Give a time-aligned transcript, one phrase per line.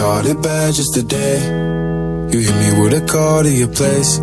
[0.00, 1.36] caught it bad just today.
[2.32, 4.18] You hit me with a call to your place.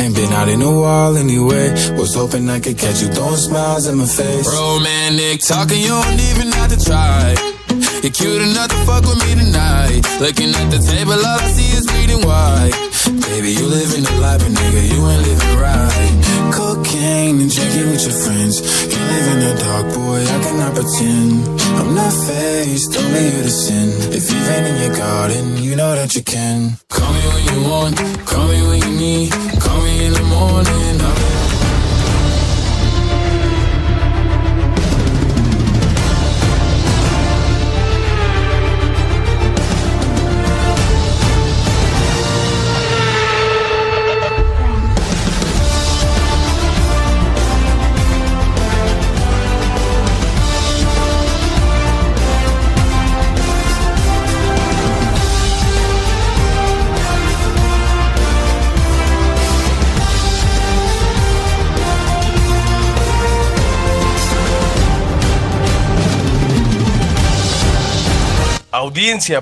[0.00, 1.72] Ain't been out in a while anyway.
[1.96, 4.46] Was hoping I could catch you throwing smiles in my face.
[4.46, 7.34] Romantic talking, you don't even have to try.
[8.02, 10.02] You're cute enough to fuck with me tonight.
[10.20, 12.76] Looking at the table, all I see is bleeding white.
[13.06, 16.52] Baby, you living the life, but nigga, you ain't living right.
[16.52, 18.60] Cocaine and drinking with your friends.
[18.92, 21.60] You live in the dark, boy, I cannot pretend.
[21.80, 23.88] I'm not faced, only you to sin.
[24.12, 26.76] If you've in your garden, you know that you can.
[26.88, 29.32] Call me when you want, call me when you need.
[29.60, 31.00] Call me in the morning.
[31.00, 31.39] I'll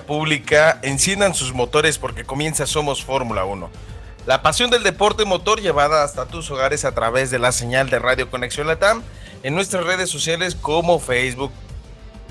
[0.06, 3.68] Pública, enciendan sus motores porque comienza Somos Fórmula 1.
[4.24, 7.98] La pasión del deporte motor llevada hasta tus hogares a través de la señal de
[7.98, 9.02] Radio Conexión Latam
[9.42, 11.52] en nuestras redes sociales como Facebook,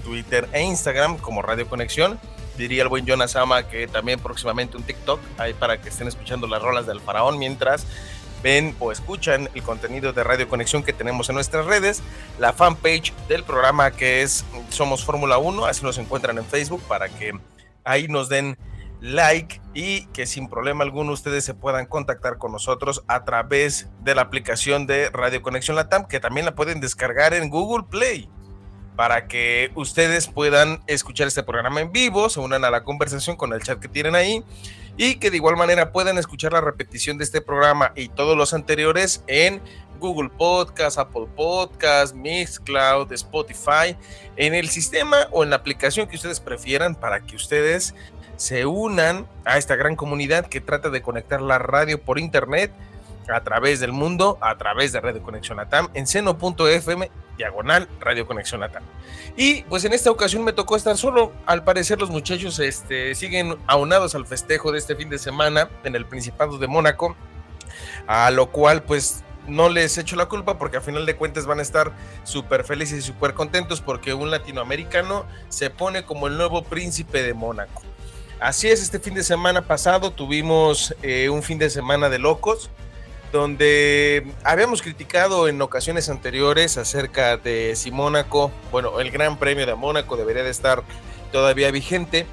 [0.04, 2.20] Twitter e Instagram como Radio Conexión.
[2.58, 6.48] Diría el buen Jonas Ama que también próximamente un TikTok ahí para que estén escuchando
[6.48, 7.86] las rolas del faraón mientras
[8.42, 12.02] ven o escuchan el contenido de Radio Conexión que tenemos en nuestras redes,
[12.40, 17.10] la fanpage del programa que es Somos Fórmula 1, así nos encuentran en Facebook para
[17.10, 17.34] que
[17.84, 18.58] ahí nos den
[19.00, 24.16] like y que sin problema alguno ustedes se puedan contactar con nosotros a través de
[24.16, 28.30] la aplicación de Radio Conexión Latam, que también la pueden descargar en Google Play
[28.96, 33.54] para que ustedes puedan escuchar este programa en vivo, se unan a la conversación con
[33.54, 34.44] el chat que tienen ahí
[34.98, 38.54] y que de igual manera puedan escuchar la repetición de este programa y todos los
[38.54, 39.62] anteriores en
[40.00, 43.96] Google Podcast, Apple Podcast, Mixcloud, Spotify,
[44.36, 47.96] en el sistema o en la aplicación que ustedes prefieran para que ustedes
[48.36, 52.72] se unan a esta gran comunidad que trata de conectar la radio por internet
[53.34, 58.64] a través del mundo, a través de Radio Conexión Atam, en seno.fm, diagonal Radio Conexión
[58.64, 58.84] Atam.
[59.36, 61.32] Y pues en esta ocasión me tocó estar solo.
[61.46, 65.96] Al parecer los muchachos este, siguen aunados al festejo de este fin de semana en
[65.96, 67.16] el Principado de Mónaco,
[68.08, 71.60] a lo cual pues no les echo la culpa porque a final de cuentas van
[71.60, 71.94] a estar
[72.24, 77.34] súper felices y súper contentos porque un latinoamericano se pone como el nuevo príncipe de
[77.34, 77.84] Mónaco.
[78.40, 82.70] Así es, este fin de semana pasado tuvimos eh, un fin de semana de locos
[83.32, 89.76] donde habíamos criticado en ocasiones anteriores acerca de si Mónaco, bueno, el Gran Premio de
[89.76, 90.84] Mónaco debería de estar
[91.32, 92.26] todavía vigente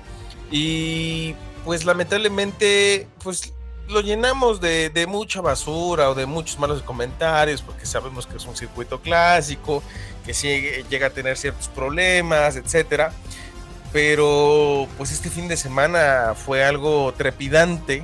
[0.51, 1.35] y
[1.65, 3.53] pues lamentablemente pues
[3.89, 8.57] lo llenamos de, mucha basura o de muchos malos comentarios porque sabemos que es un
[8.57, 9.83] circuito clásico,
[10.25, 10.49] que sí
[10.89, 13.13] llega a tener ciertos problemas, etcétera.
[13.93, 18.03] Pero pues este fin de semana fue algo trepidante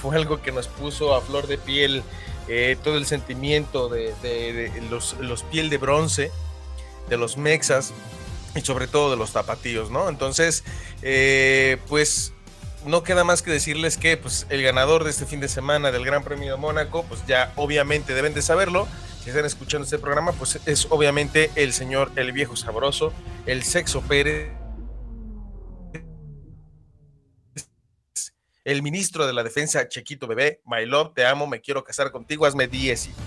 [0.00, 2.02] fue algo que nos puso a flor de piel
[2.48, 6.30] eh, todo el sentimiento de, los, piel de bronce,
[7.08, 7.92] de los mexas
[8.54, 10.08] y sobre todo de los tapatíos, ¿no?
[10.08, 10.62] Entonces,
[11.02, 12.32] eh, pues
[12.84, 16.04] no queda más que decirles que pues, el ganador de este fin de semana del
[16.04, 18.86] Gran Premio de Mónaco, pues ya obviamente deben de saberlo,
[19.24, 23.12] si están escuchando este programa, pues es obviamente el señor, el viejo sabroso,
[23.46, 24.50] el sexo Pérez
[28.66, 32.46] el ministro de la Defensa, Chequito Bebé, My Love, te amo, me quiero casar contigo,
[32.46, 33.22] hazme 10 hijos.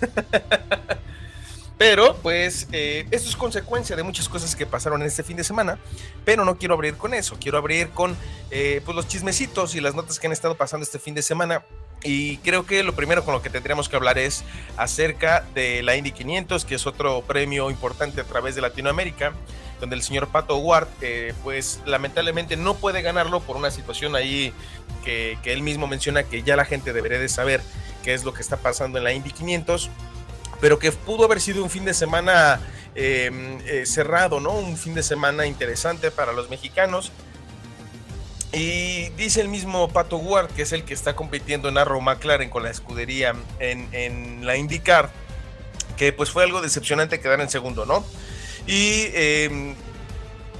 [1.78, 5.44] Pero, pues, eh, esto es consecuencia de muchas cosas que pasaron en este fin de
[5.44, 5.78] semana,
[6.24, 8.16] pero no quiero abrir con eso, quiero abrir con
[8.50, 11.64] eh, pues, los chismecitos y las notas que han estado pasando este fin de semana.
[12.04, 14.44] Y creo que lo primero con lo que tendríamos que hablar es
[14.76, 19.32] acerca de la Indy 500, que es otro premio importante a través de Latinoamérica
[19.82, 24.52] donde el señor Pato Ward, eh, pues lamentablemente no puede ganarlo por una situación ahí
[25.04, 27.60] que, él mismo menciona que ya la gente debería de saber
[28.04, 29.90] qué es lo que está pasando en la Indy 500,
[30.60, 32.60] pero que pudo haber sido un fin de semana
[32.94, 34.52] em, eh, cerrado, ¿no?
[34.52, 37.10] Un fin de semana interesante para los mexicanos.
[38.52, 42.50] Y dice el mismo Pato Ward, que es el que está compitiendo en Arrow McLaren
[42.50, 45.10] con la escudería en, la IndyCar,
[45.96, 48.04] que pues fue algo decepcionante quedar en segundo, ¿no?
[48.66, 49.74] Y em,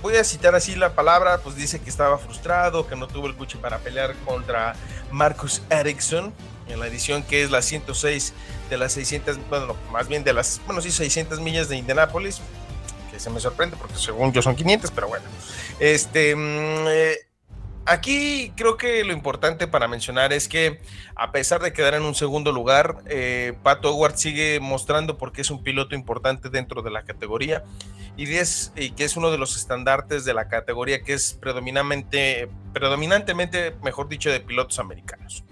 [0.00, 3.36] voy a citar así la palabra, pues dice que estaba frustrado, que no tuvo el
[3.36, 4.74] coche para pelear contra
[5.10, 6.32] Marcus Ericsson
[6.68, 8.32] en la edición que es la 106
[8.70, 12.40] de las 600, bueno, más bien de las, bueno, sí, 600 millas de Indianápolis,
[13.10, 15.26] que se me sorprende porque según yo son 500, pero bueno.
[15.78, 17.16] Este, mm, eh,
[17.87, 20.81] aquí creo que lo importante para mencionar es que
[21.17, 25.50] a pesar de quedar en un segundo lugar, eh, Pato Howard sigue mostrando porque es
[25.50, 27.64] un piloto importante dentro de la categoría
[28.17, 33.75] y, es, que es uno de los estandartes de la categoría que es predominantemente, predominantemente,
[33.82, 35.44] mejor dicho, de pilotos americanos.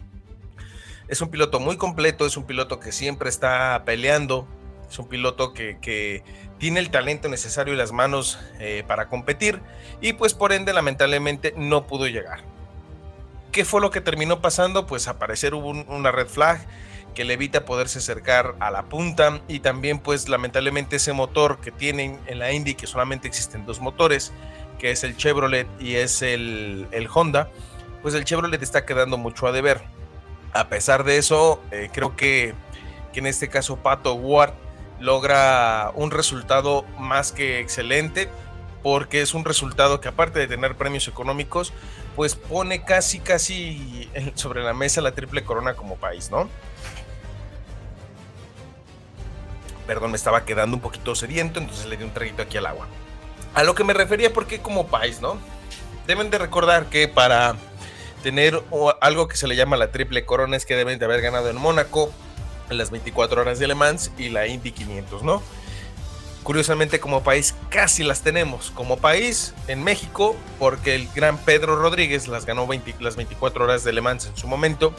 [1.09, 4.47] Es un piloto muy completo, es un piloto que siempre está peleando,
[4.89, 6.23] es un piloto que,
[6.61, 9.61] tiene el talento necesario y las manos eh, para competir
[10.03, 12.43] y pues por ende lamentablemente no pudo llegar.
[13.51, 14.87] ¿Qué fue lo que terminó pasando?
[14.87, 16.65] Pues aparecer hubo una red flag
[17.15, 21.73] que le evita poderse acercar a la punta y también pues lamentablemente ese motor que
[21.73, 24.31] tienen en la Indy que solamente existen dos motores
[24.79, 27.51] que es el Chevrolet y es el, Honda
[28.03, 29.81] pues el Chevrolet está quedando mucho a deber
[30.53, 32.55] a pesar de eso eh, creo que,
[33.13, 34.53] que en este caso Pato Ward
[35.01, 38.29] logra un resultado más que excelente
[38.83, 41.73] porque es un resultado que aparte de tener premios económicos,
[42.17, 46.49] pues pone casi, casi sobre la mesa la triple corona como país, ¿no?
[49.87, 52.87] Perdón, me estaba quedando un poquito sediento, entonces le di un traguito aquí al agua.
[53.55, 55.37] A lo que me refería, porque como país, ¿no?
[56.07, 57.57] Deben de recordar que para
[58.23, 58.63] tener
[59.01, 61.57] algo que se le llama la triple corona es que deben de haber ganado en
[61.57, 62.13] Mónaco,
[62.75, 65.43] las 24 horas de Le Mans y la Indy 500, ¿no?
[66.43, 68.71] Curiosamente como país casi las tenemos.
[68.71, 72.67] Como país en México, porque el gran Pedro Rodríguez las ganó
[73.01, 74.95] las 24 horas de Le Mans en su momento.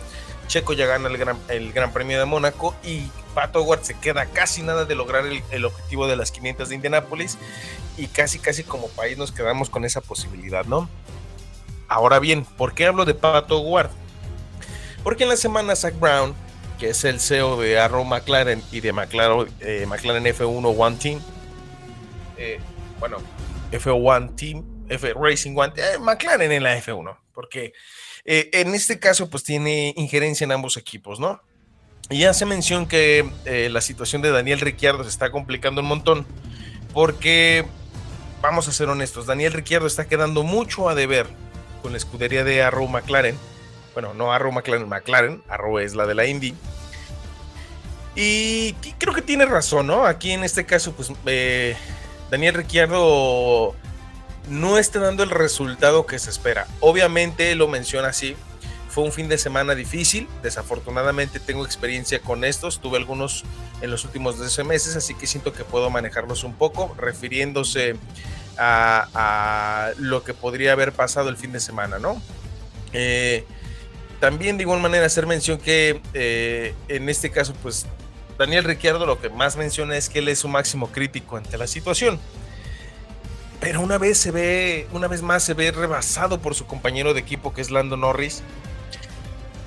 [0.47, 4.25] Checo ya gana el gran, el gran Premio de Mónaco y Pato Howard se queda
[4.25, 7.37] casi nada de lograr el, objetivo de las 500 de Indianápolis
[7.97, 10.89] y casi casi como país nos quedamos con esa posibilidad, ¿no?
[11.87, 13.91] Ahora bien, ¿por qué hablo de Pato Howard?
[15.03, 16.35] Porque en la semana Zach Brown
[16.81, 21.21] que es el CEO de Arrow McLaren y de McLaren, eh, McLaren F1 One Team.
[22.37, 22.59] Eh,
[22.99, 23.17] bueno,
[23.71, 27.73] F1 Team, F Racing One, eh, McLaren en la F1, porque
[28.25, 31.43] en este caso pues tiene injerencia en ambos equipos, ¿no?
[32.09, 33.29] Y hace mención que
[33.69, 36.25] la situación de Daniel Ricciardo se está complicando un montón,
[36.93, 37.63] porque
[38.41, 41.27] vamos a ser honestos, Daniel Ricciardo está quedando mucho a deber
[41.83, 43.37] con la escudería de Arrow McLaren
[43.93, 45.41] bueno, no Arrow McLaren, McLaren,
[45.81, 46.55] es la de la Indy.
[48.15, 50.05] Y creo que tiene razón, ¿no?
[50.05, 51.75] Aquí en este caso, pues eh,
[52.29, 53.73] Daniel Ricciardo
[54.49, 56.67] no está dando el resultado que se espera.
[56.81, 58.35] Obviamente lo menciona así.
[58.89, 60.27] Fue un fin de semana difícil.
[60.43, 62.81] Desafortunadamente tengo experiencia con estos.
[62.81, 63.45] Tuve algunos
[63.81, 67.95] en los últimos 12 meses, así que siento que puedo manejarlos un poco, refiriéndose
[68.57, 72.21] a, a lo que podría haber pasado el fin de semana, ¿no?
[72.91, 73.45] Eh,
[74.21, 77.87] también de igual manera hacer mención que eh, en este caso, pues
[78.37, 81.65] Daniel Ricciardo lo que más menciona es que él es su máximo crítico ante la
[81.65, 82.19] situación.
[83.59, 87.19] Pero una vez se ve, una vez más se ve rebasado por su compañero de
[87.19, 88.43] equipo que es Lando Norris.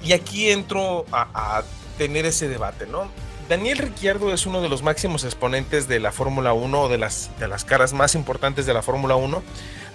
[0.04, 1.64] Y aquí entro a,
[1.98, 3.10] tener ese debate, ¿no?
[3.48, 7.30] Daniel Ricciardo es uno de los máximos exponentes de la Fórmula 1 o de las,
[7.40, 9.42] de las caras más importantes de la Fórmula 1,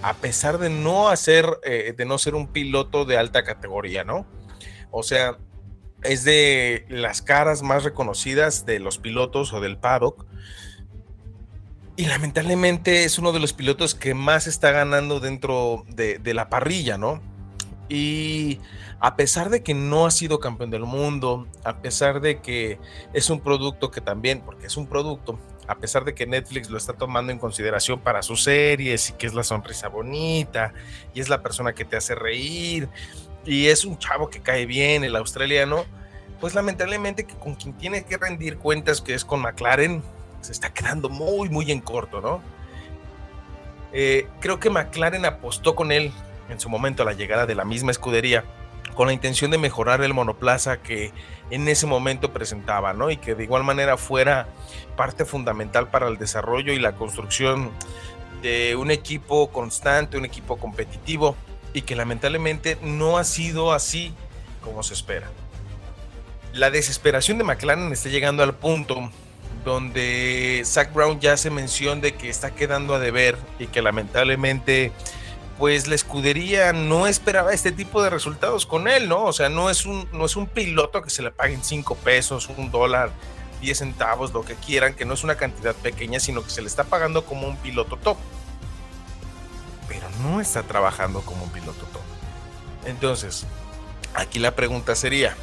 [0.02, 4.26] a pesar de no hacer, eh, de no ser un piloto de alta categoría, ¿no?
[4.92, 5.38] O sea,
[6.04, 10.26] es de las caras más reconocidas de los pilotos o del paddock.
[11.96, 16.98] Y lamentablemente es uno de los pilotos que más está ganando dentro de, la parrilla,
[16.98, 17.22] ¿no?
[17.90, 18.60] Y
[19.02, 22.80] a pesar de que no ha sido campeón del mundo, a pesar de que
[23.12, 26.78] es un producto que también, porque es un producto, a pesar de que Netflix lo
[26.78, 30.74] está tomando en consideración para sus series y que es la sonrisa bonita
[31.14, 32.88] y es la persona que te hace reír
[33.50, 35.84] y es un chavo que cae bien, el australiano,
[36.40, 40.04] pues lamentablemente que con quien tiene que rendir cuentas, que es con McLaren,
[40.42, 42.44] se está quedando muy, muy en corto, ¿no?
[43.92, 46.12] Eh, creo que McLaren apostó con él
[46.48, 48.46] en su momento a la llegada de la misma escudería
[48.94, 51.12] con la intención de mejorar el monoplaza que
[51.50, 53.10] en ese momento presentaba, ¿no?
[53.10, 54.48] Y que de igual manera fuera
[54.96, 57.72] parte fundamental para el desarrollo y la construcción
[58.44, 61.36] de un equipo constante, un equipo competitivo
[61.80, 64.14] y que lamentablemente no ha sido así
[64.62, 65.30] como se espera.
[66.52, 69.10] La desesperación de McLaren está llegando al punto
[69.64, 74.92] donde Zach Brown ya hace mención de que está quedando a deber y que lamentablemente
[75.58, 79.24] pues la escudería no esperaba este tipo de resultados con él, ¿no?
[79.24, 82.50] O sea, no es un, no es un piloto que se le paguen 5 pesos,
[82.58, 83.12] un dólar,
[83.62, 86.68] 10 centavos, lo que quieran, que no es una cantidad pequeña, sino que se le
[86.68, 88.18] está pagando como un piloto top
[89.90, 92.02] pero no está trabajando como un piloto top.
[92.86, 93.46] Entonces,
[94.14, 95.36] aquí la pregunta sería,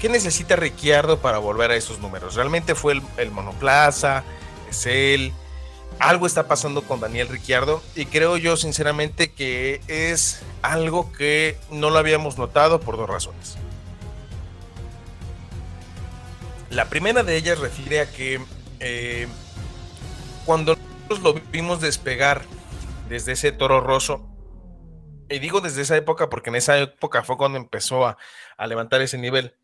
[0.00, 2.36] ¿qué necesita Ricciardo para volver a esos números?
[2.36, 4.24] ¿Realmente fue el, monoplaza?
[4.70, 5.34] ¿Es él?
[5.98, 11.90] algo está pasando con Daniel Ricciardo y creo yo sinceramente que es algo que no
[11.90, 13.56] lo habíamos notado por dos razones.
[16.70, 18.40] La primera de ellas refiere a que
[18.78, 19.26] eh,
[20.46, 22.44] cuando nosotros lo vimos despegar
[23.08, 24.28] desde ese toro roso,
[25.30, 28.16] y digo desde esa época porque en esa época fue cuando empezó a,
[28.66, 29.54] levantar ese nivel.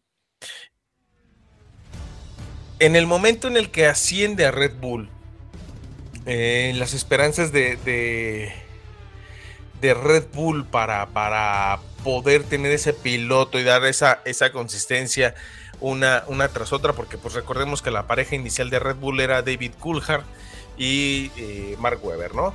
[2.79, 5.09] En el momento en el que asciende a Red Bull,
[6.27, 8.53] eh, las esperanzas de, de,
[9.95, 15.35] Red Bull para, para, poder tener ese piloto y dar esa, esa consistencia
[15.81, 19.43] una, una, tras otra, porque pues recordemos que la pareja inicial de Red Bull era
[19.43, 20.25] David Coulthard
[20.77, 22.55] y eh, Mark Webber, ¿no?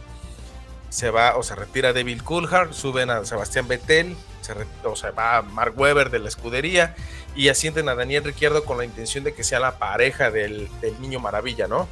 [0.89, 4.53] Se va o se retira David Coulthard, suben a Sebastián Vettel, se
[4.83, 6.95] o sea, va Mark Webber de la escudería
[7.35, 10.67] y ascienden a Daniel Ricciardo con la intención de que sea la pareja del,
[10.99, 11.87] niño maravilla, ¿no?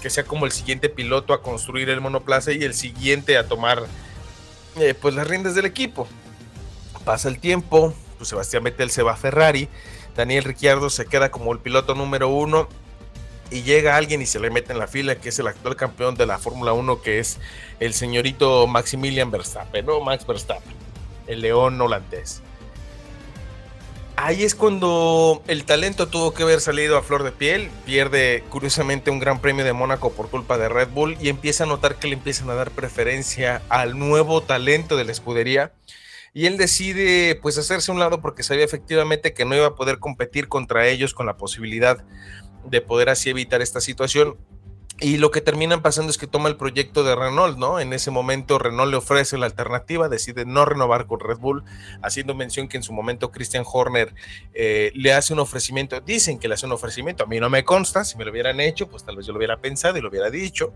[0.00, 3.84] Que sea como el siguiente piloto a construir el monoplaza y el siguiente a tomar
[4.76, 6.06] eh, pues las riendas del equipo.
[7.04, 9.68] Pasa el tiempo, pues Sebastián Vettel se va a Ferrari,
[10.14, 12.68] Daniel Ricciardo se queda como el piloto número uno
[13.50, 16.14] y llega alguien y se le mete en la fila, que es el actual campeón
[16.14, 17.38] de la Fórmula 1, que es
[17.80, 20.00] el señorito Maximilian Verstappen, ¿no?
[20.00, 20.74] Max Verstappen,
[21.26, 22.42] el león holandés.
[24.18, 29.10] Ahí es cuando el talento tuvo que haber salido a flor de piel, pierde curiosamente
[29.10, 32.08] un gran premio de Mónaco por culpa de Red Bull y empieza a notar que
[32.08, 35.72] le empiezan a dar preferencia al nuevo talento de la escudería
[36.36, 39.98] y él decide pues hacerse un lado porque sabía efectivamente que no iba a poder
[39.98, 42.04] competir contra ellos con la posibilidad
[42.70, 44.36] de poder así evitar esta situación.
[44.98, 47.80] Y lo que terminan pasando es que toma el proyecto de Renault, ¿no?
[47.80, 51.64] En ese momento Renault le ofrece la alternativa, decide no renovar con Red Bull,
[52.00, 54.14] haciendo mención que en su momento Christian Horner
[54.54, 57.62] eh, le hace un ofrecimiento, dicen que le hace un ofrecimiento, a mí no me
[57.62, 60.08] consta, si me lo hubieran hecho, pues tal vez yo lo hubiera pensado y lo
[60.08, 60.72] hubiera dicho,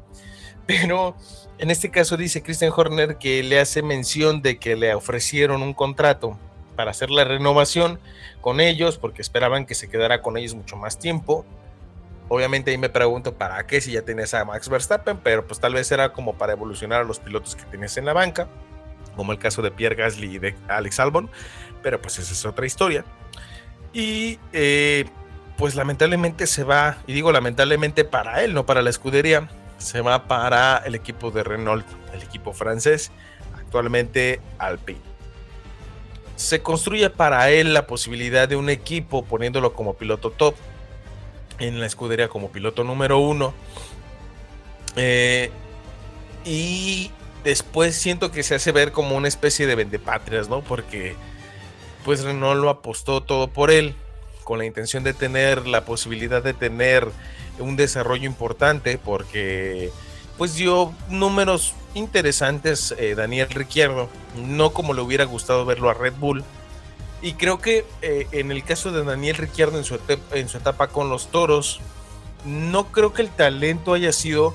[0.66, 1.16] pero
[1.56, 5.72] en este caso dice Christian Horner que le hace mención de que le ofrecieron un
[5.72, 6.38] contrato
[6.76, 7.98] para hacer la renovación
[8.42, 11.46] con ellos, porque esperaban que se quedara con ellos mucho más tiempo,
[12.32, 15.74] Obviamente ahí me pregunto para qué si ya tenías a Max Verstappen, pero pues tal
[15.74, 18.46] vez era como para evolucionar a los pilotos que tenías en la banca,
[19.16, 21.28] como el caso de Pierre Gasly y de Alex Albon,
[21.82, 23.04] pero pues esa es otra historia.
[23.92, 25.06] Y eh,
[25.56, 30.28] pues lamentablemente se va, y digo lamentablemente para él, no para la escudería, se va
[30.28, 31.84] para el equipo de Renault,
[32.14, 33.10] el equipo francés,
[33.58, 35.00] actualmente Alpine.
[36.36, 40.54] Se construye para él la posibilidad de un equipo poniéndolo como piloto top,
[41.60, 43.54] en la escudería como piloto número uno.
[44.96, 45.50] Eh,
[46.44, 47.10] y
[47.44, 50.62] después siento que se hace ver como una especie de vendepatrias, ¿no?
[50.62, 51.14] Porque
[52.04, 53.94] pues Renault lo apostó todo por él,
[54.44, 57.06] con la intención de tener la posibilidad de tener
[57.58, 59.90] un desarrollo importante, porque
[60.38, 66.14] pues dio números interesantes eh, Daniel Ricciardo, no como le hubiera gustado verlo a Red
[66.18, 66.42] Bull,
[67.22, 69.94] y creo que eh, en el caso de Daniel Ricciardo en su,
[70.56, 71.80] etapa con los toros,
[72.44, 74.54] no creo que el talento haya sido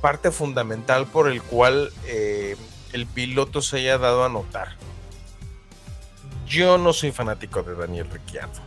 [0.00, 2.56] parte fundamental por el cual eh,
[2.92, 4.76] el piloto se haya dado a notar.
[6.46, 8.60] Yo no soy fanático de Daniel Ricciardo.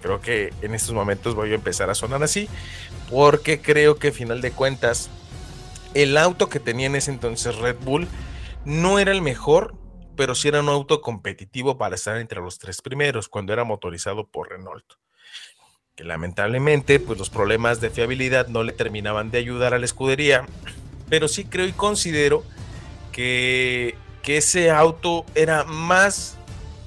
[0.00, 2.48] Creo que en estos momentos voy a empezar a sonar así,
[3.10, 5.10] porque creo que final de cuentas
[5.94, 8.08] el auto que tenía en ese entonces Red Bull
[8.64, 9.74] no era el mejor,
[10.16, 14.26] pero sí era un auto competitivo para estar entre los tres primeros cuando era motorizado
[14.26, 14.84] por Renault.
[15.94, 20.46] Que lamentablemente, pues los problemas de fiabilidad no le terminaban de ayudar a la escudería,
[21.08, 22.44] pero sí creo y considero
[23.12, 26.38] que, que ese auto era más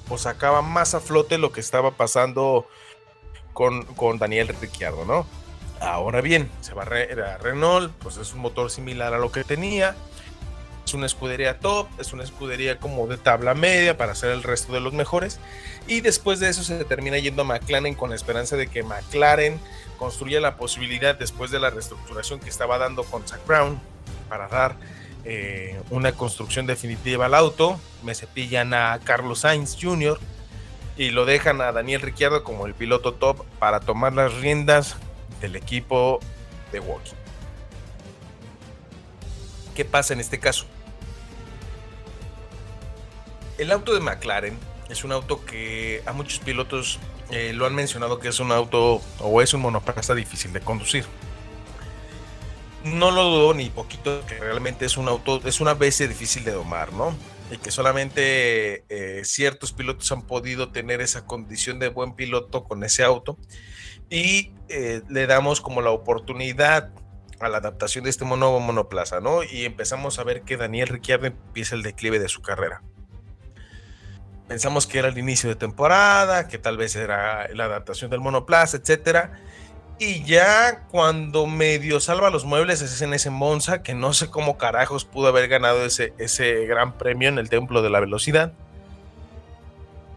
[0.08, 2.68] o sacaba más a flote lo que estaba pasando
[3.52, 5.26] con, con Daniel Ricciardo, ¿no?
[5.80, 9.94] Ahora bien, se va a Renault, pues es un motor similar a lo que tenía,
[10.86, 14.72] es una escudería top, es una escudería como de tabla media para ser el resto
[14.72, 15.40] de los mejores.
[15.88, 19.60] Y después de eso se termina yendo a McLaren con la esperanza de que McLaren
[19.98, 23.80] construya la posibilidad después de la reestructuración que estaba dando con Zach Brown
[24.28, 24.76] para dar
[25.24, 27.80] eh, una construcción definitiva al auto.
[28.04, 30.20] Me cepillan a Carlos Sainz Jr.
[30.96, 34.96] y lo dejan a Daniel Ricciardo como el piloto top para tomar las riendas
[35.40, 36.20] del equipo
[36.70, 37.14] de Walking.
[39.74, 40.66] ¿Qué pasa en este caso?
[43.58, 44.58] El auto de McLaren
[44.90, 46.98] es un auto que a muchos pilotos
[47.30, 51.04] eh, lo han mencionado que es un auto o es un monoplaza difícil de conducir.
[52.84, 56.52] No lo dudo ni poquito que realmente es un auto, es una vez difícil de
[56.52, 57.16] domar, ¿no?
[57.50, 62.84] Y que solamente eh, ciertos pilotos han podido tener esa condición de buen piloto con
[62.84, 63.38] ese auto.
[64.10, 66.90] Y eh, le damos como la oportunidad
[67.40, 69.42] a la adaptación de este nuevo monoplaza, ¿no?
[69.42, 72.82] Y empezamos a ver que Daniel Ricciardo empieza el declive de su carrera.
[74.48, 78.76] Pensamos que era el inicio de temporada, que tal vez era la adaptación del monoplaza,
[78.76, 79.32] etcétera.
[79.98, 84.58] Y ya cuando medio salva los muebles es en ese Monza, que no sé cómo
[84.58, 88.52] carajos pudo haber ganado ese, ese gran premio en el Templo de la Velocidad.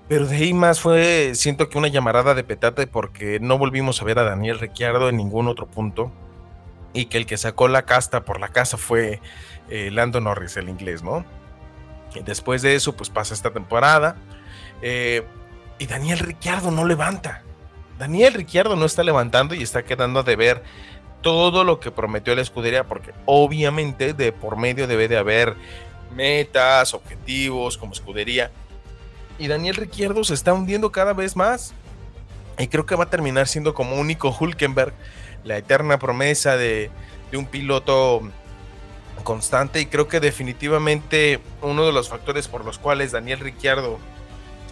[0.09, 4.05] Pero de ahí más fue, siento que una llamarada de petate porque no volvimos a
[4.05, 6.11] ver a Daniel Ricciardo en ningún otro punto
[6.93, 9.21] y que el que sacó la casta por la casa fue
[9.69, 11.25] eh, Lando Norris, el inglés, ¿no?
[12.25, 14.15] Después de eso, pues pasa esta temporada
[14.81, 15.23] eh,
[15.77, 17.43] y Daniel Ricciardo no levanta.
[17.97, 20.63] Daniel Ricciardo no está levantando y está quedando de ver
[21.21, 25.55] todo lo que prometió la escudería, porque obviamente de por medio debe de haber
[26.15, 28.51] metas, objetivos como escudería.
[29.37, 31.73] Y Daniel Ricciardo se está hundiendo cada vez más.
[32.57, 34.93] Y creo que va a terminar siendo como único Hulkenberg
[35.43, 36.91] la eterna promesa de,
[37.33, 38.21] un piloto
[39.29, 43.99] constante y creo que definitivamente uno de los factores por los cuales Daniel Ricciardo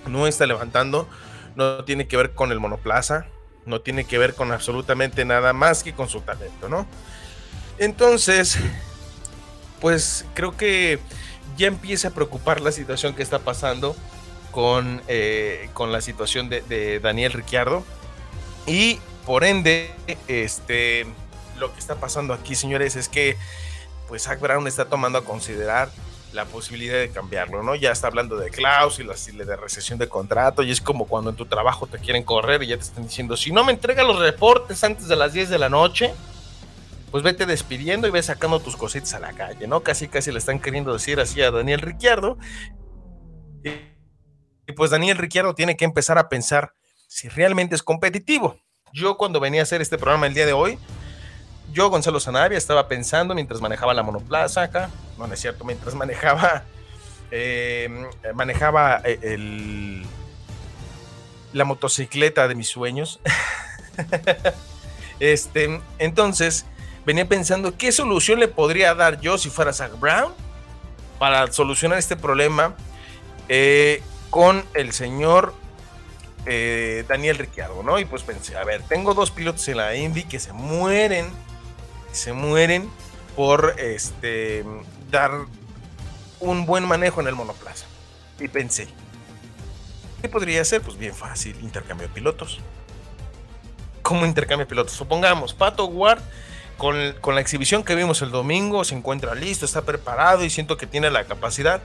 [0.08, 1.08] no está levantando
[1.56, 3.28] no tiene que ver con el monoplaza,
[3.68, 6.88] no tiene que ver con absolutamente nada más que con su talento, ¿no?
[7.78, 8.58] Entonces,
[9.80, 10.98] pues creo que
[11.56, 13.96] ya empieza a preocupar la situación que está pasando
[14.50, 17.84] con, eh, con la situación de, Daniel Ricciardo
[18.66, 19.92] y por ende,
[20.28, 21.06] este,
[21.60, 23.38] lo que está pasando aquí, señores, es que
[24.08, 25.90] pues Zach Brown está tomando a considerar
[26.34, 27.76] la posibilidad de cambiarlo, ¿no?
[27.76, 31.36] Ya está hablando de cláusulas y de recesión de contrato y es como cuando en
[31.36, 34.20] tu trabajo te quieren correr y ya te están diciendo, si no me entrega los
[34.20, 36.14] reportes antes de las 10 de la noche,
[37.12, 39.82] pues vete despidiendo y ve sacando tus cositas a la calle, ¿no?
[39.82, 42.38] Casi casi le están queriendo decir así a Daniel Ricciardo.
[43.64, 46.74] Y pues Daniel Ricciardo tiene que empezar a pensar
[47.08, 48.60] si realmente es competitivo
[48.94, 50.78] yo cuando venía a hacer este programa el día de hoy,
[51.72, 56.64] yo, Gonzalo Sanabria, estaba pensando mientras manejaba la monoplaza acá, no, es cierto, mientras manejaba,
[57.32, 57.90] eh,
[58.34, 60.06] manejaba eh, el,
[61.54, 63.20] la motocicleta de mis sueños.
[65.20, 66.66] este, entonces,
[67.06, 70.34] venía pensando qué solución le podría dar yo si fuera Zach Brown
[71.20, 72.76] para solucionar este problema
[73.50, 75.54] eh, con el señor
[77.10, 78.00] Daniel Ricciardo, ¿no?
[78.00, 81.30] Y pues pensé, a ver, tengo dos pilotos en la Indy que se mueren,
[82.18, 82.90] se mueren
[83.36, 84.66] por este,
[85.10, 85.32] dar
[86.40, 87.86] un buen manejo en el monoplaza.
[88.40, 88.88] Y pensé,
[90.22, 90.82] ¿qué podría ser?
[90.82, 92.60] Pues bien fácil, intercambio de pilotos.
[94.02, 94.94] ¿Cómo intercambio de pilotos?
[94.94, 96.22] Supongamos, Pato Ward,
[96.78, 100.78] con, con la exhibición que vimos el domingo, se encuentra listo, está preparado y siento
[100.78, 101.82] que tiene la capacidad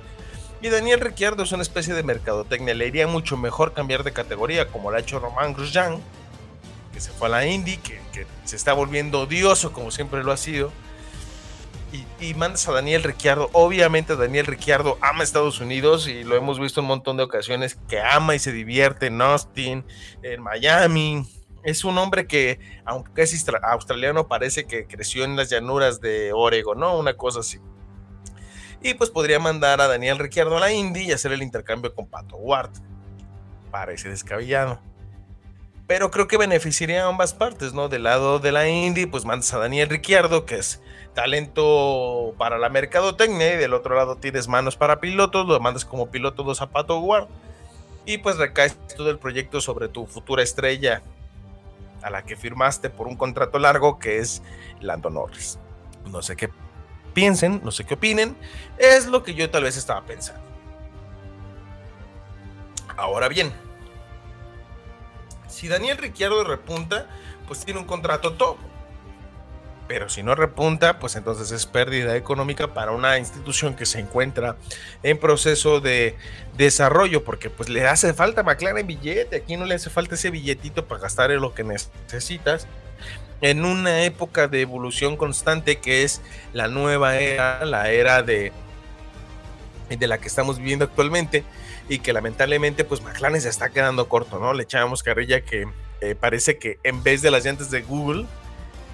[0.63, 2.73] y Daniel Ricciardo es una especie de mercadotecnia.
[2.73, 5.99] Le iría mucho mejor cambiar de categoría, como lo ha hecho Román Grosjean,
[7.03, 8.01] se fue a la Indy, que,
[8.45, 10.73] se está volviendo odioso, como siempre lo ha sido.
[12.21, 13.51] Y, mandas a Daniel Ricciardo.
[13.53, 18.01] Obviamente, Daniel Ricciardo ama Estados Unidos y lo hemos visto un montón de ocasiones que
[18.01, 19.85] ama y se divierte en Austin,
[20.23, 21.27] en Miami.
[21.65, 26.81] Es un hombre que, aunque es australiano, parece que creció en las llanuras de Oregon,
[26.81, 26.97] ¿no?
[26.97, 27.59] Una cosa así.
[28.81, 32.07] Y pues podría mandar a Daniel Ricciardo a la Indy y hacer el intercambio con
[32.07, 32.73] Pato Ward.
[33.71, 34.81] Parece descabellado.
[35.87, 37.89] Pero creo que beneficiaría a ambas partes, ¿no?
[37.89, 40.81] Del lado de la Indy, pues mandas a Daniel Ricciardo, que es
[41.15, 46.11] talento para la mercadotecnia, y del otro lado tienes manos para pilotos, lo mandas como
[46.11, 47.29] piloto dos a Pato Ward.
[48.07, 51.03] Y pues recaes todo el proyecto sobre tu futura estrella,
[52.03, 54.43] a la que firmaste por un contrato largo, que es
[54.81, 55.59] Lando Norris.
[56.07, 56.49] No sé qué
[57.13, 58.37] piensen, no sé qué opinen,
[58.79, 60.43] es lo que yo tal vez estaba pensando.
[62.97, 63.53] Ahora bien,
[65.53, 67.07] si Daniel Ricciardo repunta,
[67.47, 68.57] pues tiene un contrato top.
[69.89, 74.57] Pero si no repunta, pues entonces es pérdida económica para una institución que se encuentra
[75.03, 76.17] en proceso de
[76.57, 80.87] desarrollo, porque pues le hace falta McLaren billete, aquí no le hace falta ese billetito
[80.87, 82.67] para gastar en lo que necesitas
[83.43, 88.53] en una época de evolución constante que es la nueva era, la era de,
[89.91, 91.45] de la que estamos viviendo actualmente
[91.89, 94.55] y que lamentablemente pues McLaren se está quedando corto, ¿no?
[94.55, 95.67] Le echábamos carrilla que
[96.01, 98.27] eh, parece que en vez de las llantas de Google,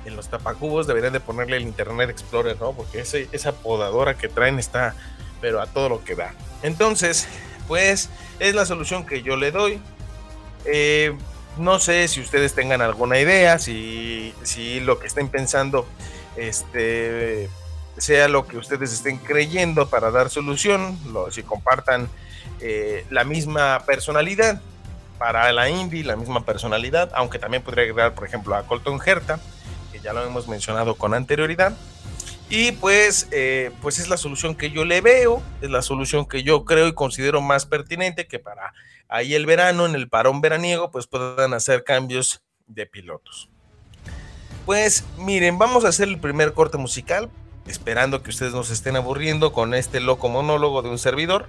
[0.05, 2.73] en los tapacubos deberían de ponerle el Internet Explorer, ¿no?
[2.73, 4.95] Porque ese, esa podadora que traen está,
[5.41, 6.35] pero a todo lo que da.
[6.63, 7.29] Entonces,
[7.67, 9.81] pues es la solución que yo le doy.
[10.65, 11.17] Eh,
[11.59, 15.87] no sé si ustedes tengan alguna idea, si, si lo que estén pensando
[16.37, 17.49] este,
[17.97, 20.99] sea lo que ustedes estén creyendo para dar solución,
[21.31, 22.09] si compartan
[22.61, 24.61] eh, la misma personalidad
[25.19, 29.41] para la Indy, la misma personalidad, aunque también podría agregar, por ejemplo, a Colton Herta,
[29.93, 31.77] que ya lo hemos mencionado con anterioridad.
[32.51, 36.43] Y pues, eh, pues es la solución que yo le veo, es la solución que
[36.43, 38.73] yo creo y considero más pertinente que para
[39.09, 43.51] ahí el verano, en el parón veraniego, pues puedan hacer cambios de pilotos.
[44.65, 47.31] Pues miren, vamos a hacer el primer corte musical,
[47.67, 51.49] esperando que ustedes nos estén aburriendo con este loco monólogo de un servidor.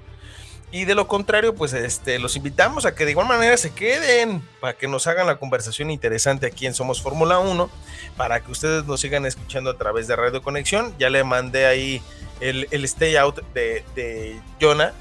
[0.71, 4.41] Y de lo contrario, pues este, los invitamos a que de igual manera se queden
[4.60, 7.69] para que nos hagan la conversación interesante aquí en Somos Fórmula 1,
[8.15, 10.93] para que ustedes nos sigan escuchando a través de Radio Conexión.
[10.99, 12.03] Ya le mandé ahí
[12.39, 14.93] el, stay out de, de Jonah,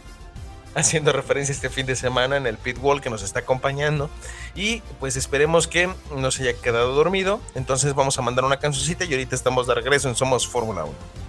[0.74, 4.08] haciendo referencia este fin de semana en el pit wall que nos está acompañando.
[4.54, 7.42] Y pues esperemos que no se haya quedado dormido.
[7.54, 11.27] Entonces vamos a mandar una cancioncita y ahorita estamos de regreso en Somos Fórmula 1.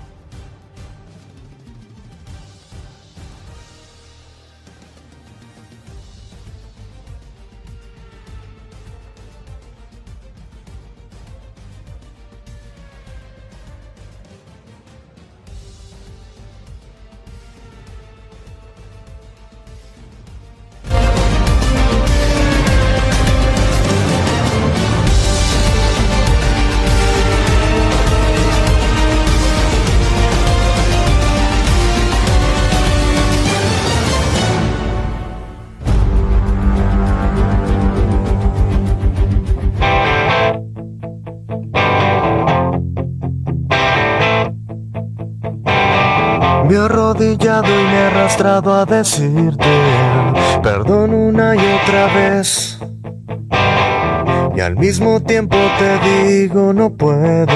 [48.37, 49.65] A decirte
[50.61, 52.79] perdón una y otra vez.
[54.55, 57.47] Y al mismo tiempo te digo no puedo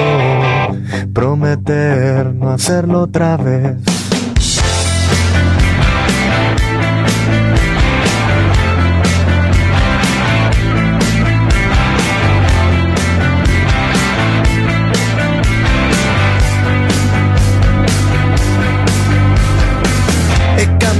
[1.14, 3.93] prometer no hacerlo otra vez.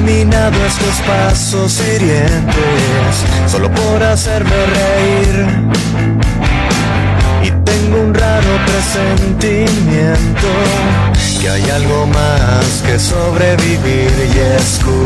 [0.05, 5.47] Caminado estos pasos hirientes solo por hacerme reír.
[7.43, 10.49] Y tengo un raro presentimiento
[11.41, 15.05] que hay algo más que sobrevivir y escúchame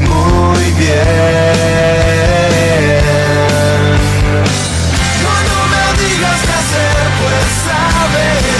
[0.00, 1.58] muy bien.
[5.22, 5.32] No,
[5.72, 8.57] me digas qué hacer, pues sabes,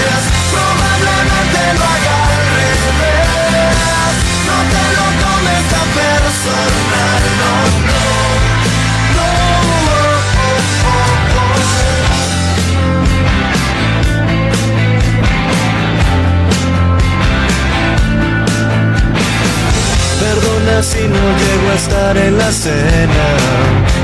[20.80, 23.26] Si no llego a estar en la cena,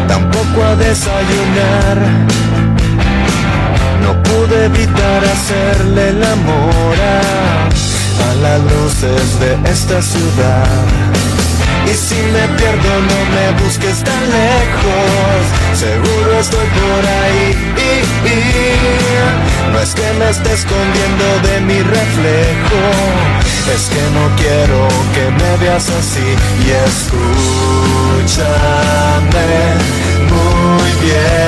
[0.09, 1.99] tampoco a desayunar.
[4.03, 11.04] No pude evitar hacerle el amor a, a las luces de esta ciudad.
[11.87, 15.41] Y si me pierdo no me busques tan lejos.
[15.75, 17.45] Seguro estoy por ahí.
[19.73, 22.81] No es que me esté escondiendo de mi reflejo.
[23.75, 26.29] Es que no quiero que me veas así.
[26.67, 27.25] Y escúchame
[30.31, 31.44] muy bien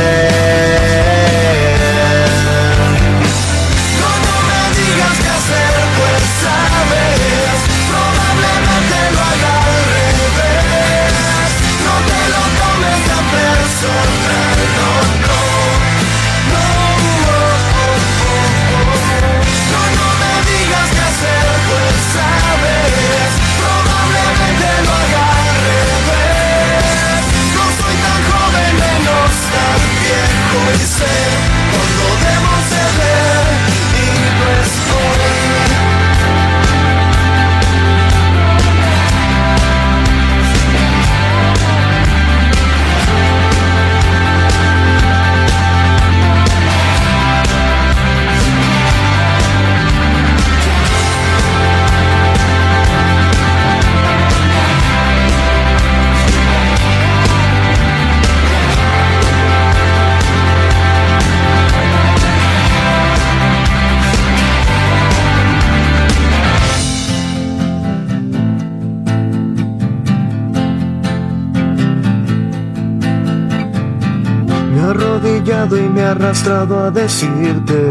[76.26, 77.85] arrastrado a decirte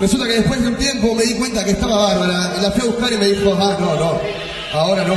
[0.00, 2.60] Resulta que después de un tiempo me di cuenta que estaba bárbara.
[2.60, 4.20] La fui a buscar y me dijo, ah, no, no,
[4.72, 5.14] ahora no.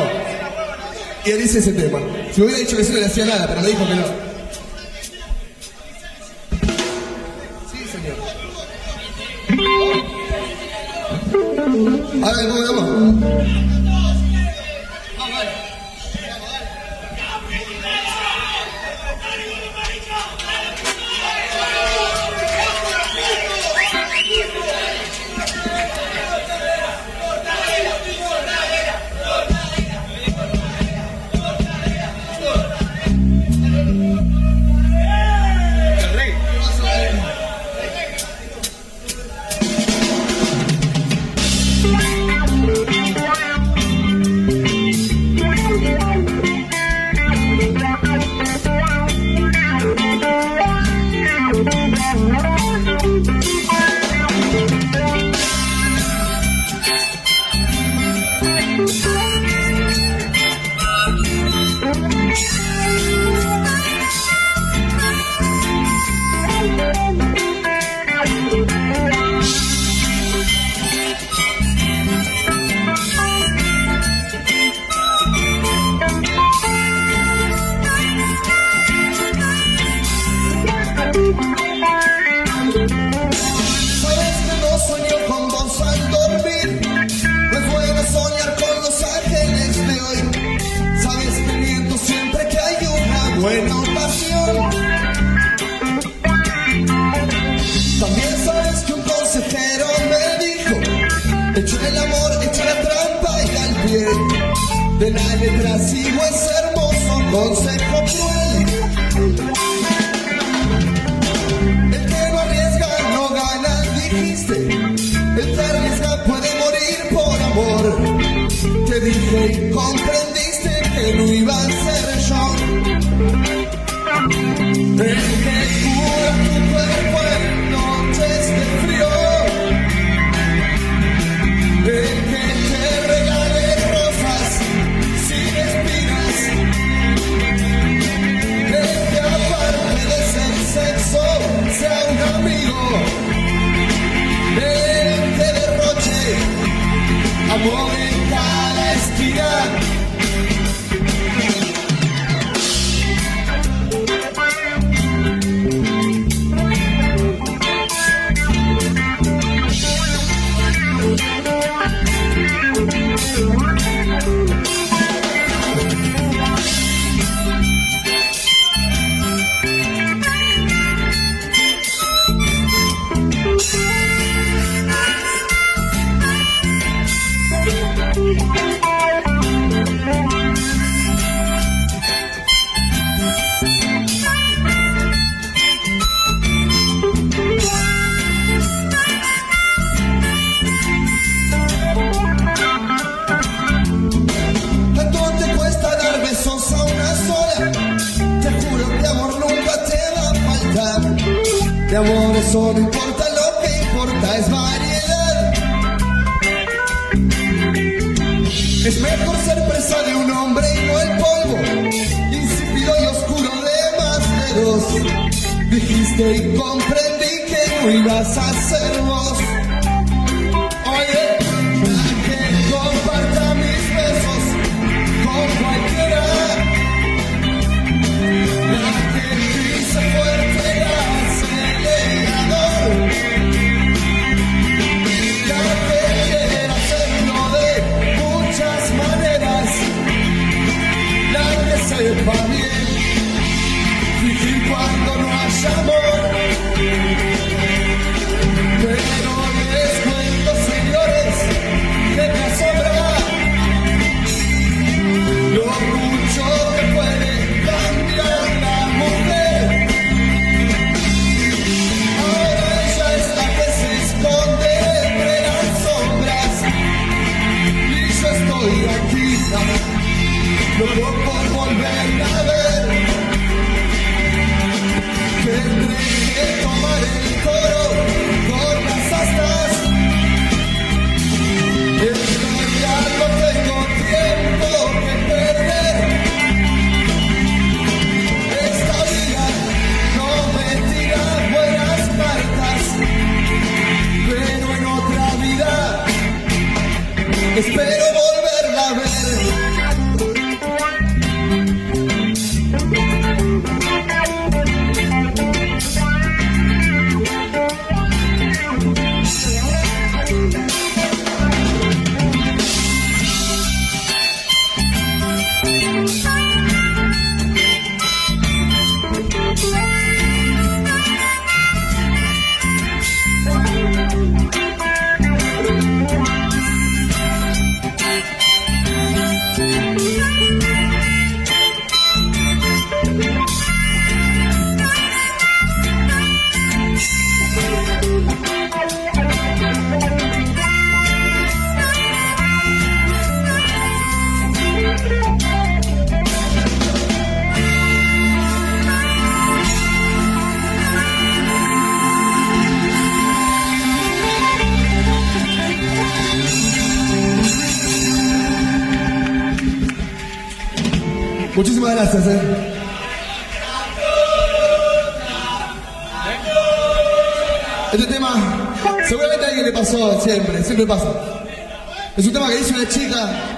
[1.26, 2.00] Y él dice ese tema.
[2.32, 4.27] Si me hubiera dicho que sí no le hacía nada, pero me dijo que no.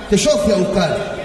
[0.09, 1.19] Que yo fui a buscar.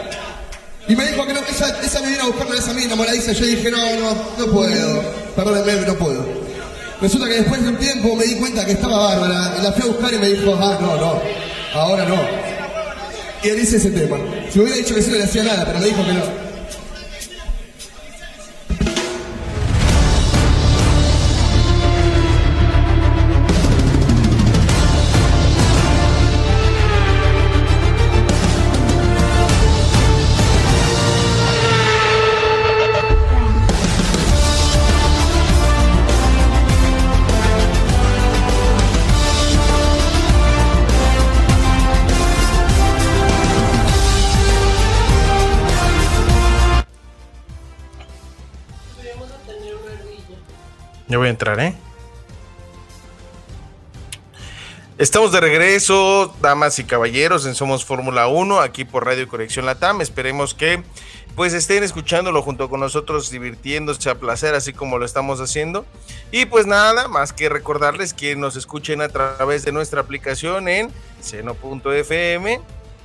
[0.86, 3.32] Y me dijo que no, esa, esa me vino a buscar a esa mina moradiza.
[3.32, 5.02] Yo dije, no, no, no puedo.
[5.34, 6.24] Perdónenme, no puedo.
[7.00, 9.56] Resulta que después de un tiempo me di cuenta que estaba bárbara.
[9.58, 11.22] Y la fui a buscar y me dijo, ah, no, no,
[11.74, 12.16] ahora no.
[13.42, 14.18] Y él dice ese tema.
[14.50, 16.43] Si me hubiera dicho que sí no le hacía nada, pero me dijo que no.
[55.04, 60.00] Estamos de regreso, damas y caballeros, en Somos Fórmula 1, aquí por Radio Conexión Latam.
[60.00, 60.82] Esperemos que
[61.36, 65.84] pues estén escuchándolo junto con nosotros, divirtiéndose a placer, así como lo estamos haciendo.
[66.32, 70.90] Y pues nada, más que recordarles que nos escuchen a través de nuestra aplicación en
[71.20, 72.62] seno.fm,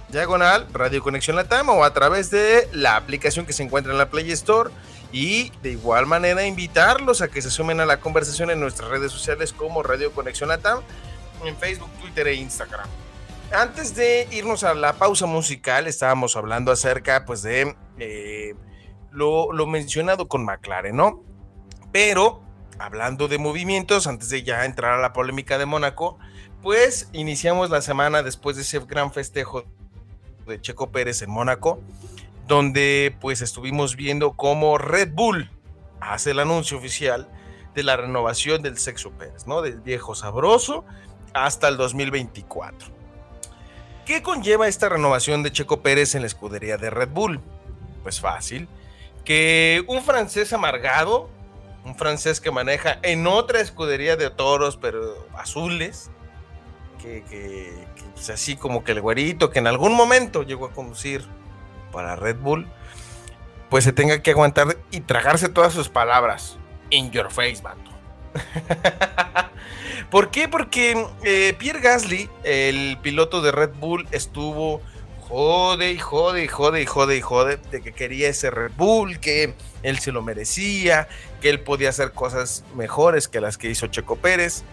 [0.07, 4.09] diagonal, Radio Conexión Latam, o a través de la aplicación que se encuentra en la
[4.09, 4.69] Play Store
[5.12, 9.12] y de igual manera invitarlos a que se sumen a la conversación en nuestras redes
[9.12, 10.79] sociales como Radio Conexión Latam,
[11.45, 12.88] en Facebook, Twitter e Instagram.
[13.52, 18.56] Antes de irnos a la pausa musical, estábamos hablando acerca pues de eh,
[19.12, 21.23] lo, lo mencionado con McLaren, ¿no?
[21.91, 22.41] Pero
[22.78, 26.19] hablando de movimientos, antes de ya entrar a la polémica de Mónaco,
[26.62, 29.63] pues iniciamos la semana después de ese gran festejo
[30.45, 31.82] de Checo Pérez en Mónaco
[32.49, 35.49] donde pues estuvimos viendo cómo Red Bull
[36.02, 37.30] hace el anuncio oficial
[37.75, 39.62] de la renovación del Sexo Pérez, ¿no?
[39.62, 40.83] Del viejo sabroso
[41.34, 42.90] hasta el 2024.
[44.06, 47.40] ¿Qué conlleva esta renovación de Checo Pérez en la escudería de Red Bull?
[48.02, 48.67] Pues fácil,
[49.23, 51.30] que un francés amargado,
[51.86, 56.10] un francés que maneja en otra escudería de toros, pero azules,
[57.02, 57.71] que, que,
[58.13, 61.23] pues, así como que el güerito que en algún momento llegó a conducir
[61.92, 62.67] para Red Bull,
[63.69, 66.58] pues se tenga que aguantar y tragarse todas sus palabras.
[66.90, 67.92] In your face, vato.
[70.12, 70.47] ¿Por qué?
[70.47, 74.81] Porque eh, Pierre Gasly, el piloto de Red Bull, estuvo
[75.19, 79.19] jode y jode y jode y jode y jode de que quería ese Red Bull,
[79.19, 79.53] que
[79.83, 81.07] él se lo merecía,
[81.41, 84.63] que él podía hacer cosas mejores que las que hizo Checo Pérez.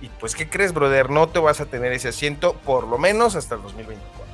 [0.00, 1.10] Y pues, ¿qué crees, brother?
[1.10, 4.26] No te vas a tener ese asiento por lo menos hasta el 2024.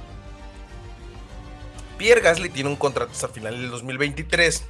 [1.98, 4.64] Pierre Gasly tiene un contrato hasta final del 2023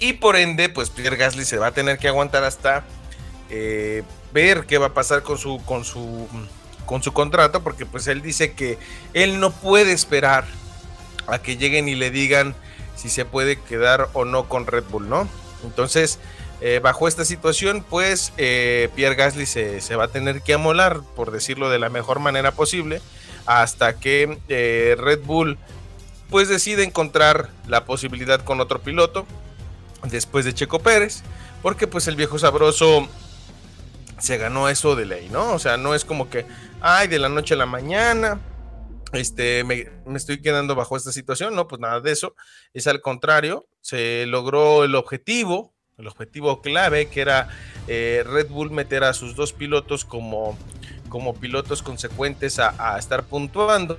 [0.00, 2.84] y por ende, pues Pierre Gasly se va a tener que aguantar hasta
[3.50, 6.26] eh, ver qué va a pasar con su, con su,
[6.86, 8.78] con su contrato, porque pues él dice que
[9.12, 10.44] él no puede esperar
[11.26, 12.54] a que lleguen y le digan
[12.96, 15.28] si se puede quedar o no con Red Bull, ¿no?
[15.64, 16.18] Entonces,
[16.60, 21.00] eh, bajo esta situación, pues eh, Pierre Gasly se, se, va a tener que amolar,
[21.16, 23.00] por decirlo de la mejor manera posible,
[23.46, 24.38] hasta que
[24.98, 25.58] Red Bull
[26.30, 29.26] pues decide encontrar la posibilidad con otro piloto
[30.02, 31.22] después de Checo Pérez,
[31.62, 33.08] porque pues el viejo sabroso
[34.24, 35.52] se ganó eso de ley, ¿no?
[35.52, 36.46] O sea, no es como que,
[36.80, 38.40] ay, de la noche a la mañana,
[39.12, 42.34] este, me, estoy quedando bajo esta situación, no, pues nada de eso,
[42.72, 47.48] es al contrario, se logró el objetivo, el objetivo clave, que era
[47.86, 50.58] eh, Red Bull meter a sus dos pilotos como,
[51.10, 53.98] como pilotos consecuentes a, a estar puntuando,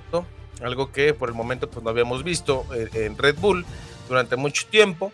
[0.60, 3.64] algo que por el momento pues no habíamos visto en Red Bull
[4.08, 5.12] durante mucho tiempo.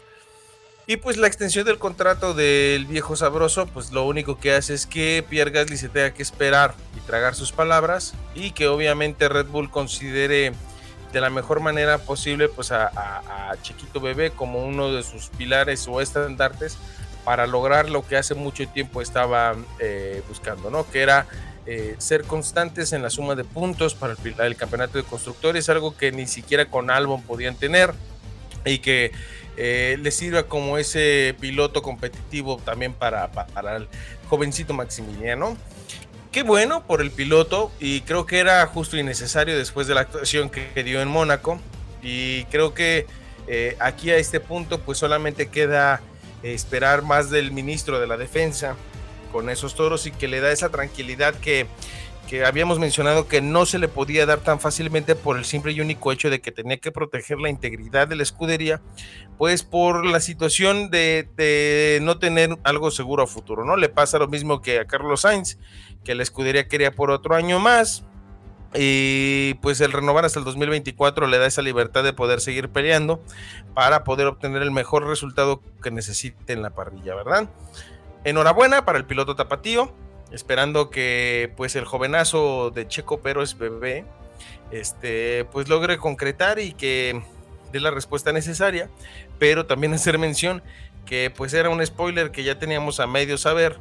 [0.87, 4.87] Y pues la extensión del contrato del viejo sabroso, pues lo único que hace es
[4.87, 9.47] que Pierre Gasly se tenga que esperar y tragar sus palabras y que obviamente Red
[9.47, 10.53] Bull considere
[11.13, 12.91] de la mejor manera posible pues a,
[13.63, 16.79] Chiquito Bebé como uno de sus pilares o estandartes
[17.25, 20.91] para lograr lo que hace mucho tiempo estaba eh, buscando, ¿no?
[20.91, 21.29] Que era
[21.67, 26.11] eh, ser constantes en la suma de puntos para el, campeonato de constructores, algo que
[26.11, 27.95] ni siquiera con Albon podían tener
[28.65, 29.13] y que
[29.65, 33.87] eh, les sirva como ese piloto competitivo también para, para el
[34.29, 35.57] jovencito Maximiliano.
[36.33, 40.01] Qué bueno por el piloto y creo que era justo y necesario después de la
[40.01, 41.61] actuación que dio en Mónaco
[42.03, 43.07] y creo que
[43.47, 46.01] eh, aquí a este punto pues solamente queda
[46.43, 48.75] esperar más del ministro de la defensa
[49.31, 51.69] con esos toros y que le da esa tranquilidad que,
[52.29, 55.81] que habíamos mencionado que no se le podía dar tan fácilmente por el simple y
[55.81, 58.81] único hecho de que tenía que proteger la integridad de la escudería,
[59.39, 63.77] pues por la situación de, no tener algo seguro a futuro, ¿no?
[63.77, 65.59] Le pasa lo mismo que a Carlos Sainz,
[66.05, 68.05] que la escudería quería por otro año más,
[68.75, 73.23] y pues el renovar hasta el 2024 le da esa libertad de poder seguir peleando
[73.75, 77.51] para poder obtener el mejor resultado que necesite en la parrilla, ¿verdad?
[78.25, 79.93] Enhorabuena para el piloto tapatío
[80.33, 84.05] esperando que pues el jovenazo de Checo Pérez bebé
[84.71, 87.23] este pues logre concretar y que
[87.73, 88.89] dé la respuesta necesaria,
[89.39, 90.63] pero también hacer mención
[91.07, 93.77] que pues era un spoiler que ya teníamos a medio saber,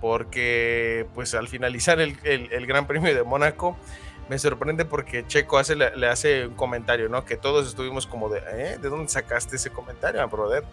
[0.00, 2.16] porque pues al finalizar el,
[2.66, 3.76] Gran Premio de Mónaco,
[4.28, 7.24] me sorprende porque Checo hace, le, hace un comentario, ¿no?
[7.24, 8.78] Que todos estuvimos como de, ¿eh?
[8.80, 10.64] ¿De dónde sacaste ese comentario, brother?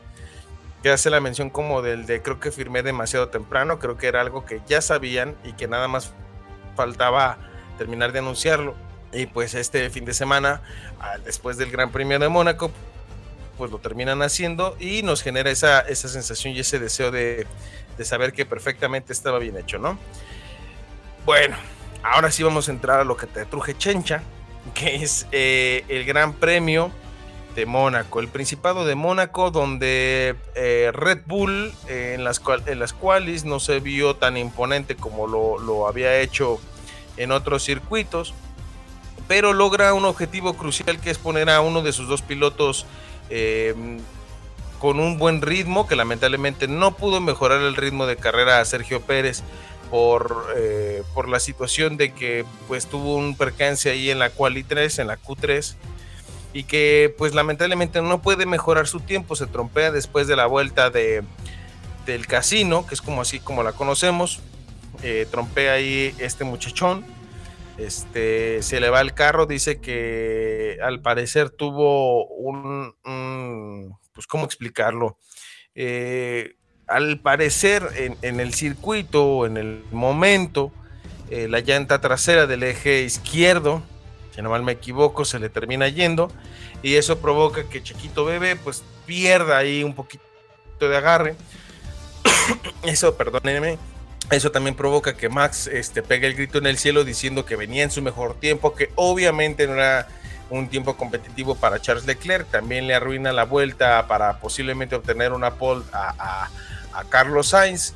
[0.84, 4.22] Que hace la mención como del de creo que firmé demasiado temprano, creo que era
[4.22, 6.14] algo que ya sabían y que nada más
[6.76, 7.38] faltaba
[7.78, 8.76] terminar de anunciarlo.
[9.12, 10.62] Y pues este fin de semana,
[11.26, 12.72] después del Gran Premio de Mónaco,
[13.58, 17.48] pues lo terminan haciendo y nos genera esa, esa sensación y ese deseo de,
[17.98, 19.98] de saber que perfectamente estaba bien hecho, ¿no?
[21.26, 21.58] Bueno,
[22.04, 24.22] ahora sí vamos a entrar a lo que te truje Chencha,
[24.74, 26.92] que es eh, el Gran Premio
[27.58, 33.46] de Mónaco, el Principado de Mónaco, donde eh, Red Bull en, las en las cuales
[33.46, 36.60] no se vio tan imponente como lo, había hecho
[37.18, 38.36] en otros circuitos,
[39.28, 42.86] pero logra un objetivo crucial que es poner a uno de sus dos pilotos
[43.32, 43.98] em,
[44.78, 49.02] con un buen ritmo, que lamentablemente no pudo mejorar el ritmo de carrera a Sergio
[49.02, 49.42] Pérez
[49.90, 54.62] por, eh, por la situación de que pues tuvo un percance ahí en la Quali
[54.62, 55.76] 3, en la Q3
[56.54, 60.90] y que pues lamentablemente no puede mejorar su tiempo, se trompea después de la vuelta
[60.90, 61.24] de,
[62.06, 64.42] del casino, que es como así como la conocemos,
[65.04, 67.06] eh, trompea ahí este muchachón,
[67.78, 72.96] este, se le va el carro, dice que al parecer tuvo un,
[74.14, 75.18] pues cómo explicarlo,
[75.76, 76.56] eh,
[76.88, 80.72] al parecer en, el circuito, en el momento,
[81.30, 83.84] eh, la llanta trasera del eje izquierdo,
[84.38, 86.32] si no mal me equivoco, se le termina yendo
[86.84, 90.22] y eso provoca que Chiquito Bebé pues pierda ahí un poquito
[90.80, 91.36] de agarre.
[92.84, 93.80] eso, perdónenme,
[94.30, 97.84] eso también provoca que Max este, pegue el grito en el cielo diciendo que venía
[97.84, 100.08] en su mejor tiempo, que obviamente no era
[100.52, 105.56] un tiempo competitivo para Charles Leclerc, también le arruina la vuelta para posiblemente obtener una
[105.56, 106.48] pole a,
[106.94, 107.96] a Carlos Sainz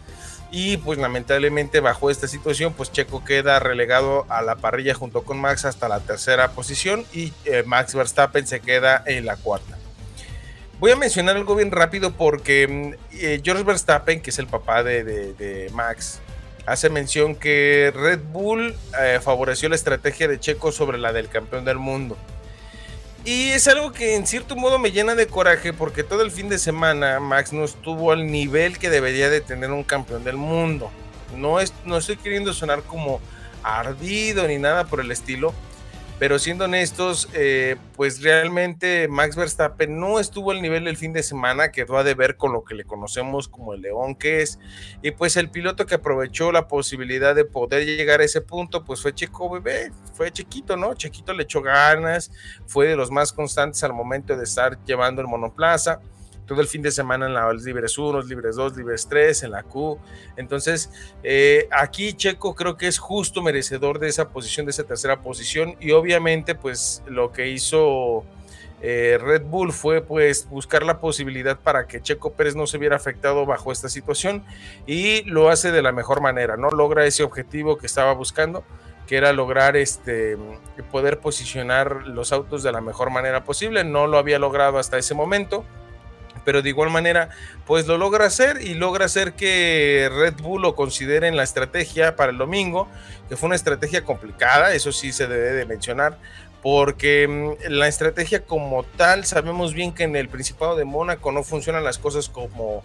[0.51, 5.39] y pues lamentablemente bajo esta situación pues Checo queda relegado a la parrilla junto con
[5.39, 9.77] Max hasta la tercera posición y eh, Max Verstappen se queda en la cuarta.
[10.81, 14.83] Voy a mencionar algo bien rápido porque mm, eh, George Verstappen, que es el papá
[14.83, 16.19] de, Max,
[16.65, 21.65] hace mención que Red Bull eh, favoreció la estrategia de Checo sobre la del campeón
[21.65, 22.17] del mundo.
[23.23, 26.49] Y es algo que en cierto modo me llena de coraje porque todo el fin
[26.49, 30.89] de semana Max no estuvo al nivel que debería de tener un campeón del mundo.
[31.37, 33.21] No, es, no estoy queriendo sonar como
[33.63, 35.53] ardido ni nada por el estilo,
[36.21, 41.23] pero siendo honestos, eh, pues realmente Max Verstappen no estuvo al nivel del fin de
[41.23, 44.59] semana, quedó a deber con lo que le conocemos como el león que es,
[45.01, 49.01] y pues el piloto que aprovechó la posibilidad de poder llegar a ese punto, pues
[49.01, 50.93] fue Checo Bebé, fue chiquito, ¿no?
[50.93, 52.29] Chiquito le echó ganas,
[52.67, 56.01] fue de los más constantes al momento de estar llevando el monoplaza
[56.51, 59.63] todo el fin de semana en los libres 1, libres 2, libres 3, en la
[59.63, 59.97] Q.
[60.35, 60.91] Entonces,
[61.23, 65.77] eh, aquí Checo creo que es justo merecedor de esa posición, de esa tercera posición.
[65.79, 68.25] Y obviamente, pues lo que hizo
[68.81, 72.97] eh, Red Bull fue pues buscar la posibilidad para que Checo Pérez no se viera
[72.97, 74.43] afectado bajo esta situación
[74.85, 76.69] y lo hace de la mejor manera, ¿no?
[76.69, 78.65] Logra ese objetivo que estaba buscando
[79.07, 80.37] que era lograr este
[80.91, 83.85] poder posicionar los autos de la mejor manera posible.
[83.85, 85.63] No lo había logrado hasta ese momento
[86.43, 87.29] pero de igual manera,
[87.65, 92.15] pues lo logra hacer y logra hacer que Red Bull lo considere en la estrategia
[92.15, 92.87] para el domingo,
[93.29, 96.17] que fue una estrategia complicada, eso sí se debe de mencionar,
[96.61, 101.43] porque mm, la estrategia como tal, sabemos bien que en el Principado de Mónaco no
[101.43, 102.83] funcionan las cosas como,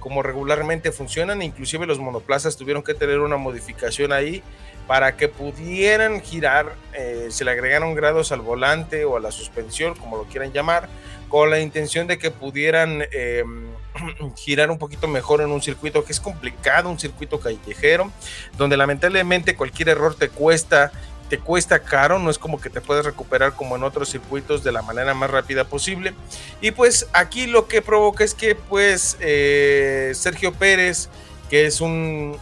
[0.00, 4.42] como regularmente funcionan, inclusive los monoplazas tuvieron que tener una modificación ahí
[4.86, 9.96] para que pudieran girar, eh, se le agregaron grados al volante o a la suspensión,
[9.96, 10.88] como lo quieran llamar,
[11.28, 13.66] con la intención de que pudieran em,
[14.36, 18.10] girar un poquito mejor en un circuito que es complicado, un circuito callejero,
[18.56, 20.92] donde lamentablemente cualquier error te cuesta
[21.28, 24.72] te cuesta caro, no es como que te puedes recuperar como en otros circuitos de
[24.72, 26.14] la manera más rápida posible.
[26.60, 31.08] Y pues aquí lo que provoca es que pues eh, Sergio Pérez
[31.50, 32.38] que es un,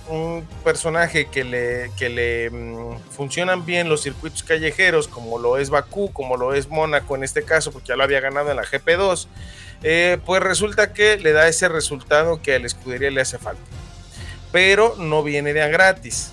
[0.63, 6.13] personaje que le, que le mm, funcionan bien los circuitos callejeros, como lo es Bakú,
[6.13, 9.27] como lo es Mónaco en este caso, porque ya lo había ganado en la GP2,
[9.83, 13.63] eh, pues resulta que le da ese resultado que a la escudería le hace falta.
[14.53, 16.31] Pero no viene de a gratis.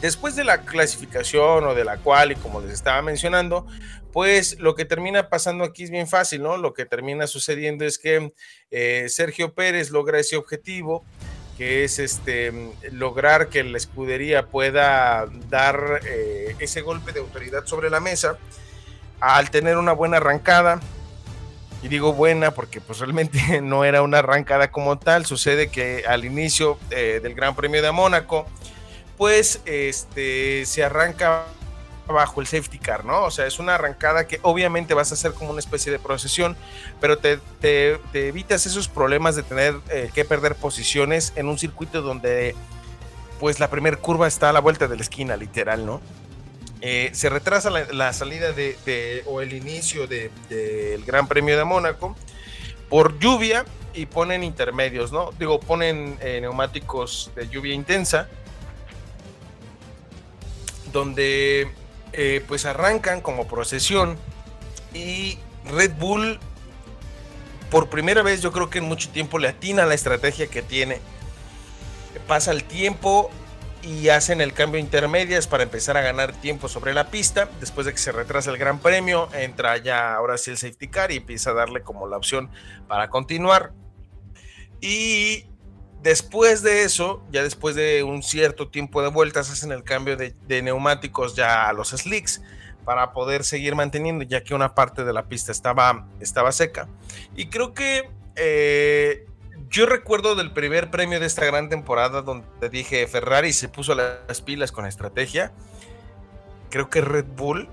[0.00, 3.66] Después de la clasificación o de la cual, y como les estaba mencionando,
[4.12, 6.56] pues lo que termina pasando aquí es bien fácil, ¿no?
[6.56, 8.32] Lo que termina sucediendo es que
[8.70, 11.04] eh, Sergio Pérez logra ese objetivo,
[11.58, 17.90] que es este, lograr que la escudería pueda dar eh, ese golpe de autoridad sobre
[17.90, 18.38] la mesa
[19.18, 20.80] al tener una buena arrancada.
[21.82, 25.26] Y digo buena porque pues realmente no era una arrancada como tal.
[25.26, 28.46] Sucede que al inicio eh, del Gran Premio de Mónaco,
[29.16, 31.44] pues este, se arranca
[32.08, 33.24] bajo el safety car, ¿no?
[33.24, 36.56] O sea, es una arrancada que obviamente vas a hacer como una especie de procesión,
[37.00, 37.38] pero te,
[38.12, 42.54] evitas esos problemas de tener eh, que perder posiciones en un circuito donde
[43.38, 46.00] pues la primera curva está a la vuelta de la esquina, literal, ¿no?
[46.80, 52.16] Eh, se retrasa la, salida de, o el inicio del Gran Premio de Mónaco
[52.88, 55.32] por lluvia y ponen intermedios, ¿no?
[55.38, 58.28] Digo, ponen eh, neumáticos de lluvia intensa,
[60.92, 61.68] donde
[62.12, 64.16] eh, pues arrancan como procesión
[64.94, 66.38] y Red Bull
[67.70, 71.00] por primera vez yo creo que en mucho tiempo le atina la estrategia que tiene.
[72.26, 73.30] Pasa el tiempo
[73.82, 77.48] y hacen el cambio intermedias para empezar a ganar tiempo sobre la pista.
[77.60, 81.12] Después de que se retrasa el Gran Premio, entra ya ahora sí el safety car
[81.12, 82.50] y empieza a darle como la opción
[82.88, 83.72] para continuar.
[84.80, 85.46] Y
[86.02, 90.62] Después de eso, ya después de un cierto tiempo de vueltas, hacen el cambio de,
[90.62, 92.40] neumáticos ya a los slicks
[92.84, 96.88] para poder seguir manteniendo, ya que una parte de la pista estaba, estaba seca.
[97.34, 99.26] Y creo que eh,
[99.68, 104.40] yo recuerdo del primer premio de esta gran temporada donde dije Ferrari se puso las
[104.40, 105.52] pilas con estrategia.
[106.70, 107.68] Creo que Red Bull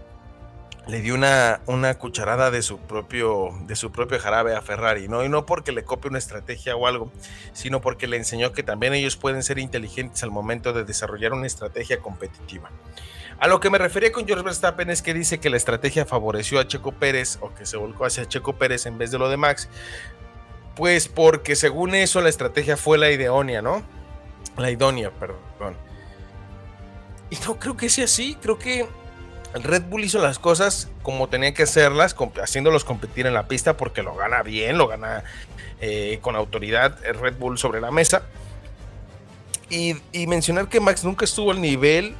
[0.88, 5.24] le dio una, una cucharada de su, propio, de su propio jarabe a Ferrari, ¿no?
[5.24, 7.12] Y no porque le copie una estrategia o algo,
[7.54, 11.48] sino porque le enseñó que también ellos pueden ser inteligentes al momento de desarrollar una
[11.48, 12.70] estrategia competitiva.
[13.40, 16.60] A lo que me refería con George Verstappen es que dice que la estrategia favoreció
[16.60, 19.38] a Checo Pérez o que se volcó hacia Checo Pérez en vez de lo de
[19.38, 19.68] Max,
[20.76, 23.84] pues porque según eso la estrategia fue la idónea, ¿no?
[24.58, 25.76] La idónea, perdón.
[27.30, 28.88] Y no creo que sea así, creo que
[29.64, 34.03] Red Bull hizo las cosas como tenía que hacerlas, haciéndolos competir en la pista porque
[34.03, 35.24] lo gana bien, lo gana
[35.80, 38.24] eh, con autoridad el Red Bull sobre la mesa.
[39.70, 39.95] Y,
[40.28, 42.16] mencionar que Max nunca estuvo al nivel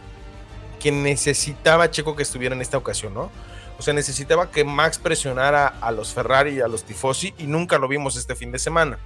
[0.79, 3.31] que necesitaba Checo que estuviera en esta ocasión, ¿no?
[3.77, 7.77] O sea, necesitaba que Max presionara a los Ferrari y a los Tifosi y nunca
[7.77, 8.97] lo vimos este fin de semana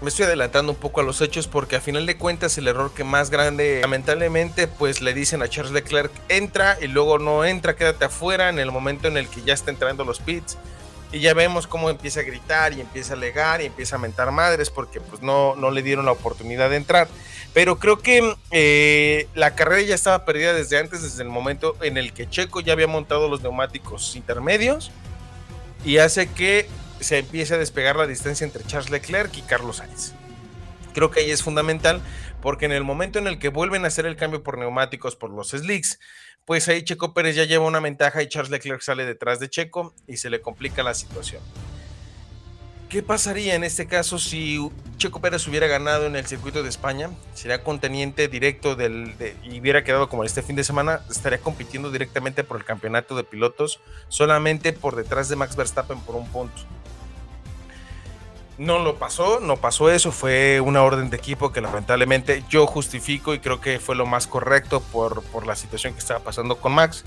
[0.00, 2.92] me estoy adelantando un poco a los hechos porque a final de cuentas el error
[2.92, 7.76] que más grande, lamentablemente, pues le dicen a Charles Leclerc, entra y luego no entra,
[7.76, 10.58] quédate afuera en el momento en el que ya está entrando los pits.
[11.12, 14.30] Y ya vemos cómo empieza a gritar y empieza a alegar y empieza a mentar
[14.32, 17.08] madres porque pues no, no le dieron la oportunidad de entrar.
[17.54, 21.96] Pero creo que eh, la carrera ya estaba perdida desde antes, desde el momento en
[21.96, 24.90] el que Checo ya había montado los neumáticos intermedios
[25.84, 26.68] y hace que
[27.00, 30.12] se empieza a despegar la distancia entre Charles Leclerc y Carlos Sainz.
[30.94, 32.00] Creo que ahí es fundamental
[32.40, 35.30] porque en el momento en el que vuelven a hacer el cambio por neumáticos por
[35.30, 35.98] los slicks,
[36.44, 39.94] pues ahí Checo Pérez ya lleva una ventaja y Charles Leclerc sale detrás de Checo
[40.06, 41.42] y se le complica la situación.
[42.88, 44.60] ¿Qué pasaría en este caso si
[44.96, 47.10] Checo Pérez hubiera ganado en el circuito de España?
[47.34, 52.44] Sería conteniente directo del, y hubiera quedado como este fin de semana, estaría compitiendo directamente
[52.44, 56.62] por el campeonato de pilotos, solamente por detrás de Max Verstappen por un punto.
[58.58, 63.34] No lo pasó, no pasó eso, fue una orden de equipo que lamentablemente yo justifico
[63.34, 66.72] y creo que fue lo más correcto por, por la situación que estaba pasando con
[66.72, 67.04] Max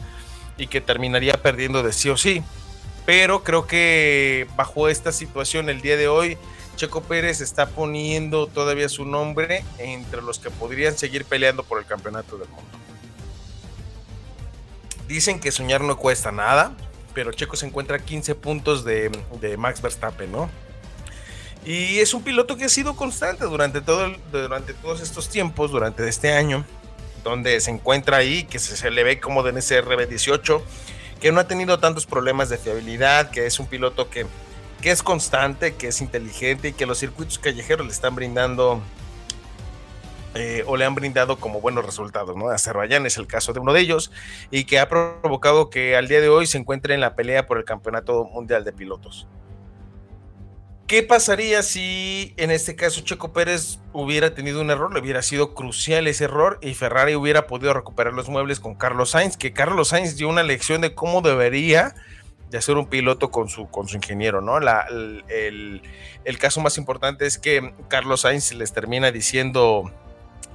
[0.57, 2.43] y que terminaría perdiendo de sí o sí
[3.09, 6.37] pero creo que bajo esta situación el día de hoy,
[6.75, 11.87] Checo Pérez está poniendo todavía su nombre entre los que podrían seguir peleando por el
[11.87, 12.69] campeonato del mundo.
[15.07, 16.77] Dicen que soñar no cuesta nada,
[17.15, 19.09] pero Checo se encuentra a 15 puntos de,
[19.57, 20.47] Max Verstappen, ¿no?
[21.65, 26.07] Y es un piloto que ha sido constante durante, todo, durante todos estos tiempos, durante
[26.07, 26.65] este año,
[27.23, 30.61] donde se encuentra ahí, que se, le ve como de ese RB18
[31.19, 34.25] que no ha tenido tantos problemas de fiabilidad, que es un piloto que,
[34.81, 38.81] que es constante, que es inteligente y que los circuitos callejeros le están brindando
[40.35, 42.49] eh, o le han brindado como buenos resultados, ¿no?
[42.49, 44.11] Azerbaiyán es el caso de uno de ellos
[44.51, 47.57] y que ha provocado que al día de hoy se encuentre en la pelea por
[47.57, 49.27] el campeonato mundial de pilotos.
[50.89, 54.91] ¿Qué pasaría si en este caso Checo Pérez hubiera tenido un error?
[54.91, 59.11] Le hubiera sido crucial ese error y Ferrari hubiera podido recuperar los muebles con Carlos
[59.11, 61.93] Sainz, que Carlos Sainz dio una lección de cómo debería
[62.49, 64.59] de hacer un piloto con su, con su ingeniero, ¿no?
[64.59, 65.83] La, el,
[66.25, 69.91] el, caso más importante es que Carlos Sainz les termina diciendo,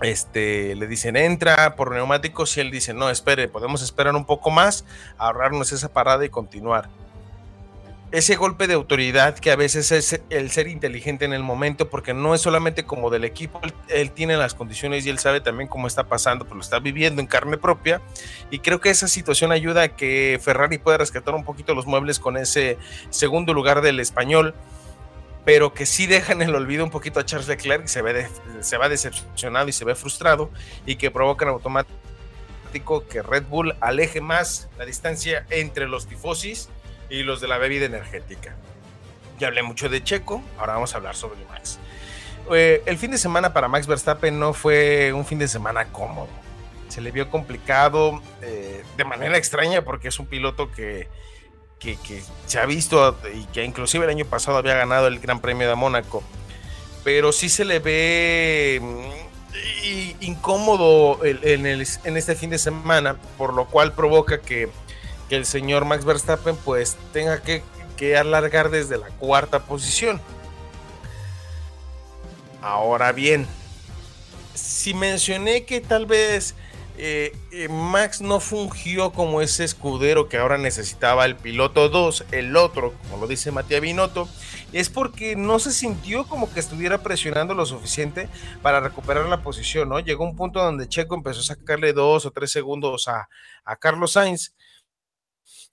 [0.02, 4.50] este, le dicen entra por neumáticos y él dice, no, espere, podemos esperar un poco
[4.50, 4.84] más,
[5.16, 6.88] ahorrarnos esa parada y continuar
[8.14, 12.14] ese golpe de autoridad que a veces es el ser inteligente en el momento, porque
[12.14, 15.88] no es solamente como del equipo, él, tiene las condiciones y él sabe también cómo
[15.88, 18.00] está pasando, pues lo está viviendo en carne propia.
[18.52, 22.20] Y creo que esa situación ayuda a que Ferrari pueda rescatar un poquito los muebles
[22.20, 22.78] con ese
[23.10, 24.54] segundo lugar del español,
[25.44, 28.28] pero que sí deja en el olvido un poquito a Charles Leclerc, se, ve
[28.60, 30.52] se va decepcionado y se ve frustrado,
[30.86, 36.68] y que provocan automático que Red Bull aleje más la distancia entre los tifosis
[37.10, 38.54] y los de la bebida energética.
[39.38, 41.78] Ya hablé mucho de Checo, ahora vamos a hablar sobre Max.
[42.52, 46.28] Eh, el fin de semana para Max Verstappen no fue un fin de semana cómodo.
[46.88, 51.08] Se le vio complicado eh, de manera extraña porque es un piloto que,
[51.78, 51.96] que,
[52.46, 55.74] se ha visto y que inclusive el año pasado había ganado el Gran Premio de
[55.74, 56.22] Mónaco.
[57.02, 63.66] Pero sí se le ve mm, incómodo en, en este fin de semana, por lo
[63.66, 64.68] cual provoca que
[65.28, 67.62] que el señor Max Verstappen pues tenga que,
[68.18, 70.20] alargar desde la cuarta posición.
[72.60, 73.46] Ahora bien,
[74.54, 76.54] si mencioné que tal vez
[76.98, 82.56] eh, eh, Max no fungió como ese escudero que ahora necesitaba el piloto 2, el
[82.56, 84.28] otro, como lo dice Matías Binotto,
[84.72, 88.28] es porque no se sintió como que estuviera presionando lo suficiente
[88.62, 89.98] para recuperar la posición, ¿no?
[89.98, 93.28] Llegó un punto donde Checo empezó a sacarle dos o tres segundos a,
[93.64, 94.53] a Carlos Sainz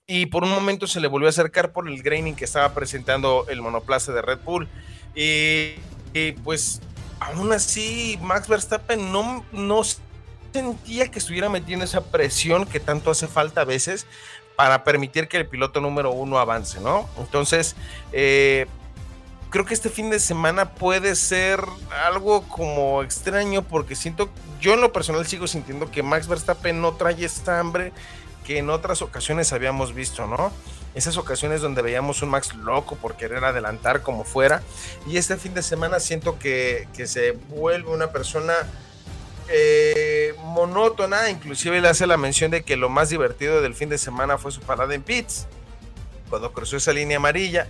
[0.08, 3.46] y por un momento se le volvió a acercar por el graining que estaba presentando
[3.50, 4.68] el monoplaza de Red Bull.
[5.16, 5.76] Y,
[6.44, 6.82] pues
[7.20, 9.82] aún así Max Verstappen no, no
[10.54, 14.08] sentía que estuviera metiendo esa presión que tanto hace falta a veces
[14.56, 17.10] para permitir que el piloto número uno avance, ¿no?
[17.18, 17.76] Entonces,
[18.12, 18.68] eh,
[19.50, 21.62] creo que este fin de semana puede ser
[22.06, 24.30] algo como extraño porque siento,
[24.60, 27.92] yo en lo personal sigo sintiendo que Max Verstappen no trae esta hambre
[28.52, 30.52] que en otras ocasiones habíamos visto, ¿no?
[30.94, 34.62] Esas ocasiones donde veíamos un Max loco por querer adelantar como fuera.
[35.08, 38.54] Y este fin de semana siento que, se vuelve una persona
[39.48, 41.30] eh, monótona.
[41.30, 44.52] Inclusive le hace la mención de que lo más divertido del fin de semana fue
[44.52, 45.48] su parada en pits.
[46.30, 47.70] Cuando cruzó esa línea amarilla.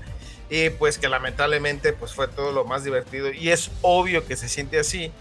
[0.49, 3.31] Y pues que lamentablemente pues fue todo lo más divertido.
[3.31, 5.11] Y es obvio que se siente así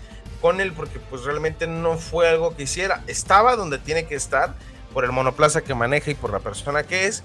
[0.40, 3.04] con él porque pues realmente no fue algo que hiciera.
[3.06, 4.54] Estaba donde tiene que estar
[4.92, 7.22] por el monoplaza que maneja y por la persona que es.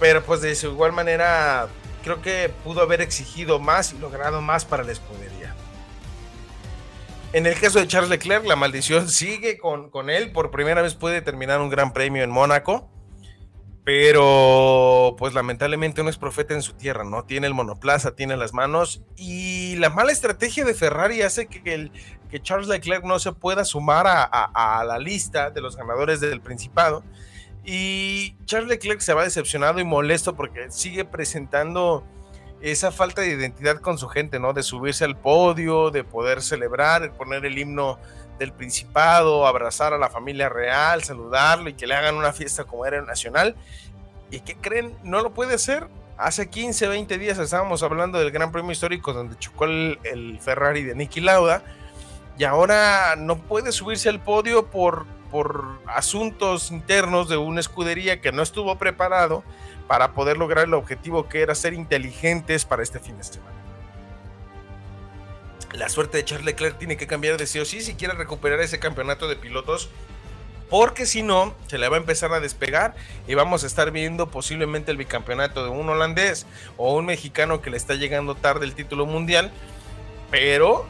[0.00, 1.68] Pero pues de igual manera
[2.02, 5.54] creo que pudo haber exigido más y logrado más para la escudería.
[7.32, 10.32] En el caso de Charles Leclerc, la maldición sigue con, con él.
[10.32, 12.88] Por primera vez puede terminar un gran premio en Mónaco.
[13.88, 17.24] Pero pues lamentablemente no es profeta en su tierra, ¿no?
[17.24, 21.90] Tiene el monoplaza, tiene las manos y la mala estrategia de Ferrari hace que, el,
[22.30, 27.02] que Charles Leclerc no se pueda sumar a, la lista de los ganadores del Principado.
[27.64, 32.04] Y Charles Leclerc se va decepcionado y molesto porque sigue presentando
[32.60, 34.52] esa falta de identidad con su gente, ¿no?
[34.52, 37.98] De subirse al podio, de poder celebrar, poner el himno
[38.38, 42.86] del Principado, abrazar a la familia real, saludarlo y que le hagan una fiesta como
[42.86, 43.56] era nacional.
[44.30, 44.96] ¿Y qué creen?
[45.02, 45.86] No lo puede hacer.
[46.16, 50.94] Hace 15, 20 días estábamos hablando del Gran Premio Histórico donde chocó el, Ferrari de
[50.94, 51.62] Nicky Lauda
[52.36, 58.32] y ahora no puede subirse al podio por, por asuntos internos de una escudería que
[58.32, 59.44] no estuvo preparado
[59.86, 63.57] para poder lograr el objetivo que era ser inteligentes para este fin de semana
[65.72, 68.60] la suerte de Charles Leclerc tiene que cambiar de sí o sí si quiere recuperar
[68.60, 69.90] ese campeonato de pilotos.
[70.70, 72.94] Porque si no, se le va a empezar a despegar
[73.26, 76.46] y vamos a estar viendo posiblemente el bicampeonato de un holandés
[76.76, 79.50] o un mexicano que le está llegando tarde el título mundial.
[80.30, 80.86] Pero,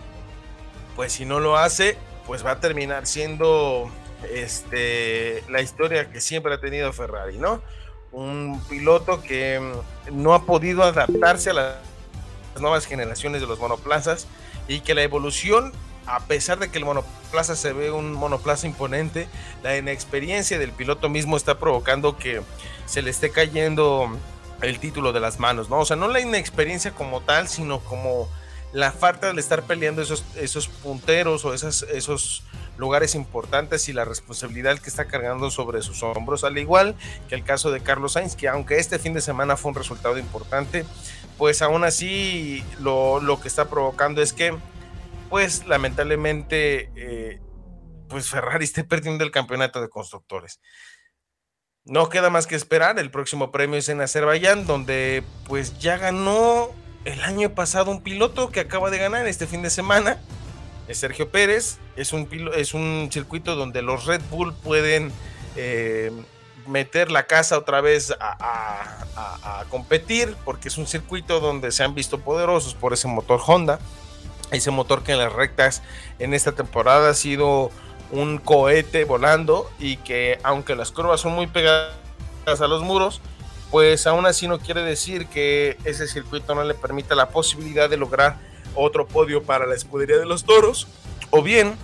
[0.96, 3.88] pues si no lo hace, pues va a terminar siendo
[4.32, 7.62] este, la historia que siempre ha tenido Ferrari, ¿no?
[8.10, 11.76] Un piloto que mm, no ha podido adaptarse a las
[12.58, 14.26] nuevas generaciones de los monoplazas
[14.68, 15.72] y que la evolución,
[16.06, 19.28] a pesar de que el monoplaza se ve un monoplaza imponente,
[19.62, 22.42] la inexperiencia del piloto mismo está provocando que
[22.86, 24.08] se le esté cayendo
[24.62, 25.80] el título de las manos, ¿no?
[25.80, 28.28] O sea, no la inexperiencia como tal, sino como
[28.72, 32.42] la falta de estar peleando esos, esos punteros o esos
[32.76, 36.94] lugares importantes y la responsabilidad que está cargando sobre sus hombros, al igual
[37.28, 40.18] que el caso de Carlos Sainz, que aunque este fin de semana fue un resultado
[40.18, 40.84] importante,
[41.38, 44.54] pues aún así lo, lo que está provocando es que,
[45.30, 47.40] pues lamentablemente, eh,
[48.08, 50.60] pues Ferrari esté perdiendo el campeonato de constructores.
[51.84, 56.70] No queda más que esperar, el próximo premio es en Azerbaiyán, donde pues ya ganó
[57.04, 60.20] el año pasado un piloto que acaba de ganar este fin de semana,
[60.88, 65.12] es Sergio Pérez, es un, es un circuito donde los Red Bull pueden
[65.56, 66.10] eh,
[66.68, 72.20] meter la casa otra vez a, competir, porque es un circuito donde se han visto
[72.20, 73.78] poderosos por ese motor Honda,
[74.50, 75.82] ese motor que en las rectas
[76.18, 77.70] en esta temporada ha sido
[78.10, 81.92] un cohete volando y que aunque las curvas son muy pegadas
[82.46, 83.20] a los muros,
[83.70, 87.98] pues aún así no quiere decir que ese circuito no le permita la posibilidad de
[87.98, 88.38] lograr
[88.74, 90.86] otro podio para la escudería de los toros
[91.30, 91.76] o bien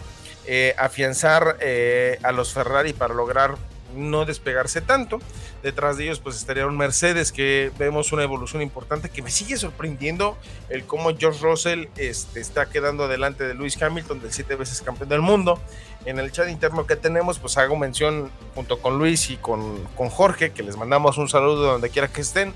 [0.47, 3.57] eh, afianzar eh, a los Ferrari para lograr
[3.95, 5.19] no despegarse tanto.
[5.63, 9.57] Detrás de ellos pues estaría un Mercedes que vemos una evolución importante que me sigue
[9.57, 10.37] sorprendiendo
[10.69, 15.09] el cómo George Russell este, está quedando delante de Lewis Hamilton, del siete veces campeón
[15.09, 15.61] del mundo.
[16.05, 20.11] En el chat interno que tenemos pues hago mención junto con Luis y con, con
[20.11, 22.53] Jorge, que les mandamos un saludo donde quiera que estén,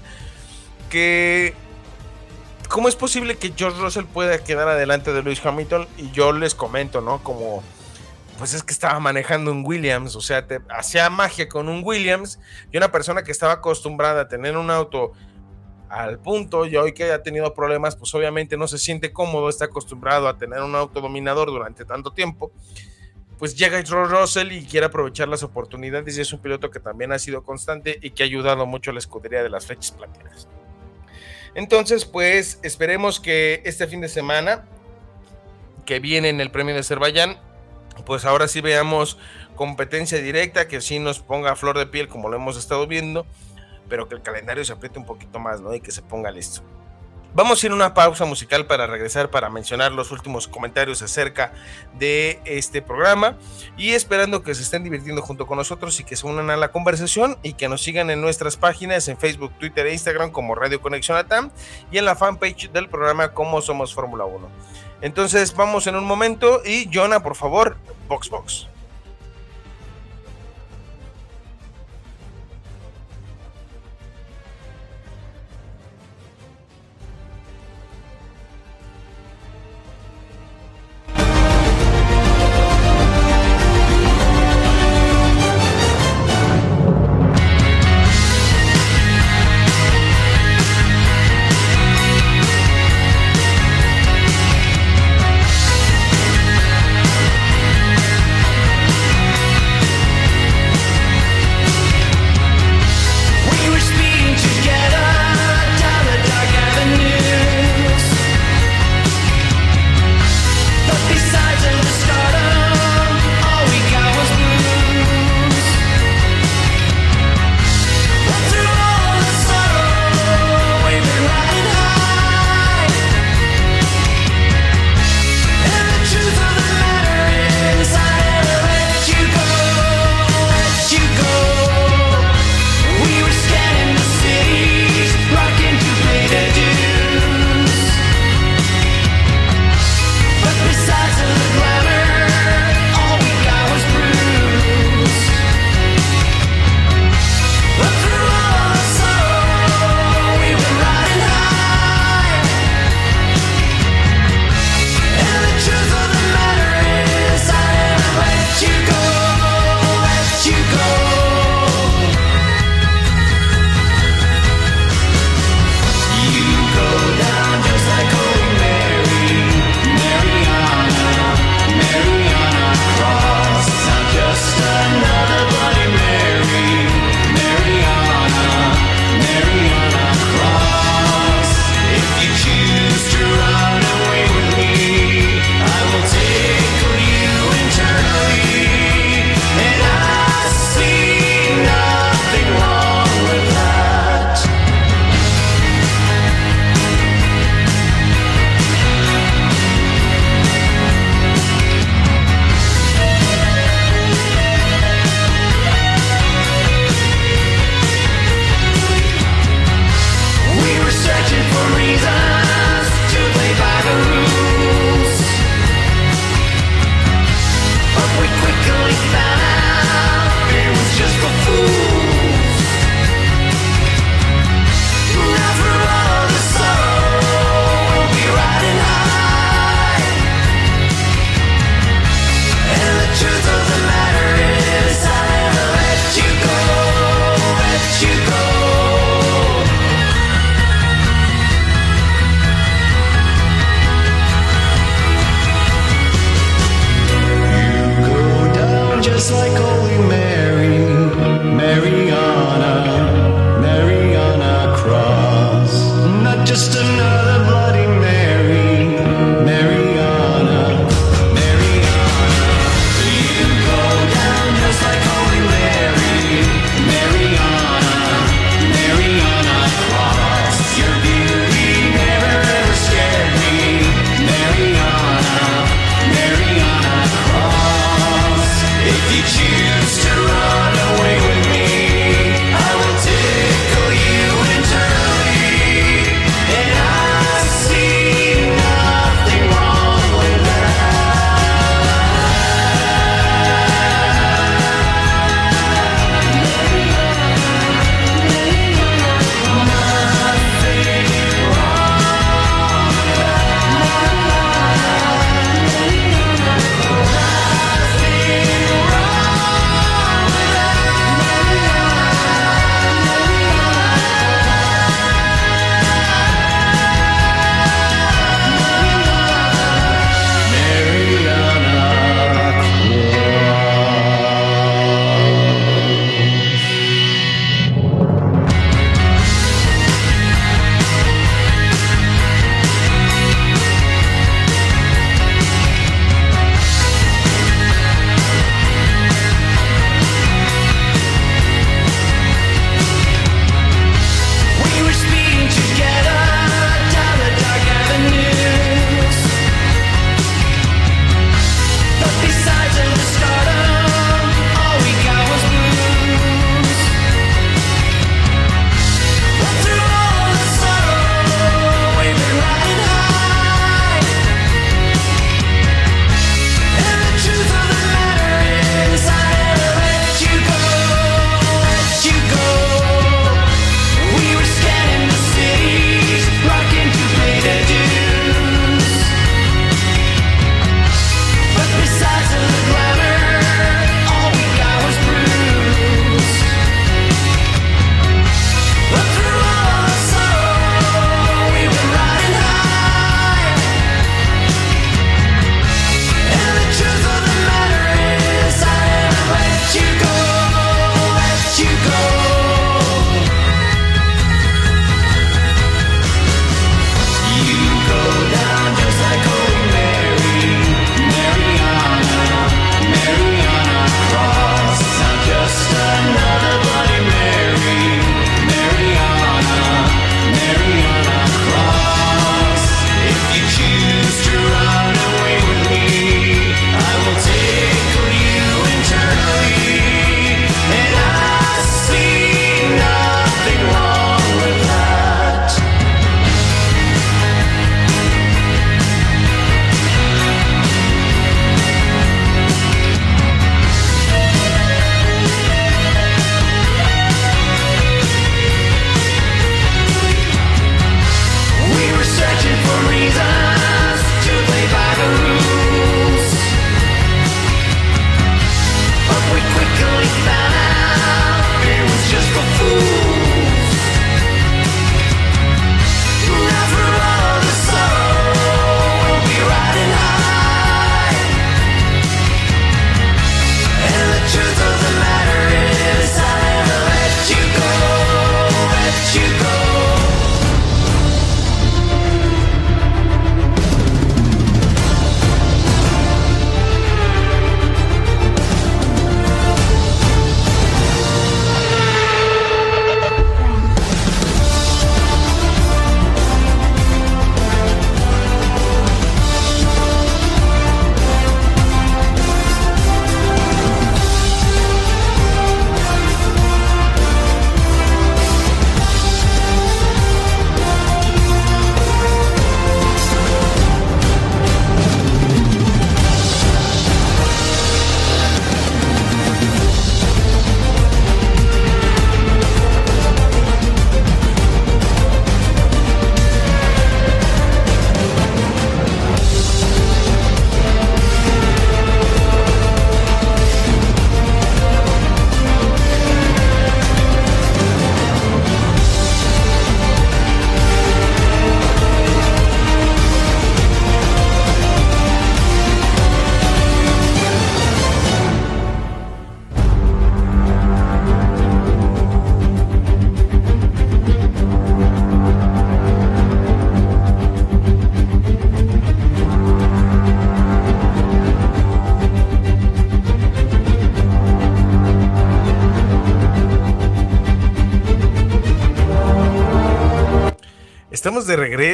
[0.90, 1.54] que
[2.68, 5.88] ¿cómo es posible que George Russell pueda quedar adelante de Lewis Hamilton?
[5.96, 7.22] Y yo les comento, ¿no?
[7.22, 7.62] Como
[8.38, 12.38] pues es que estaba manejando un Williams, o sea, te hacía magia con un Williams
[12.70, 15.12] y una persona que estaba acostumbrada a tener un auto
[15.88, 19.64] al punto y hoy que ha tenido problemas, pues obviamente no se siente cómodo, está
[19.64, 22.52] acostumbrado a tener un auto dominador durante tanto tiempo,
[23.38, 27.10] pues llega George Russell y quiere aprovechar las oportunidades y es un piloto que también
[27.10, 30.46] ha sido constante y que ha ayudado mucho a la escudería de las flechas platinas.
[31.54, 34.64] Entonces, pues esperemos que este fin de semana
[35.84, 37.47] que viene en el premio de Azerbaiyán
[38.04, 39.18] pues ahora sí veamos
[39.54, 43.26] competencia directa que sí nos ponga a flor de piel como lo hemos estado viendo,
[43.88, 45.74] pero que el calendario se apriete un poquito más, ¿no?
[45.74, 46.62] Y que se ponga listo.
[47.34, 51.52] Vamos a ir a una pausa musical para regresar para mencionar los últimos comentarios acerca
[51.98, 53.36] de este programa
[53.76, 56.72] y esperando que se estén divirtiendo junto con nosotros y que se unan a la
[56.72, 60.80] conversación y que nos sigan en nuestras páginas en Facebook, Twitter e Instagram como Radio
[60.80, 61.50] Conexión Atam
[61.92, 64.48] y en la fanpage del programa como Somos Fórmula 1.
[65.00, 67.76] Entonces vamos en un momento y Jonah, por favor,
[68.08, 68.66] Box Box.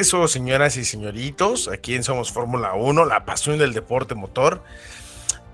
[0.04, 4.62] Regreso, señoras y señoritos, aquí en Somos Fórmula 1, la pasión del deporte motor,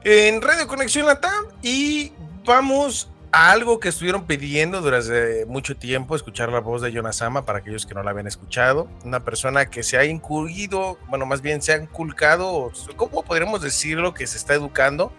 [0.03, 2.12] en Radio Conexión Latam y
[2.44, 7.61] vamos a algo que estuvieron pidiendo durante mucho tiempo, escuchar la voz de Sama para
[7.61, 11.62] aquellos que no la habían escuchado, una persona que se ha incurrido, bueno, más bien
[11.62, 14.14] se ha inculcado, ¿cómo podríamos decirlo?
[14.14, 15.12] Que se está educando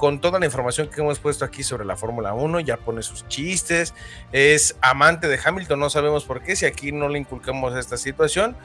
[0.00, 3.28] con toda la información que hemos puesto aquí sobre la Fórmula 1, ya pone sus
[3.28, 3.92] chistes,
[4.32, 8.56] es amante de Hamilton, no sabemos por qué, si aquí no le inculcamos esta situación,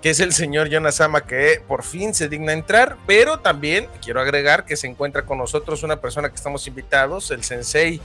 [0.00, 4.20] que es el señor Jonas Sama que por fin se digna entrar, pero también quiero
[4.20, 8.00] agregar que se encuentra con nosotros una persona que estamos invitados, el sensei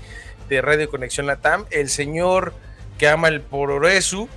[0.50, 2.56] de Radio Conexión Latam, el señor
[2.98, 4.28] que ama el progreso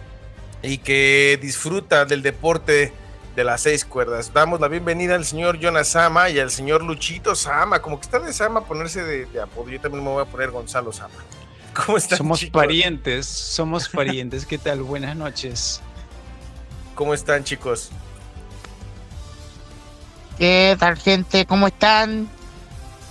[0.61, 2.93] y que disfruta del deporte
[3.35, 4.33] de las seis cuerdas.
[4.33, 7.81] Damos la bienvenida al señor Jonas Sama y al señor Luchito Sama.
[7.81, 9.71] Como que está de Sama ponerse de, apodo.
[9.71, 11.15] Yo también me voy a poner Gonzalo Sama.
[11.75, 12.19] ¿Cómo están?
[12.19, 14.45] Somos parientes, somos parientes.
[14.45, 14.83] ¿Qué tal?
[14.83, 15.81] Buenas noches.
[16.95, 17.91] ¿Cómo están, chicos?
[20.39, 21.47] ¿Qué tal, gente?
[21.47, 22.29] ¿Cómo están?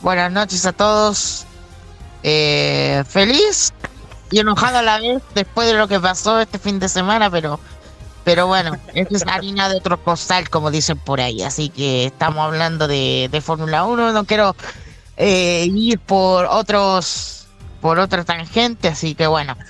[0.01, 1.45] Buenas noches a todos.
[2.21, 3.73] Eh, feliz
[4.29, 7.59] y enojado a la vez después de lo que pasó este fin de semana, pero
[8.23, 11.41] pero bueno, es harina de otro costal, como dicen por ahí.
[11.41, 14.11] Así que estamos hablando de, Fórmula 1.
[14.11, 14.55] No quiero
[15.17, 17.47] eh, ir por otros
[17.81, 19.57] por otra tangente, así que bueno.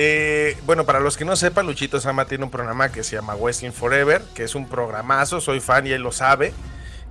[0.00, 3.34] Eh, bueno, para los que no sepan, Luchito Sama tiene un programa que se llama
[3.34, 6.52] Wrestling Forever, que es un programazo, soy fan y él lo sabe.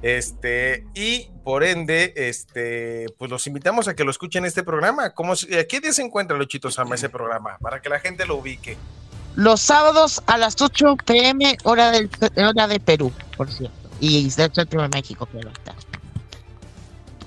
[0.02, 5.14] Este, y por ende, este, pues los invitamos a que lo escuchen este programa.
[5.16, 7.58] ¿Cómo, ¿A qué día se encuentra Luchito Sama ese programa?
[7.60, 8.78] Para que la gente lo ubique.
[9.38, 13.78] Los sábados a las 8 pm, hora, del, hora de Perú, por cierto.
[14.00, 15.76] Y de centro de México, pero está.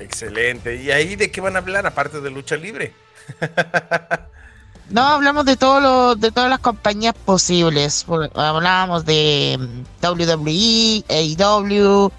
[0.01, 0.75] Excelente.
[0.83, 2.93] ¿Y ahí de qué van a hablar, aparte de lucha libre?
[4.91, 8.05] no, hablamos de todo lo, de todas las compañías posibles.
[8.35, 12.11] Hablábamos de mm, WWE, AEW,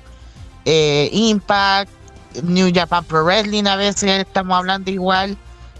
[0.63, 1.91] eh, Impact,
[2.43, 5.35] New Japan Pro Wrestling, a veces estamos hablando igual.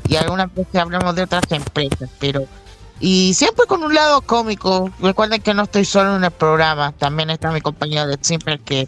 [0.10, 2.46] Y algunas veces hablamos de otras empresas, pero
[3.02, 4.92] y siempre con un lado cómico.
[5.00, 6.92] Recuerden que no estoy solo en el programa.
[6.94, 8.88] También está mi compañero de Simple que,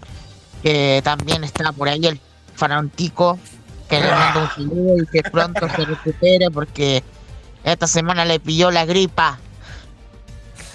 [0.62, 2.20] que también está por ahí, el
[2.56, 3.40] farantico.
[3.90, 7.04] Que le mando un saludo y que pronto se recupere porque
[7.64, 9.40] esta semana le pilló la gripa.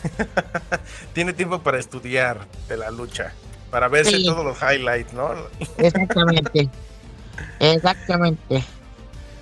[1.13, 3.33] Tiene tiempo para estudiar de la lucha,
[3.71, 5.31] para verse todos los highlights, ¿no?
[5.79, 6.69] Exactamente.
[7.61, 8.65] Exactamente.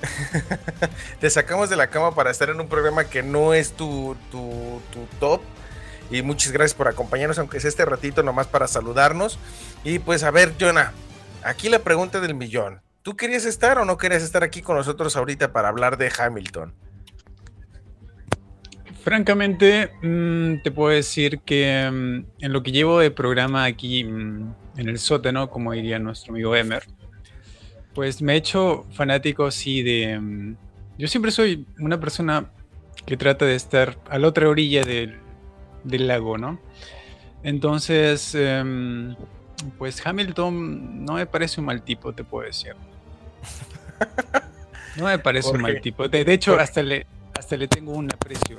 [1.21, 4.81] Te sacamos de la cama para estar en un programa que no es tu, tu,
[5.21, 5.41] top.
[6.11, 9.39] Y muchas gracias por acompañarnos, aunque sea este ratito nomás para saludarnos.
[9.85, 10.93] Y pues a ver, Jonah,
[11.43, 12.81] aquí la pregunta del millón.
[13.03, 16.75] ¿Tú querías estar o no querías estar aquí con nosotros ahorita para hablar de Hamilton?
[19.03, 24.55] Francamente, mm, te puedo decir que mm, en lo que llevo de programa aquí mm,
[24.77, 26.83] en el sótano, como diría nuestro amigo Emer,
[27.97, 30.21] pues me he hecho fanático, sí, de...
[30.21, 30.57] Mm,
[30.99, 32.51] yo siempre soy una persona
[33.07, 35.19] que trata de estar a la otra orilla del,
[35.83, 36.61] lago, ¿no?
[37.43, 39.17] Entonces, em,
[39.79, 42.75] pues Hamilton no me parece un mal tipo, te puedo decir.
[44.97, 46.09] No me parece un mal tipo.
[46.09, 47.07] De, hecho, hasta le,
[47.39, 48.57] hasta le tengo un aprecio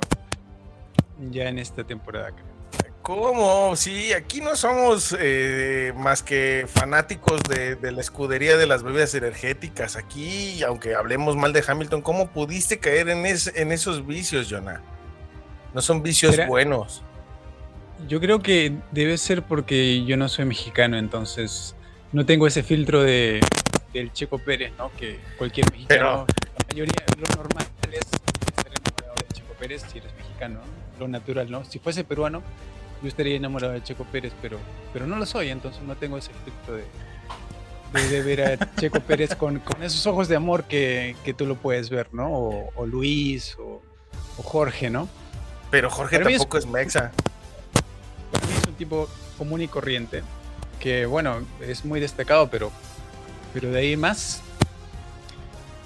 [1.30, 2.30] ya en esta temporada,
[3.08, 3.74] ¿Cómo?
[3.74, 9.96] Sí, aquí no somos eh, más que fanáticos de, la escudería de las bebidas energéticas.
[9.96, 14.82] Aquí, aunque hablemos mal de Hamilton, ¿cómo pudiste caer en, en esos vicios, Jonah?
[15.72, 17.02] No son vicios buenos.
[18.06, 21.74] Yo creo que debe ser porque yo no soy mexicano, entonces
[22.12, 23.40] no tengo ese filtro de,
[23.94, 24.92] del Checo Pérez, ¿no?
[24.98, 30.14] Que cualquier mexicano, la mayoría, lo normal es estar enamorado de Checo Pérez si eres
[30.14, 30.60] mexicano,
[31.00, 31.64] lo natural, ¿no?
[31.64, 32.42] Si fuese peruano,
[33.02, 34.58] yo estaría enamorado de Checo Pérez, pero,
[34.92, 36.84] pero no lo soy, entonces no tengo ese efecto de,
[38.08, 42.08] de, ver a Checo Pérez con, esos ojos de amor que, tú lo puedes ver,
[42.12, 42.32] ¿no?
[42.74, 43.82] O, Luis o,
[44.42, 45.08] Jorge, ¿no?
[45.70, 47.12] Pero Jorge tampoco es, mexa.
[48.32, 50.22] Para mí es un tipo común y corriente,
[50.80, 52.70] que bueno, es muy destacado, pero,
[53.52, 54.42] pero de ahí más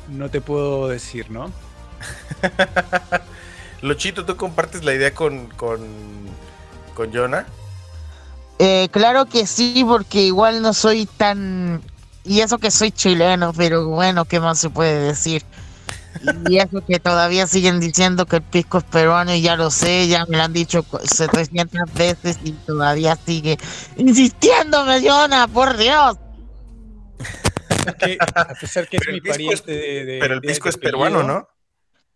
[0.09, 1.51] no te puedo decir, ¿no?
[3.83, 5.81] Lochito, ¿tú compartes la idea con, con
[6.93, 7.47] con Jonah?
[8.59, 11.83] Eh, claro que sí, porque igual no soy tan...
[12.25, 15.43] Y eso que soy chileno, pero bueno, ¿qué más se puede decir?
[16.49, 20.07] Y eso que todavía siguen diciendo que el pisco es peruano y ya lo sé,
[20.09, 23.59] ya me lo han dicho 700 veces y todavía sigue
[23.97, 26.19] insistiéndome, Jonah, por Dios.
[28.35, 31.49] a pesar que es mi pariente de, Pero el pisco es peruano, ¿no?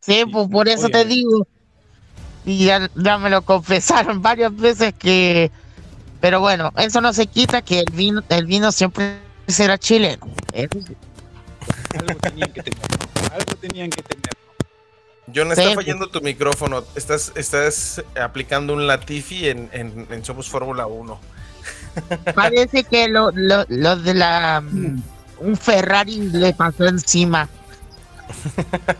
[0.00, 1.48] Sí, pues por eso te digo.
[2.46, 5.50] Y ya, ya me lo confesaron varias veces que...
[6.20, 10.26] Pero bueno, eso no se quita que el vino, el vino siempre será chileno.
[10.52, 10.96] Eso sí.
[11.98, 12.80] Algo tenían que tener.
[13.32, 14.24] Algo tenían que tener.
[15.34, 16.84] John, está fallando tu micrófono.
[16.94, 21.20] Estás, estás aplicando un Latifi en, en, en Somos Fórmula 1.
[22.34, 24.62] Parece que lo, lo, lo de la...
[24.62, 25.02] mm,
[25.40, 27.48] Un Ferrari le pasó encima.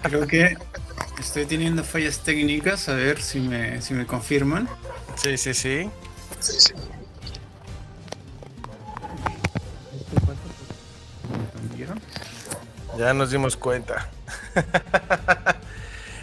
[0.03, 0.57] Creo que
[1.19, 4.69] estoy teniendo fallas técnicas, a ver si me, si me confirman.
[5.17, 5.91] Sí, sí, sí.
[12.99, 14.09] Ya nos dimos cuenta.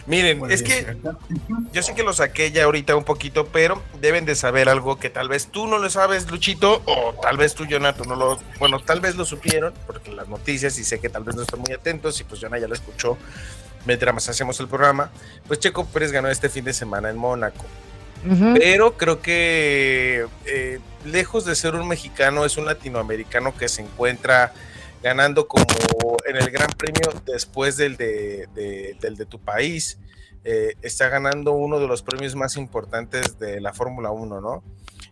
[0.06, 0.98] Miren, es que
[1.72, 5.08] yo sé que lo saqué ya ahorita un poquito, pero deben de saber algo que
[5.08, 8.38] tal vez tú no lo sabes, Luchito, o tal vez tú, Jonathan, no lo...
[8.58, 11.60] Bueno, tal vez lo supieron, porque las noticias, y sé que tal vez no están
[11.60, 13.16] muy atentos, y pues Jonah ya lo escuchó
[13.86, 15.10] mientras más hacemos el programa,
[15.46, 17.64] pues Checo Pérez ganó este fin de semana en Mónaco.
[18.54, 24.52] Pero creo que eh, lejos de ser un mexicano, es un latinoamericano que se encuentra
[25.02, 25.66] ganando como
[26.26, 29.98] en el Gran Premio después del de, de- del de tu país.
[30.46, 34.62] eh, está ganando uno de los premios más importantes de la Fórmula 1, ¿no?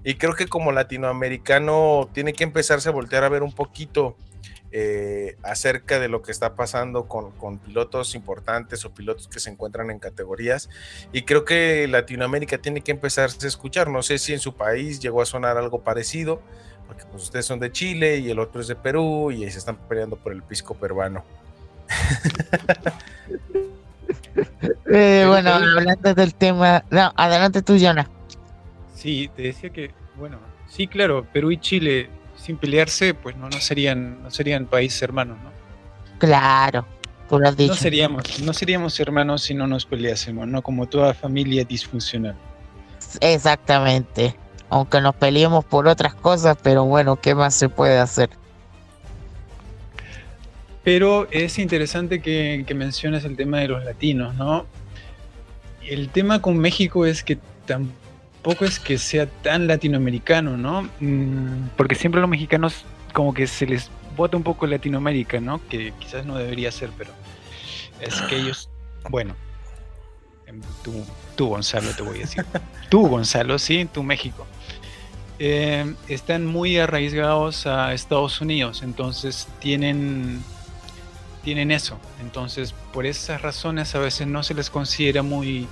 [0.05, 4.17] Y creo que como latinoamericano tiene que empezarse a voltear a ver un poquito
[4.75, 9.51] eh, acerca de lo que está pasando con, con pilotos importantes o pilotos que se
[9.51, 10.71] encuentran en categorías.
[11.13, 13.89] Y creo que Latinoamérica tiene que empezarse a escuchar.
[13.89, 16.41] No sé si en su país llegó a sonar algo parecido,
[16.87, 19.59] porque pues ustedes son de Chile y el otro es de Perú y ahí se
[19.59, 21.23] están peleando por el pisco peruano.
[24.95, 26.85] Eh, bueno, hablando del tema...
[26.91, 28.09] No, adelante tú, Jonah.
[28.95, 30.39] Sí, te decía que, bueno,
[30.69, 32.11] sí, claro, Perú y Chile
[32.43, 35.51] sin pelearse, pues no, no serían, no serían países hermanos, ¿no?
[36.19, 36.85] Claro,
[37.29, 37.73] tú lo has dicho.
[37.73, 40.61] No seríamos, no seríamos hermanos si no nos peleásemos, ¿no?
[40.61, 42.35] Como toda familia disfuncional.
[43.21, 44.35] Exactamente.
[44.71, 48.31] Aunque nos peleemos por otras cosas, pero bueno, ¿qué más se puede hacer?
[50.83, 54.67] Pero es interesante que, que menciones el tema de los latinos, ¿no?
[55.87, 58.02] El tema con México es que tampoco
[58.61, 60.89] es que sea tan latinoamericano, ¿no?
[61.01, 65.61] Mm, Porque siempre a los mexicanos como que se les bota un poco Latinoamérica, ¿no?
[65.69, 67.11] Que quizás no debería ser, pero
[68.01, 68.69] es que ellos,
[69.09, 69.37] bueno,
[70.47, 71.05] em, tú,
[71.37, 72.45] tú Gonzalo te voy a decir,
[72.91, 74.47] tú Gonzalo, sí, tú México,
[75.39, 80.43] eh, están muy arraigados a Estados Unidos, entonces tienen
[81.43, 81.99] tienen eso.
[82.21, 85.67] Entonces, por esas razones a veces no se les considera muy,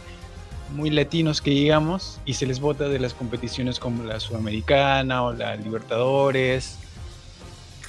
[0.72, 5.32] muy latinos que digamos y se les vota de las competiciones como la Sudamericana o
[5.32, 6.78] la Libertadores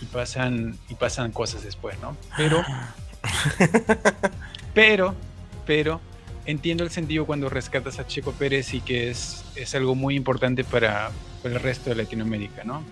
[0.02, 2.18] y pasan y pasan cosas después, ¿no?
[2.38, 2.64] Pero
[4.74, 5.16] pero
[5.66, 6.02] pero
[6.46, 10.64] entiendo el sentido cuando rescatas a Checo Pérez y que es, es algo muy importante
[10.64, 12.84] para, para el resto de Latinoamérica, ¿no?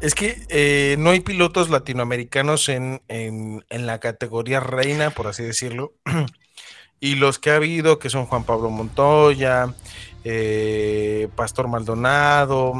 [0.00, 5.42] Es que eh, no hay pilotos latinoamericanos en, en, en la categoría reina, por así
[5.42, 5.94] decirlo.
[7.04, 9.74] y los que ha habido, que son Juan Pablo Montoya,
[10.24, 12.72] eh, Pastor Maldonado,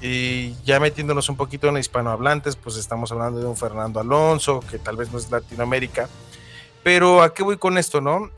[0.00, 4.78] y ya metiéndonos un poquito en hispanohablantes, pues estamos hablando de un Fernando Alonso, que
[4.78, 6.08] tal vez no es Latinoamérica.
[6.84, 8.30] Pero ¿a qué voy con esto, no?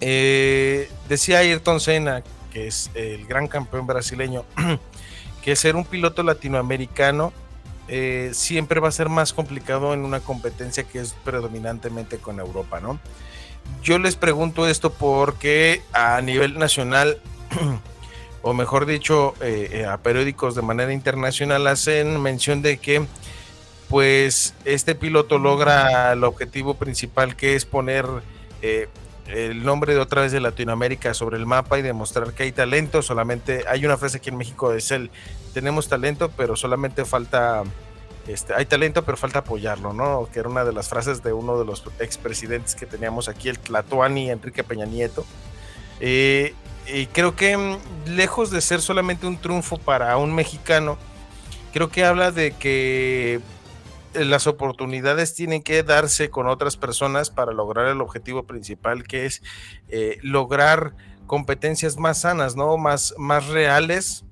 [0.00, 2.22] Eh, decía Ayrton Senna,
[2.52, 4.44] que es el gran campeón brasileño,
[5.42, 7.32] que ser un piloto latinoamericano
[7.88, 12.78] eh, siempre va a ser más complicado en una competencia que es predominantemente con Europa,
[12.78, 13.00] ¿no?
[13.82, 17.18] Yo les pregunto esto porque a nivel nacional,
[18.42, 23.06] o mejor dicho, eh, eh, a periódicos de manera internacional hacen mención de que
[23.88, 28.04] pues este piloto logra el objetivo principal que es poner
[28.60, 28.88] eh,
[29.26, 33.02] el nombre de otra vez de Latinoamérica sobre el mapa y demostrar que hay talento.
[33.02, 35.10] Solamente hay una frase aquí en México es el
[35.54, 37.64] tenemos talento, pero solamente falta
[38.28, 40.28] este, hay talento, pero falta apoyarlo, ¿no?
[40.30, 43.58] Que era una de las frases de uno de los expresidentes que teníamos aquí, el
[43.58, 45.24] Tlatoani Enrique Peña Nieto.
[45.98, 46.54] Eh,
[46.86, 50.98] y creo que mm, lejos de ser solamente un triunfo para un mexicano,
[51.72, 53.40] creo que habla de que
[54.12, 59.42] las oportunidades tienen que darse con otras personas para lograr el objetivo principal, que es
[59.88, 60.94] eh, lograr
[61.26, 62.76] competencias más sanas, ¿no?
[62.76, 64.24] Más, más reales,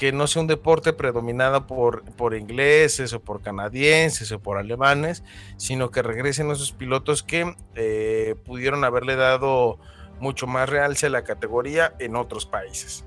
[0.00, 5.22] que no sea un deporte predominado por, por ingleses o por canadienses o por alemanes,
[5.58, 9.78] sino que regresen esos pilotos que eh, pudieron haberle dado
[10.18, 13.04] mucho más realce a la categoría en otros países.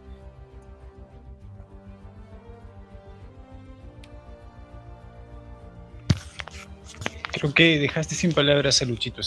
[7.31, 9.23] Creo que dejaste sin palabras a Luchito.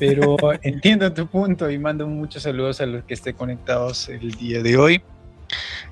[0.00, 4.64] Pero entiendo tu punto y mando muchos saludos a los que estén conectados el día
[4.64, 5.00] de hoy.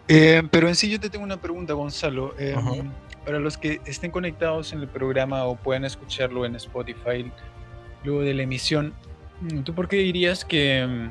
[0.09, 2.35] Eh, pero en sí yo te tengo una pregunta, Gonzalo.
[2.39, 2.57] Eh,
[3.25, 7.31] para los que estén conectados en el programa o puedan escucharlo en Spotify
[8.05, 8.95] luego de la emisión,
[9.65, 11.11] ¿tú por qué dirías que,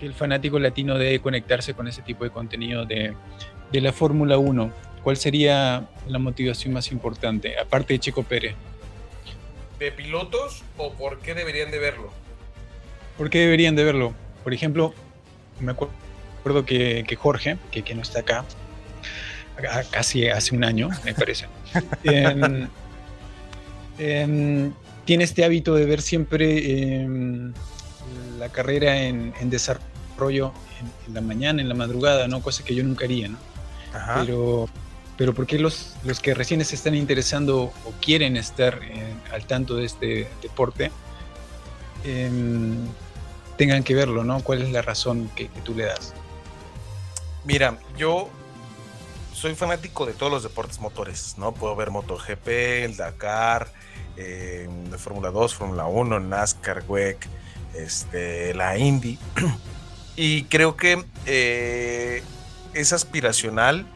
[0.00, 3.14] que el fanático latino debe conectarse con ese tipo de contenido de,
[3.70, 4.72] de la Fórmula 1?
[5.04, 8.56] ¿Cuál sería la motivación más importante, aparte de Chico Pérez?
[9.78, 12.10] ¿De pilotos o por qué deberían de verlo?
[13.16, 14.12] ¿Por qué deberían de verlo?
[14.42, 14.92] Por ejemplo,
[15.60, 16.07] me acuerdo
[16.66, 18.44] que, Jorge, que, que, no está acá,
[19.90, 21.46] casi hace un año, me parece,
[23.96, 27.52] tiene este hábito de ver siempre em,
[28.38, 30.52] la carrera en, desarrollo
[31.06, 32.40] en, la mañana, en la madrugada, ¿no?
[32.40, 33.38] Cosa que yo nunca haría, ¿no?
[34.24, 34.68] Pero
[35.18, 38.78] pero ¿por qué los, los que recién se están interesando o quieren estar
[39.32, 40.92] al tanto de este deporte
[42.04, 42.86] em,
[43.56, 44.40] tengan que verlo, ¿no?
[44.40, 46.14] ¿Cuál es la razón que, tú le das?
[47.48, 48.28] Mira, yo
[49.32, 51.54] soy fanático de todos los deportes motores, ¿no?
[51.54, 52.46] Puedo ver MotoGP,
[52.84, 53.72] el Dakar,
[54.18, 54.68] eh,
[54.98, 57.26] Fórmula 2, Fórmula 1, NASCAR, WEC,
[57.74, 59.18] este, la Indy.
[60.16, 62.22] y creo que eh,
[62.74, 63.86] es aspiracional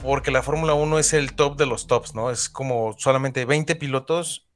[0.00, 2.30] porque la Fórmula 1 es el top de los tops, ¿no?
[2.30, 4.46] Es como solamente 20 pilotos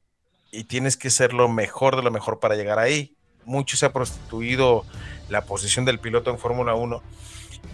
[0.52, 3.16] y tienes que ser lo mejor de lo mejor para llegar ahí.
[3.44, 4.84] Mucho se ha prostituido
[5.28, 7.02] la posición del piloto en Fórmula 1,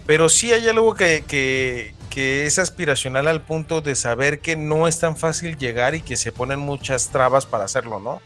[0.05, 4.99] pero sí hay algo que, que, es aspiracional al punto de saber que no es
[4.99, 8.23] tan fácil llegar y que se ponen muchas trabas para hacerlo, ¿no?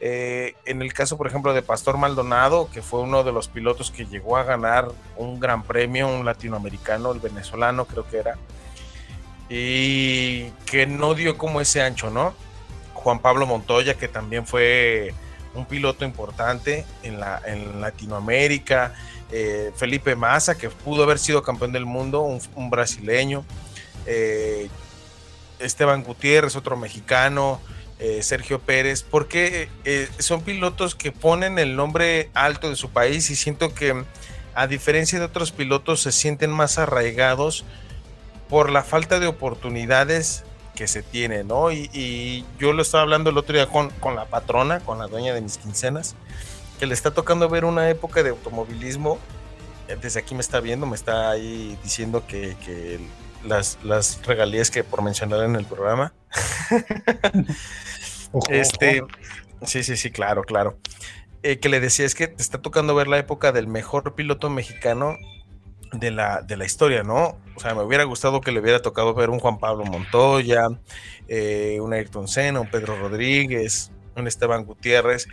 [0.00, 3.90] Eh, en el caso, por ejemplo, de Pastor Maldonado, que fue uno de los pilotos
[3.90, 4.88] que llegó a ganar
[5.18, 8.38] un gran premio, un latinoamericano, el venezolano creo que era,
[9.50, 12.34] y que no dio como ese ancho, ¿no?
[12.94, 15.14] Juan Pablo Montoya, que también fue
[15.54, 18.94] un piloto importante en, la, en Latinoamérica,
[19.30, 23.44] eh, Felipe Massa, que pudo haber sido campeón del mundo, un, brasileño,
[24.06, 24.68] eh,
[25.58, 27.60] Esteban Gutiérrez, otro mexicano,
[27.98, 29.68] eh, Sergio Pérez, porque
[30.18, 34.04] son pilotos que ponen el nombre alto de su país y siento que
[34.54, 37.64] a diferencia de otros pilotos se sienten más arraigados
[38.48, 40.44] por la falta de oportunidades
[40.74, 41.72] que se tiene, ¿no?
[41.72, 45.34] Y, yo lo estaba hablando el otro día con, con, la patrona, con la dueña
[45.34, 46.14] de mis quincenas,
[46.78, 49.18] que le está tocando ver una época de automovilismo.
[50.00, 52.98] Desde aquí me está viendo, me está ahí diciendo que, que
[53.44, 56.12] las, las, regalías que por mencionar en el programa.
[58.50, 59.02] este,
[59.62, 60.78] sí, sí, sí, claro, claro.
[61.42, 64.50] Eh, que le decía es que te está tocando ver la época del mejor piloto
[64.50, 65.16] mexicano
[65.92, 67.38] de la, de la historia, ¿no?
[67.54, 70.66] O sea, me hubiera gustado que le hubiera tocado ver un Juan Pablo Montoya,
[71.28, 75.28] eh, un Ayrton Senna, un Pedro Rodríguez, un Esteban Gutiérrez,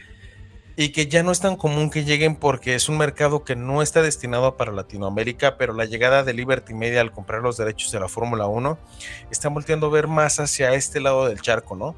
[0.76, 3.82] y que ya no es tan común que lleguen porque es un mercado que no
[3.82, 8.00] está destinado para Latinoamérica, pero la llegada de Liberty Media al comprar los derechos de
[8.00, 8.78] la Fórmula 1
[9.32, 11.96] está volteando a ver más hacia este lado del charco, ¿no?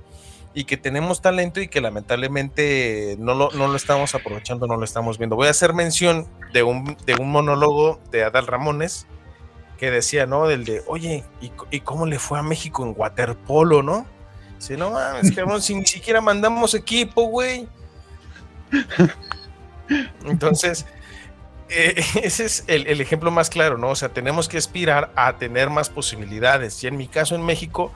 [0.56, 4.86] y que tenemos talento y que lamentablemente no lo, no lo estamos aprovechando, no lo
[4.86, 5.36] estamos viendo.
[5.36, 9.06] Voy a hacer mención de un, de un monólogo de Adal Ramones
[9.78, 10.48] que decía, ¿no?
[10.48, 14.06] Del de, oye, ¿y, cómo le fue a México en waterpolo, no?
[14.58, 17.68] Dice, no mames, que si ni siquiera mandamos equipo, güey.
[20.26, 20.86] Entonces,
[21.70, 23.90] eh, ese es el, ejemplo más claro, ¿no?
[23.90, 26.84] O sea, tenemos que aspirar a tener más posibilidades.
[26.84, 27.92] Y en mi caso en México,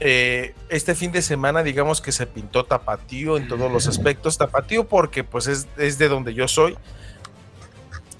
[0.00, 4.38] eh, este fin de semana, digamos que se pintó tapatío en todos los aspectos.
[4.38, 6.76] Tapatío porque pues es, de donde yo soy.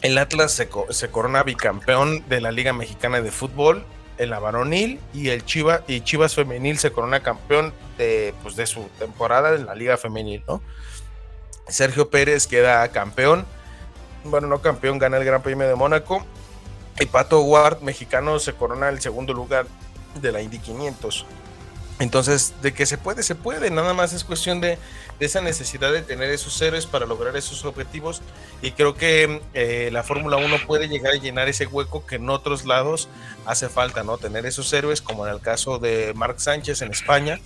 [0.03, 3.85] El Atlas se, corona bicampeón de la Liga Mexicana de Fútbol
[4.19, 8.67] en la varonil y el Chivas y Chivas femenil se corona campeón de, pues, de
[8.67, 10.61] su temporada en la Liga Femenil, ¿no?
[11.69, 13.47] Sergio Pérez queda campeón.
[14.25, 16.25] Bueno, no campeón, gana el Gran Premio de Mónaco.
[17.01, 19.67] Y Pato Ward, mexicano, se corona el segundo lugar
[20.21, 21.27] de la Indy 500.
[21.99, 24.79] Entonces, de que se puede, se puede, nada más es cuestión de,
[25.21, 28.23] esa necesidad de tener esos héroes para lograr esos objetivos
[28.61, 32.29] y creo que eh, la Fórmula 1 puede llegar a llenar ese hueco que en
[32.29, 33.09] otros lados
[33.47, 34.19] hace falta, ¿no?
[34.19, 37.39] Tener esos héroes como en el caso de Marc Sánchez en España,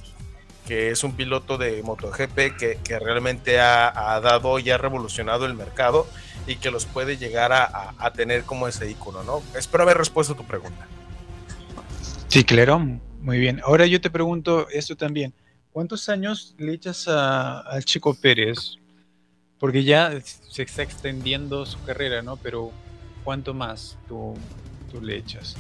[0.67, 5.55] que es un piloto de MotoGP que, que realmente ha, dado y ha revolucionado el
[5.55, 6.07] mercado
[6.47, 9.43] y que los puede llegar a, a tener como ese icono, ¿no?
[9.57, 10.87] Espero haber respuesto a tu pregunta.
[12.29, 12.79] Sí, claro,
[13.21, 13.61] muy bien.
[13.65, 15.33] Ahora yo te pregunto esto también.
[15.73, 18.79] ¿Cuántos años le echas al Chico Pérez?
[19.59, 20.11] Porque ya
[20.49, 22.37] se está extendiendo su carrera, ¿no?
[22.39, 22.73] Pero
[23.25, 24.35] ¿cuánto más tú,
[24.91, 25.55] tú le echas?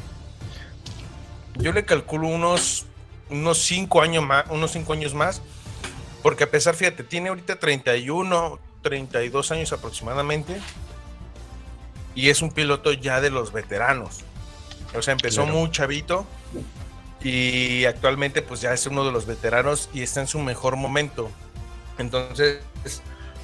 [1.58, 2.85] Yo le calculo unos,
[3.30, 5.42] unos cinco años más, unos cinco años más,
[6.22, 10.60] Porque a pesar, fíjate, tiene ahorita 31, 32 años aproximadamente.
[12.16, 14.20] Y es un piloto ya de los veteranos.
[14.96, 16.26] O sea, empezó muy chavito.
[17.22, 21.30] Y actualmente pues ya es uno de los veteranos y está en su mejor momento.
[21.98, 22.60] Entonces,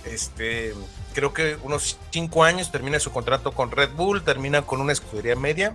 [0.04, 0.74] este,
[1.14, 5.36] creo que unos cinco años termina su contrato con Red Bull, termina con una escudería
[5.36, 5.74] media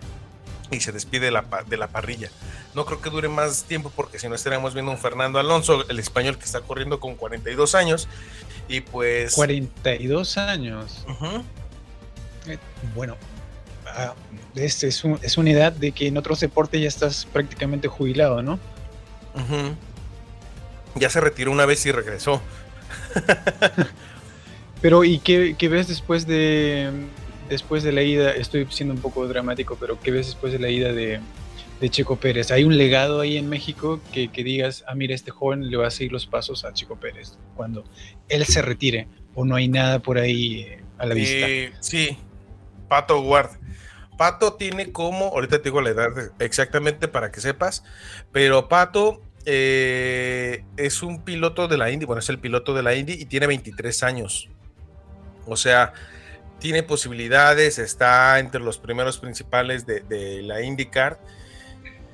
[0.72, 2.30] y se despide de la, de la parrilla.
[2.76, 6.00] No creo que dure más tiempo porque si no estaríamos viendo un Fernando Alonso, el
[6.00, 8.08] español que está corriendo con 42 años
[8.68, 9.34] y pues...
[9.34, 11.06] 42 años.
[12.48, 12.58] Eh,
[12.96, 13.16] bueno,
[13.88, 14.14] ah,
[14.56, 18.60] es, es, es, una edad de que en otros deportes ya estás prácticamente jubilado, ¿no?
[20.96, 22.42] Ya se retiró una vez y regresó.
[24.82, 26.92] pero, ¿y qué, qué ves después de
[27.50, 30.70] después de la ida, estoy siendo un poco dramático, pero ¿qué ves después de la
[30.70, 31.20] ida de,
[31.90, 32.52] Checo Pérez?
[32.52, 35.92] ¿Hay un legado ahí en México que, digas, ah, mira, este joven le va a
[35.92, 37.84] seguir los pasos a Checo Pérez cuando
[38.30, 39.08] él se retire?
[39.36, 41.48] ¿O no hay nada por ahí eh, a la vista?
[41.80, 42.18] sí,
[42.88, 43.52] Pato Ward.
[44.18, 46.10] Pato tiene como, ahorita te digo la edad
[46.40, 47.84] exactamente para que sepas,
[48.32, 52.96] pero Pato eh, es un piloto de la Indy, bueno, es el piloto de la
[52.96, 54.50] Indy y tiene 23 años.
[55.46, 55.94] O sea,
[56.60, 61.20] tiene posibilidades, está entre los primeros principales de, la IndyCar.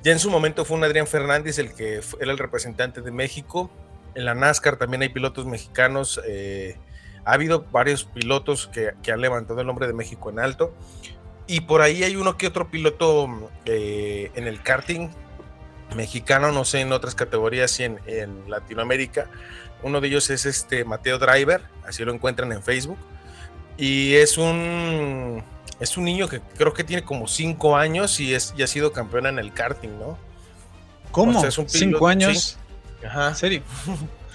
[0.02, 3.70] Ya en su momento fue un Adrián Fernández el que era el representante de México.
[4.14, 6.20] En la NASCAR también hay pilotos mexicanos.
[6.26, 6.76] Eh,
[7.24, 10.74] ha habido varios pilotos que, han levantado el nombre de México en alto.
[11.46, 15.08] Y por ahí hay uno que otro piloto eh, en el karting
[15.96, 19.30] mexicano, no sé, en otras categorías y en, en Latinoamérica.
[19.82, 22.98] Uno de ellos es este Mateo Driver, así lo encuentran en Facebook
[23.76, 25.42] y es un
[25.80, 29.26] es un niño que creo que tiene como cinco años y es ha sido campeón
[29.26, 30.18] en el karting, ¿no?
[31.10, 31.42] ¿Cómo?
[31.66, 32.58] ¿Cinco años?
[33.06, 33.28] Ajá.
[33.28, 33.62] ¿En serio?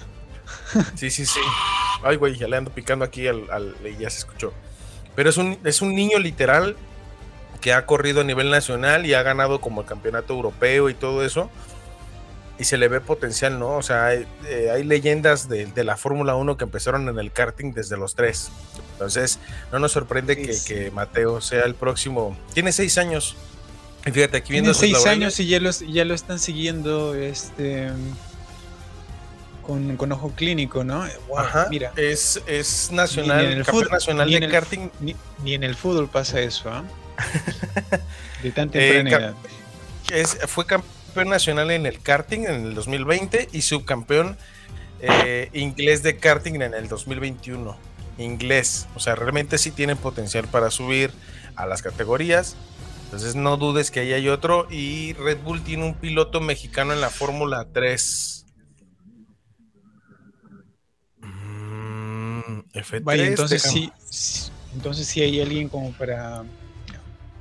[0.96, 1.40] sí, sí, sí.
[2.04, 4.54] Ay, güey, ya le ando picando aquí al, al, ya se escuchó.
[5.16, 6.78] Pero es un, es un niño literal
[7.60, 11.26] que ha corrido a nivel nacional y ha ganado como el campeonato europeo y todo
[11.26, 11.50] eso
[12.60, 13.78] y se le ve potencial, ¿no?
[13.78, 17.96] O sea, hay, eh, leyendas de, la Fórmula 1 que empezaron en el karting desde
[17.96, 18.52] los tres.
[18.92, 19.40] Entonces,
[19.72, 22.38] no nos sorprende que, Mateo sea el próximo.
[22.54, 23.38] Tiene seis años.
[24.06, 24.74] Y fíjate, aquí viendo.
[24.74, 27.90] Tiene seis años y ya lo, ya lo están siguiendo este
[29.98, 31.06] con, ojo clínico, ¿no?
[31.38, 31.94] Ajá, mira.
[31.96, 34.90] Es, es nacional, en el fútbol, nacional de karting.
[35.00, 36.84] Ni, en el fútbol pasa eso, ¿ah?
[38.44, 39.34] de tan eh.
[40.12, 44.38] Es, fue campeón campeón nacional en el karting en el 2020 y subcampeón
[45.02, 47.76] eh, inglés de karting en el 2021.
[48.20, 51.12] Inglés, o sea, realmente sí tienen potencial para subir
[51.56, 52.56] a las categorías.
[53.06, 54.68] Entonces no dudes que ahí hay otro.
[54.70, 58.46] Y Red Bull tiene un piloto mexicano en la Fórmula 3.
[61.22, 63.92] Mm, entonces sí,
[64.76, 66.44] entonces sí hay alguien como para,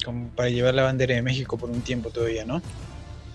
[0.05, 2.63] como para llevar la bandera de México por un tiempo todavía, ¿no?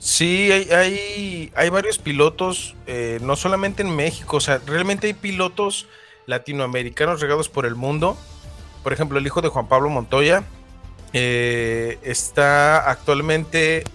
[0.04, 5.88] Sí, hay, hay, varios pilotos, eh, no solamente en México, o sea, realmente hay pilotos
[6.26, 8.18] latinoamericanos regados por el mundo.
[8.84, 10.44] Por ejemplo, el hijo de Juan Pablo Montoya
[11.14, 13.86] eh, está actualmente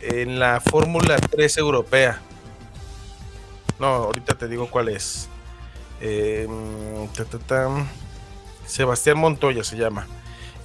[0.00, 2.22] en la Fórmula 3 europea.
[3.78, 5.28] No, ahorita te digo cuál es.
[6.00, 7.08] Em,
[8.64, 10.06] Sebastián Montoya se llama.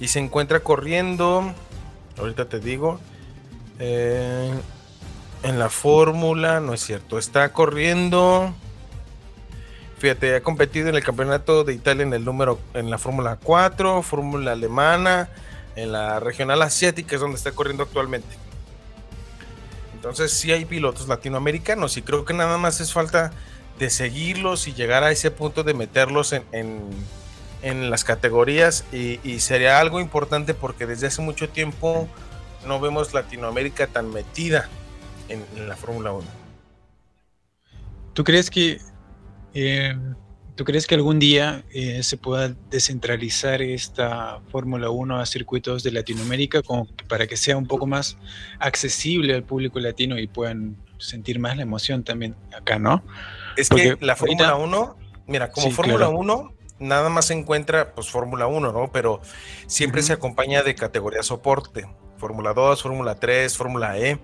[0.00, 1.52] Y se encuentra corriendo,
[2.16, 3.00] ahorita te digo,
[3.78, 4.52] eh,
[5.42, 7.18] en la fórmula, no es cierto.
[7.18, 8.54] Está corriendo.
[9.98, 14.02] Fíjate, ha competido en el campeonato de Italia en el número, en la Fórmula 4,
[14.02, 15.30] Fórmula Alemana,
[15.74, 18.28] en la regional asiática es donde está corriendo actualmente.
[19.94, 23.32] Entonces sí hay pilotos latinoamericanos y creo que nada más es falta
[23.78, 26.44] de seguirlos y llegar a ese punto de meterlos en,
[27.62, 32.08] en, las categorías y, y, sería algo importante porque desde hace mucho tiempo
[32.66, 34.68] no vemos Latinoamérica tan metida
[35.28, 36.26] en, la Fórmula 1.
[38.12, 38.80] ¿Tú crees que
[39.54, 39.94] eh,
[40.56, 45.92] ¿Tú crees que algún día eh, se pueda descentralizar esta Fórmula 1 a circuitos de
[45.92, 48.16] Latinoamérica como para que sea un poco más
[48.58, 53.04] accesible al público latino y puedan sentir más la emoción también acá, ¿no?
[53.58, 58.46] Es que la Fórmula 1, mira, como Fórmula 1 nada más se encuentra pues Fórmula
[58.46, 58.90] 1, ¿no?
[58.90, 59.20] Pero
[59.66, 61.86] siempre se acompaña de categoría soporte.
[62.18, 64.18] Fórmula 2, Fórmula 3, Fórmula E.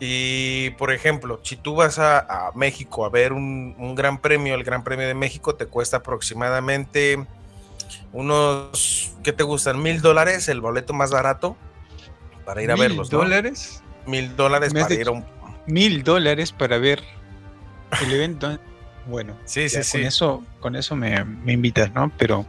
[0.00, 4.84] Y por ejemplo, si tú vas a, México a ver un, gran premio, el Gran
[4.84, 7.24] Premio de México te cuesta aproximadamente
[8.12, 9.82] unos, ¿qué te gustan?
[9.82, 11.56] Mil dólares, el boleto más barato
[12.44, 13.10] para ir a verlos.
[13.10, 13.82] ¿Mil dólares?
[14.06, 15.24] Mil dólares para ir a un...
[15.66, 17.02] Mil dólares para ver
[18.02, 18.58] el evento.
[19.06, 19.98] Bueno, Sí, sí, sí.
[19.98, 22.12] con eso, con eso me, me invitas, ¿no?
[22.18, 22.46] Pero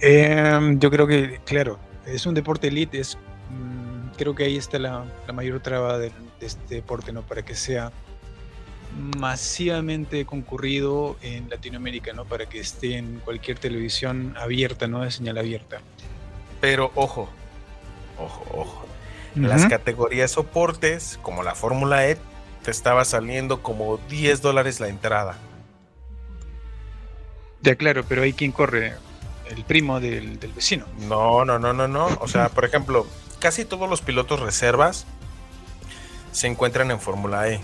[0.00, 3.16] em, yo creo que, claro, es un deporte elite, es,
[3.50, 7.22] mm, creo que ahí está la, la mayor traba de, este deporte, ¿no?
[7.22, 7.92] Para que sea
[9.18, 12.24] masivamente concurrido en Latinoamérica, ¿no?
[12.24, 15.02] Para que esté en cualquier televisión abierta, ¿no?
[15.02, 15.80] De señal abierta.
[16.60, 17.28] Pero ojo,
[18.18, 18.86] ojo, ojo.
[19.34, 22.16] Las categorías soportes, como la Fórmula E,
[22.62, 25.36] te estaba saliendo como 10 dólares la entrada.
[27.60, 28.94] Ya, claro, pero hay quien corre,
[29.50, 30.86] el primo del, del vecino.
[31.08, 32.06] No, no, no, no, no.
[32.20, 33.06] O sea, por ejemplo,
[33.38, 35.06] casi todos los pilotos reservas
[36.32, 37.60] se encuentran en Fórmula E.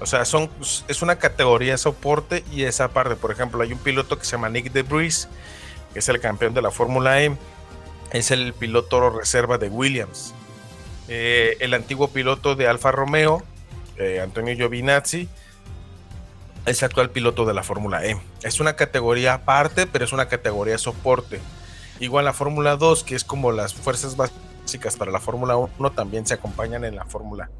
[0.00, 0.50] O sea, son,
[0.88, 3.16] es una categoría soporte y esa parte.
[3.16, 5.28] Por ejemplo, hay un piloto que se llama Nick DeBris,
[5.92, 7.36] que es el campeón de la Fórmula E.
[8.12, 10.34] Es el piloto reserva de Williams.
[11.08, 13.42] Eh, el antiguo piloto de Alfa Romeo,
[13.98, 15.28] eh, Antonio Giovinazzi,
[16.66, 18.20] es actual piloto de la Fórmula E.
[18.42, 21.40] Es una categoría aparte, pero es una categoría soporte.
[21.98, 26.26] Igual la Fórmula 2, que es como las fuerzas básicas para la Fórmula 1, también
[26.26, 27.50] se acompañan en la Fórmula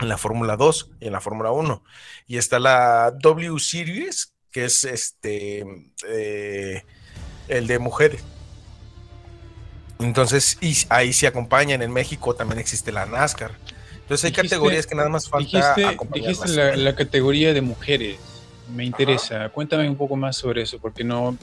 [0.00, 1.82] en la Fórmula 2 y en la Fórmula 1.
[2.26, 5.64] Y está la W Series, que es este
[6.08, 6.82] eh,
[7.48, 8.22] el de mujeres.
[10.00, 11.82] Entonces, y ahí se acompañan.
[11.82, 13.52] En México también existe la NASCAR.
[14.02, 18.18] Entonces hay categorías que nada más falta Dijiste, dijiste la, la categoría de mujeres.
[18.72, 19.48] Me interesa.
[19.50, 21.36] Cuéntame un poco más sobre eso, porque no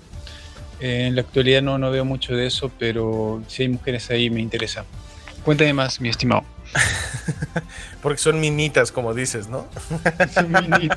[0.80, 4.30] eh, en la actualidad no, no veo mucho de eso, pero si hay mujeres ahí
[4.30, 4.84] me interesa.
[5.44, 6.44] Cuéntame más, mi estimado.
[8.02, 9.68] Porque son minitas, como dices, ¿no?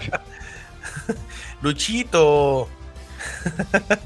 [1.62, 2.68] Luchito.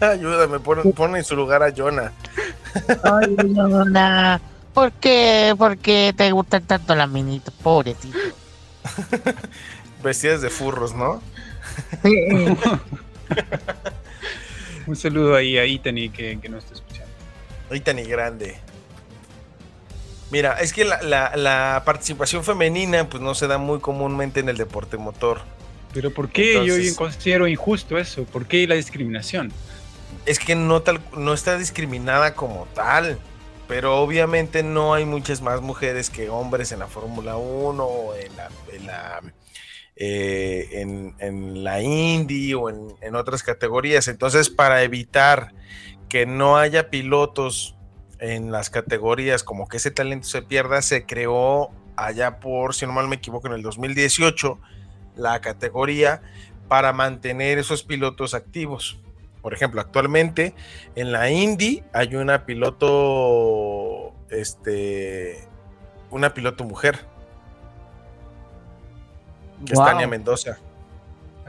[0.01, 2.13] Ayúdame, pon, pon en su lugar a Jonah.
[3.03, 4.41] Ay, Leona,
[4.75, 5.55] ¿Por qué?
[5.59, 7.53] ¿Por qué te gustan tanto las minitas?
[7.63, 8.17] Pobrecito.
[10.03, 11.21] Vestidas de furros, ¿no?
[14.87, 17.11] Un saludo ahí a Itani que, que nos está escuchando.
[17.69, 18.57] Ahorita ni grande.
[20.31, 24.49] Mira, es que la, la- la participación femenina pues no se da muy comúnmente en
[24.49, 25.41] el deporte motor.
[25.93, 28.25] Pero ¿por qué Entonces- yo considero injusto eso?
[28.25, 29.53] ¿Por qué la discriminación?
[30.27, 33.19] Es que no, tal, no está discriminada como tal.
[33.67, 38.35] Pero obviamente no hay muchas más mujeres que hombres en la Fórmula 1 o en
[38.37, 39.21] la, en la,
[40.01, 40.69] eh,
[41.19, 44.07] en, la Indy o en, en otras categorías.
[44.09, 45.53] Entonces, para evitar
[46.09, 47.77] que no haya pilotos
[48.21, 52.93] en las categorías, como que ese talento se pierda, se creó allá por, si no
[52.93, 54.59] mal me equivoco, en el 2018,
[55.17, 56.23] la categoría
[56.69, 59.01] para mantener esos pilotos activos.
[59.43, 60.55] Por ejemplo, actualmente
[60.95, 65.39] en la Indy hay una piloto, este,
[66.11, 67.07] una piloto mujer,
[69.65, 69.87] que es Wow.
[69.87, 70.59] Tania Mendoza.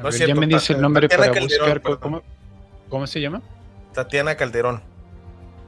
[0.02, 1.82] No es ver, ya cierto, me dice el Tatiana nombre para Calderón, buscar.
[1.82, 2.00] perdón.
[2.02, 2.22] ¿cómo,
[2.90, 3.42] ¿Cómo se llama?
[3.94, 4.82] Tatiana Calderón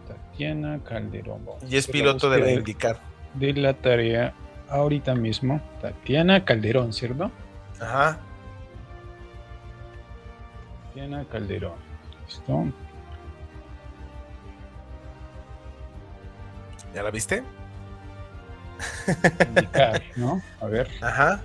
[0.07, 1.41] Tatiana Calderón.
[1.69, 2.99] Y es piloto de la IndyCar.
[3.33, 4.33] De la tarea
[4.69, 5.61] ahorita mismo.
[5.81, 7.29] Tatiana Calderón, ¿cierto?
[7.79, 8.19] Ajá.
[10.87, 11.73] Tatiana Calderón.
[12.27, 12.65] ¿Listo?
[16.93, 17.43] ¿Ya la viste?
[19.47, 20.41] Indicar, ¿no?
[20.59, 20.89] A ver.
[21.01, 21.41] Ajá.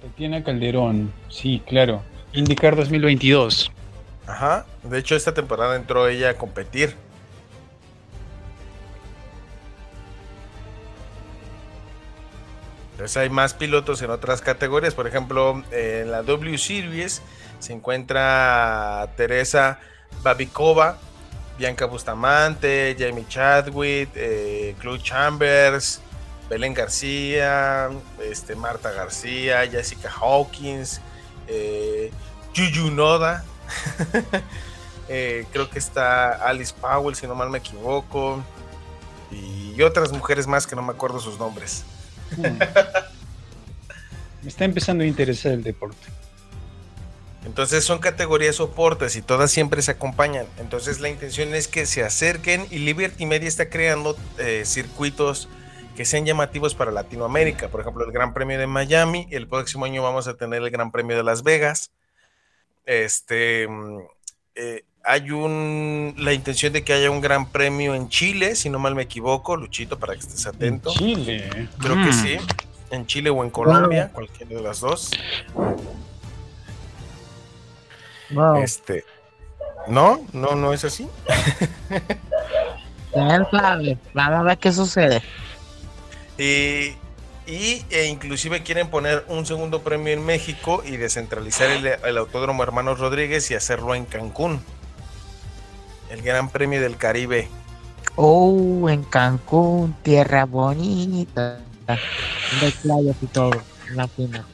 [0.00, 1.12] Tatiana Calderón.
[1.28, 2.02] Sí, claro.
[2.32, 3.70] Indicar 2022.
[4.26, 4.66] Ajá.
[4.82, 6.94] De hecho, esta temporada entró ella a competir.
[12.92, 14.94] Entonces hay más pilotos en otras categorías.
[14.94, 17.22] Por ejemplo, en la W Series
[17.58, 19.80] se encuentra Teresa
[20.22, 20.98] Babikova,
[21.58, 26.02] Bianca Bustamante, Jamie Chadwick, eh, Chambers,
[26.50, 27.88] Belén García,
[28.20, 31.00] este, Marta García, Jessica Hawkins,
[31.46, 32.10] eh,
[32.52, 33.44] Yuyu Noda.
[35.12, 38.44] Eh, creo que está Alice Powell, si no mal me equivoco.
[39.32, 41.82] Y otras mujeres más que no me acuerdo sus nombres.
[44.42, 46.06] Me está empezando a interesar el deporte.
[47.44, 50.46] Entonces son categorías soportes y todas siempre se acompañan.
[50.58, 55.48] Entonces la intención es que se acerquen y Liberty Media está creando eh, circuitos
[55.96, 57.68] que sean llamativos para Latinoamérica.
[57.68, 59.26] Por ejemplo, el Gran Premio de Miami.
[59.30, 61.90] El próximo año vamos a tener el Gran Premio de Las Vegas.
[62.86, 63.98] Este, mm,
[64.54, 68.78] eh, hay un, la intención de que haya un Gran Premio en Chile, si no
[68.78, 70.90] mal me equivoco, Luchito, para que estés atento.
[70.90, 71.68] Chile.
[71.78, 72.12] Creo que Mm.
[72.12, 72.36] sí.
[72.90, 75.10] En Chile o en Colombia, cualquiera de las dos.
[78.30, 78.56] Wow.
[78.62, 79.04] Este,
[79.88, 81.08] no, no, no es así.
[83.14, 85.22] Vamos a ver qué sucede.
[86.40, 86.96] Y,
[87.46, 92.62] y e inclusive quieren poner un segundo premio en México y descentralizar el, el Autódromo
[92.62, 94.62] Hermanos Rodríguez y hacerlo en Cancún.
[96.08, 97.48] El Gran Premio del Caribe.
[98.16, 101.60] Oh, en Cancún, tierra bonita.
[102.60, 103.62] De playas y todo.
[104.16, 104.46] Pena.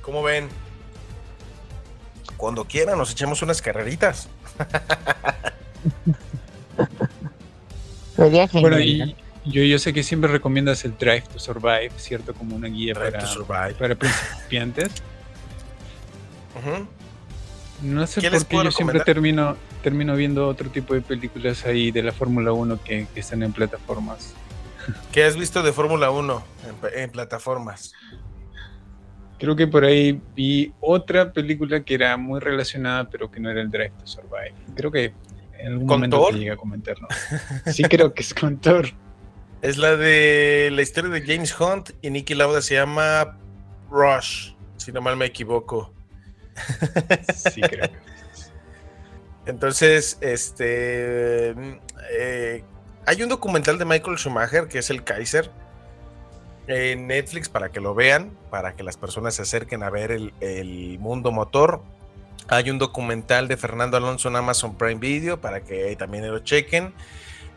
[0.00, 0.48] ¿Cómo ven?
[2.38, 4.28] Cuando quieran nos echamos unas carreritas.
[8.16, 12.34] Sería Bueno, y yo, yo sé que siempre recomiendas el Drive to Survive, ¿cierto?
[12.34, 14.90] Como una guía Drive para, para principiantes.
[17.82, 21.90] No sé ¿Qué por qué yo siempre termino, termino viendo otro tipo de películas ahí
[21.90, 24.34] de la Fórmula 1 que, que están en plataformas.
[25.10, 27.92] ¿Qué has visto de Fórmula 1 en, pa- en plataformas?
[29.38, 33.60] Creo que por ahí vi otra película que era muy relacionada, pero que no era
[33.60, 34.54] el Drive to Survive.
[34.76, 35.12] Creo que
[35.62, 36.32] en algún ¿Con momento Thor?
[36.32, 37.08] te llegué a comentarlo.
[37.66, 38.88] Sí, creo que es con Thor.
[39.62, 43.38] Es la de la historia de James Hunt y Nicky Lauda se llama
[43.90, 45.92] Rush, si no mal me equivoco.
[47.34, 47.96] Sí, creo que.
[49.46, 51.50] Entonces, este.
[52.18, 52.64] eh,
[53.06, 55.50] hay un documental de Michael Schumacher que es el Kaiser
[56.68, 60.32] en Netflix para que lo vean, para que las personas se acerquen a ver el,
[60.40, 61.82] el mundo motor.
[62.52, 66.92] Hay un documental de Fernando Alonso en Amazon Prime Video para que también lo chequen.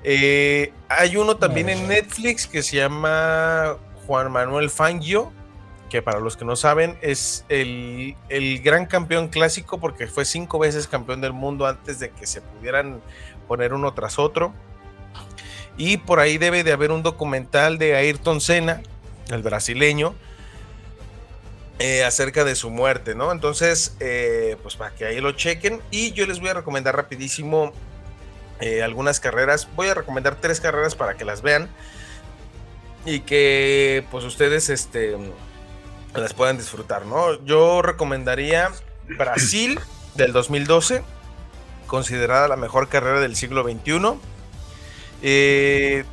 [0.05, 3.75] Eh, hay uno también en Netflix que se llama
[4.07, 5.33] Juan Manuel Fangio,
[5.89, 10.59] que para los que no saben es el, el gran campeón clásico porque fue cinco
[10.59, 13.01] veces campeón del mundo antes de que se pudieran
[13.49, 14.53] poner uno tras otro.
[15.75, 18.81] Y por ahí debe de haber un documental de Ayrton Senna,
[19.27, 20.15] el brasileño,
[21.79, 23.31] eh, acerca de su muerte, ¿no?
[23.31, 25.81] Entonces, eh, pues para que ahí lo chequen.
[25.91, 27.73] Y yo les voy a recomendar rapidísimo
[28.61, 29.67] eh, algunas carreras.
[29.75, 31.69] Voy a recomendar tres carreras para que las vean.
[33.05, 35.15] Y que pues ustedes este,
[36.15, 37.43] las puedan disfrutar, ¿no?
[37.45, 38.71] Yo recomendaría
[39.17, 39.79] Brasil
[40.15, 41.03] del 2012,
[41.85, 44.17] considerada la mejor carrera del siglo XXI.
[45.21, 46.03] Eh,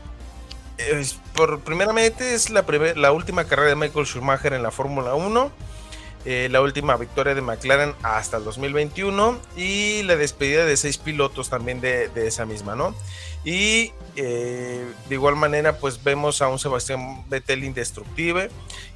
[0.77, 5.15] es- por primeramente es la, primer- la última carrera de Michael Schumacher en la Fórmula
[5.15, 5.51] 1,
[6.25, 11.51] eh, la última victoria de McLaren hasta el 2021 y la despedida de seis pilotos
[11.51, 12.95] también de, de esa misma, ¿no?
[13.45, 18.51] Y eh, de igual manera pues vemos a un Sebastián Vettel indestructible,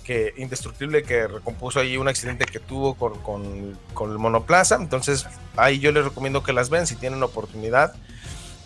[0.04, 5.26] que, indestructible que recompuso ahí un accidente que tuvo con, con- con el monoplaza, entonces
[5.56, 7.92] ahí yo les recomiendo que las vean si tienen oportunidad.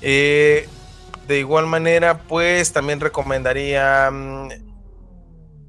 [0.02, 0.68] Eh,
[1.26, 4.48] de igual manera, pues también recomendaría mm,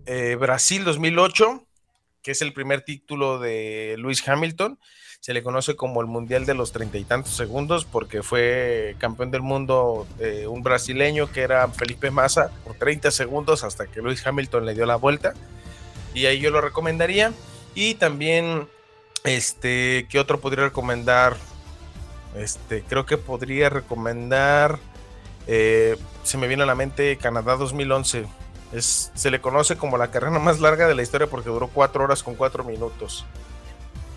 [0.05, 1.63] eh, Brasil 2008,
[2.21, 4.79] que es el primer título de Lewis Hamilton.
[5.19, 9.29] Se le conoce como el Mundial de los treinta y tantos segundos porque fue campeón
[9.29, 14.25] del mundo eh, un brasileño que era Felipe Massa por 30 segundos hasta que Lewis
[14.25, 15.33] Hamilton le dio la vuelta.
[16.15, 17.33] Y ahí yo lo recomendaría.
[17.75, 18.67] Y también,
[19.23, 21.37] este, ¿qué otro podría recomendar?
[22.35, 24.79] Este, creo que podría recomendar
[25.47, 28.25] eh, se me viene a la mente Canadá 2011.
[28.73, 32.03] Es, se le conoce como la carrera más larga de la historia porque duró 4
[32.03, 33.25] horas con 4 minutos.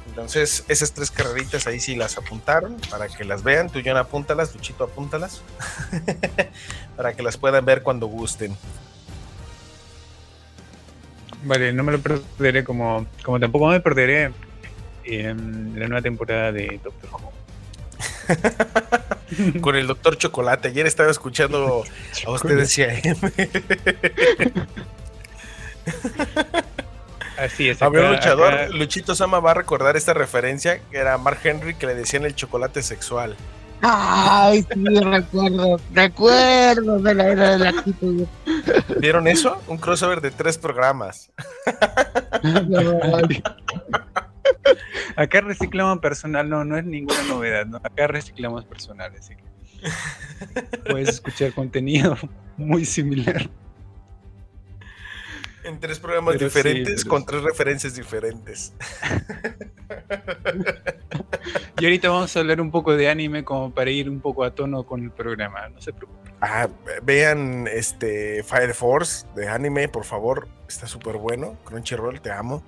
[0.07, 3.69] Entonces, esas tres carreritas ahí sí las apuntaron para que las vean.
[3.69, 5.43] Tú, John, apúntalas, Luchito, apúntalas.
[6.97, 8.57] para que las puedan ver cuando gusten.
[11.43, 14.33] Vale, no me lo perderé como, como tampoco me perderé
[15.03, 17.34] en la nueva temporada de Doctor Who.
[19.61, 20.69] Con el doctor Chocolate.
[20.69, 21.85] Ayer estaba escuchando
[22.27, 23.17] a ustedes y a M.
[27.39, 27.83] Así es.
[27.83, 31.75] Había un luchador, acá- Luchito Sama va a recordar esta referencia, que era Mark Henry,
[31.75, 33.37] que le decían el chocolate sexual.
[33.83, 38.27] Ay, sí, recuerdo, recuerdo de la era de la actitud.
[38.99, 39.61] ¿Vieron eso?
[39.67, 41.31] Un crossover de tres programas.
[45.17, 47.79] Acá reciclamos personal, no, no es ninguna novedad, ¿no?
[47.79, 49.45] Acá reciclamos personal, así que
[50.91, 52.17] puedes escuchar contenido
[52.57, 53.49] muy similar.
[55.65, 57.27] En tres programas Pero diferentes con sí.
[57.29, 58.75] tres referencias diferentes.
[61.81, 64.55] Y ahorita vamos a hablar un poco de anime como para ir un poco a
[64.55, 66.33] tono con el programa, no se preocupen.
[66.41, 66.69] Ah,
[67.03, 70.49] vean este Fire Force de anime, por favor.
[70.69, 71.59] Está súper bueno.
[71.65, 72.63] Crunchyroll, te amo.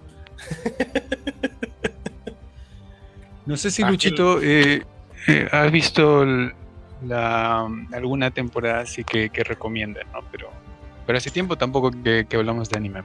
[3.47, 4.83] No sé si Ah, Luchito eh,
[5.29, 6.53] eh, has visto el-
[7.07, 10.21] la, alguna temporada así que, que recomienda, ¿no?
[10.33, 10.51] Pero,
[11.07, 13.03] pero hace tiempo tampoco que, que hablamos de anime.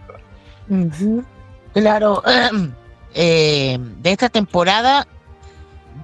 [1.74, 2.24] Claro,
[3.14, 5.06] eh, de esta temporada,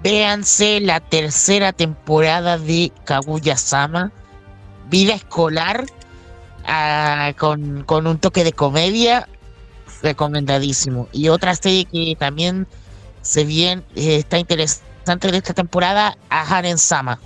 [0.04, 4.12] véanse la tercera temporada de Kaguya-sama,
[4.90, 5.86] Vida Escolar.
[6.66, 9.28] ah, con, con un toque de comedia,
[10.02, 11.08] recomendadísimo.
[11.12, 12.68] Y otra serie que también
[13.22, 17.20] se bien eh, está interesante de esta temporada, a Haren Sama,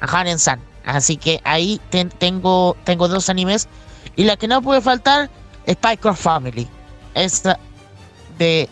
[0.00, 0.60] a San.
[0.84, 3.68] Así que ahí ten- tengo, tengo dos animes.
[4.16, 5.30] Y la que no puede faltar,
[5.68, 6.68] Spy Cross Family.
[7.14, 7.58] Esa
[8.38, 8.68] de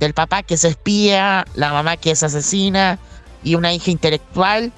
[0.00, 2.98] del papá que es espía, la mamá que es asesina
[3.44, 4.72] y una hija intelectual.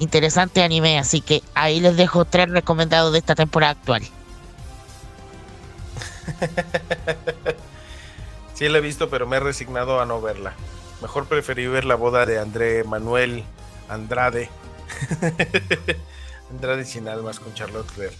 [0.00, 4.02] Interesante anime, así que ahí les dejo tres recomendados de esta temporada actual.
[8.54, 10.52] Sí la he visto, pero me he resignado a no verla.
[11.02, 13.42] Mejor preferí ver la boda de André Manuel
[13.88, 14.48] Andrade.
[16.50, 18.12] Andrade sin almas con Charlotte Flair.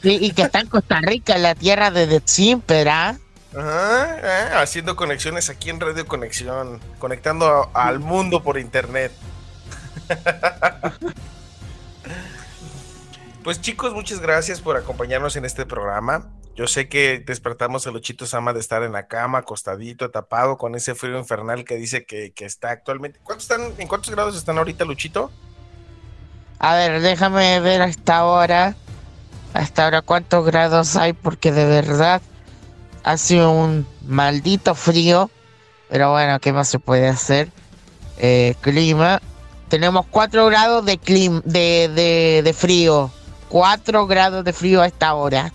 [0.00, 3.16] Sí, y que está en Costa Rica, la tierra de The ¿ah?
[3.54, 9.12] Ajá, eh, haciendo conexiones aquí en Radio Conexión, conectando a- al mundo por internet.
[13.44, 16.28] Pues chicos, muchas gracias por acompañarnos en este programa.
[16.54, 20.74] Yo sé que despertamos a Luchito Sama de estar en la cama, acostadito, tapado, con
[20.74, 23.18] ese frío infernal que dice que, que está actualmente.
[23.22, 25.30] ¿Cuántos están, ¿En cuántos grados están ahorita, Luchito?
[26.58, 28.76] A ver, déjame ver hasta ahora.
[29.54, 32.20] Hasta ahora cuántos grados hay, porque de verdad
[33.02, 35.30] ha sido un maldito frío.
[35.88, 37.48] Pero bueno, ¿qué más se puede hacer?
[38.18, 39.20] Eh, clima.
[39.68, 43.10] Tenemos 4 grados de, clim de, de, de frío.
[43.48, 45.52] 4 grados de frío a esta hora.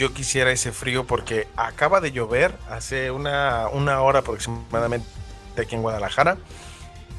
[0.00, 5.06] Yo quisiera ese frío porque acaba de llover hace una, una hora aproximadamente
[5.58, 6.38] aquí en Guadalajara.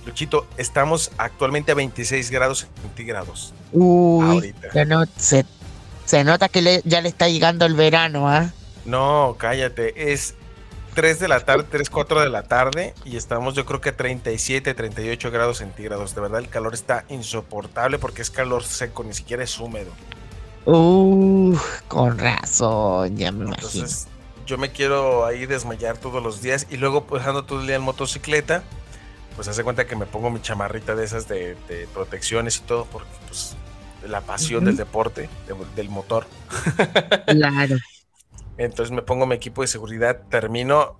[0.04, 3.54] Luchito, estamos actualmente a 26 grados centígrados.
[3.72, 4.72] Uy, Ahorita.
[4.72, 5.46] se, no- se,
[6.06, 8.50] se nota que le- ya le está llegando el verano, ¿ah?
[8.86, 10.12] No, cállate.
[10.12, 10.34] Es
[10.96, 13.96] 3 de la tarde, 3, 4 de la tarde y estamos yo creo que a
[13.96, 16.16] 37, 38 grados centígrados.
[16.16, 19.92] De verdad el calor está insoportable porque es calor seco, ni siquiera es húmedo.
[20.66, 21.56] Uh,
[21.88, 23.90] con razón, ya me imagino.
[23.90, 24.08] Entonces
[24.46, 27.76] yo me quiero ahí desmayar todos los días y luego pues ando todo el día
[27.78, 28.70] en motocicleta.
[29.36, 32.86] Pues hace cuenta que me pongo mi chamarrita de esas de, de protecciones y todo
[32.86, 33.58] porque pues
[34.04, 36.28] la pasión del deporte, de- del motor.
[37.26, 37.78] Claro.
[38.58, 41.00] Entonces me pongo mi equipo de seguridad, termino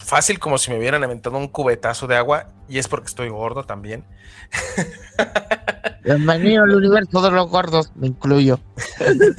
[0.00, 3.64] fácil como si me hubieran aventado un cubetazo de agua y es porque estoy gordo
[3.64, 4.06] también.
[6.08, 8.58] Bienvenido al universo de los gordos, me incluyo.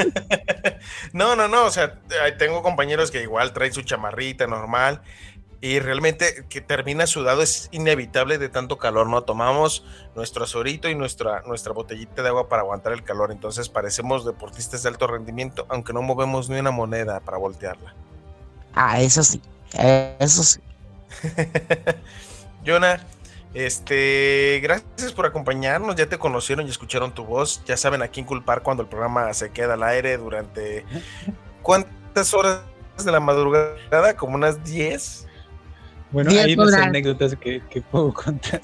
[1.14, 2.00] No, no, no, o sea,
[2.38, 5.02] tengo compañeros que igual traen su chamarrita normal
[5.60, 9.24] y realmente que termina sudado es inevitable de tanto calor, ¿no?
[9.24, 9.84] Tomamos
[10.16, 14.84] nuestro azorito y nuestra, nuestra botellita de agua para aguantar el calor, entonces parecemos deportistas
[14.84, 17.96] de alto rendimiento, aunque no movemos ni una moneda para voltearla.
[18.74, 19.42] Ah, eso sí,
[20.20, 20.60] eso sí.
[22.66, 23.00] Jonah,
[23.54, 25.96] este, gracias por acompañarnos.
[25.96, 27.64] Ya te conocieron y escucharon tu voz.
[27.66, 30.86] Ya saben a quién culpar cuando el programa se queda al aire durante
[31.62, 32.62] cuántas horas
[33.04, 35.28] de la madrugada, como unas 10.
[36.12, 36.88] Bueno, Diez hay unas horas.
[36.88, 38.62] anécdotas que, que puedo contar.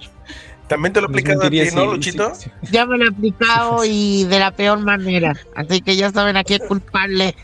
[0.67, 2.33] También te lo aplicado a ti, ¿no, Luchito?
[2.71, 5.35] Ya me lo he aplicado y de la peor manera.
[5.55, 7.35] Así que ya saben a quién culparle.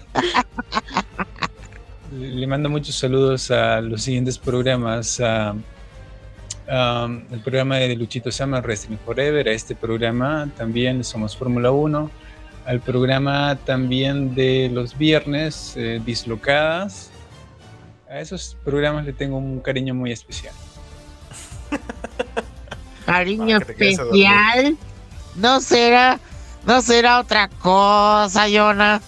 [2.12, 5.20] Le mando muchos saludos a los siguientes programas.
[5.22, 5.56] A,
[6.68, 9.48] a, el programa de Luchito Sama, Wrestling Forever.
[9.48, 12.10] A este programa también Somos Fórmula 1.
[12.66, 17.10] Al programa también de los viernes, eh, Dislocadas.
[18.10, 20.54] A esos programas le tengo un cariño muy especial.
[23.06, 24.78] Cariño Ah, especial.
[25.36, 26.20] No será,
[26.66, 29.02] no será otra cosa, Jonah.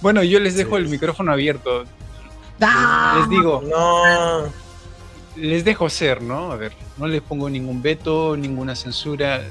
[0.00, 0.82] Bueno, yo les dejo Sí.
[0.82, 1.84] el micrófono abierto.
[2.60, 4.44] Ah, Les digo, No.
[5.36, 6.52] Les dejo ser, ¿no?
[6.52, 9.42] A ver, no les pongo ningún veto, ninguna censura.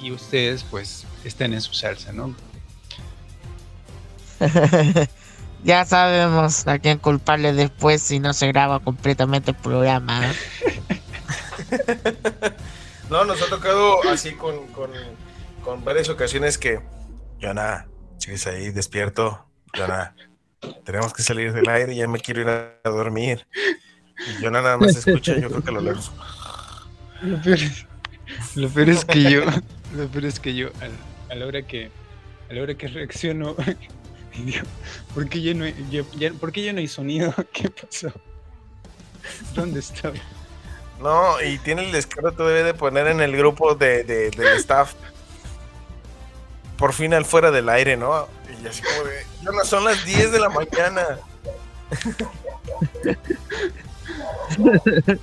[0.00, 2.34] Y ustedes, pues, estén en su salsa, ¿no?
[5.64, 10.30] ya sabemos a quién culparle después si no se graba completamente el programa.
[10.30, 10.34] ¿eh?
[13.10, 14.90] No, nos ha tocado así con, con,
[15.64, 16.78] con varias ocasiones que,
[17.40, 17.88] Jonah,
[18.18, 20.14] sigues ahí despierto, Jonah,
[20.84, 23.46] tenemos que salir del aire, ya me quiero ir a dormir.
[24.26, 26.10] Y Jonah nada más escucha, yo creo que lo lejos.
[27.22, 27.86] Lo peor es,
[28.56, 29.42] lo peor es que yo,
[29.94, 30.68] lo peor es que yo,
[31.30, 31.90] a, la hora que,
[32.50, 33.54] a la hora que reacciono,
[34.34, 34.64] y digo,
[35.14, 37.32] ¿por qué ya no hay, ya- ya- ¿por qué ya no hay sonido?
[37.52, 38.12] ¿Qué pasó?
[39.54, 40.16] ¿Dónde estaba?
[41.00, 44.94] No, y tiene el descaro todavía de poner en el grupo de, de- del staff.
[46.76, 48.28] Por fin al fuera del aire, ¿no?
[48.62, 51.02] Y así como de, Jonah, son las 10 de la mañana.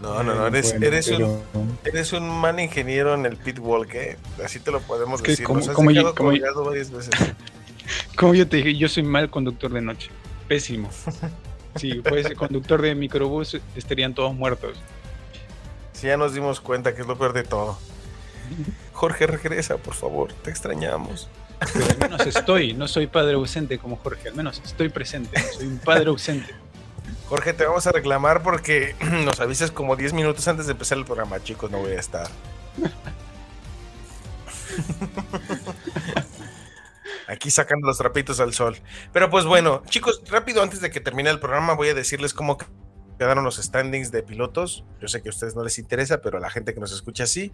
[0.00, 1.42] No, no, no, eres, eres, un,
[1.84, 4.16] eres un mal ingeniero en el pitwalk, ¿eh?
[4.44, 5.44] Así te lo podemos decir.
[5.44, 7.10] Como, como, yo, como, varias veces.
[8.16, 10.10] como yo te dije, yo soy mal conductor de noche.
[10.46, 10.88] Pésimo.
[11.74, 14.78] Si fuese conductor de microbús, estarían todos muertos.
[15.92, 17.76] Sí, ya nos dimos cuenta que es lo peor de todo.
[18.92, 21.28] Jorge, regresa, por favor, te extrañamos.
[21.72, 25.66] Pero al menos estoy, no soy padre ausente como Jorge, al menos estoy presente, soy
[25.66, 26.54] un padre ausente.
[27.28, 28.94] Jorge, te vamos a reclamar porque
[29.24, 32.26] nos avisas como 10 minutos antes de empezar el programa, chicos, no voy a estar.
[37.28, 38.78] Aquí sacando los trapitos al sol.
[39.12, 42.56] Pero pues bueno, chicos, rápido antes de que termine el programa voy a decirles cómo
[43.18, 44.84] quedaron los standings de pilotos.
[45.00, 47.26] Yo sé que a ustedes no les interesa, pero a la gente que nos escucha
[47.26, 47.52] sí.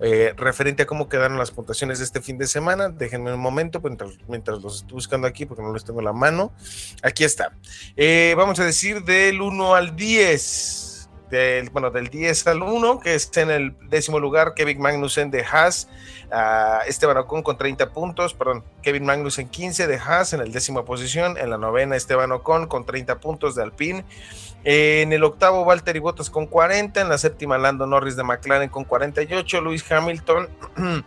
[0.00, 3.80] Eh, referente a cómo quedaron las puntuaciones de este fin de semana, déjenme un momento
[4.28, 6.52] mientras, los estoy buscando aquí porque no les tengo la mano.
[7.02, 7.56] Aquí está.
[7.96, 10.93] Eh, vamos a decir del 1 al 10.
[11.34, 15.44] Del, bueno, del 10 al 1, que es en el décimo lugar, Kevin Magnussen de
[15.44, 15.88] Haas,
[16.86, 21.36] Esteban Ocon con 30 puntos, perdón, Kevin Magnussen 15 de Haas en el décimo posición,
[21.36, 24.04] en la novena Esteban Ocon con 30 puntos de Alpine,
[24.62, 27.00] en el octavo, Valtteri Bottas con 40.
[27.00, 29.60] En la séptima, Lando Norris de McLaren con 48.
[29.60, 30.48] Luis Hamilton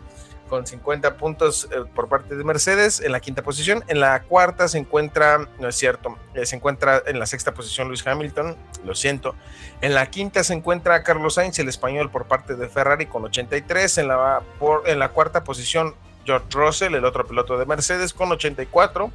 [0.48, 3.84] con 50 puntos eh, por parte de Mercedes en la quinta posición.
[3.88, 7.88] En la cuarta se encuentra, no es cierto, eh, se encuentra en la sexta posición
[7.88, 9.34] Luis Hamilton, lo siento.
[9.80, 13.98] En la quinta se encuentra Carlos Sainz, el español por parte de Ferrari con 83.
[13.98, 15.94] En la, por, en la cuarta posición
[16.24, 19.10] George Russell, el otro piloto de Mercedes, con 84.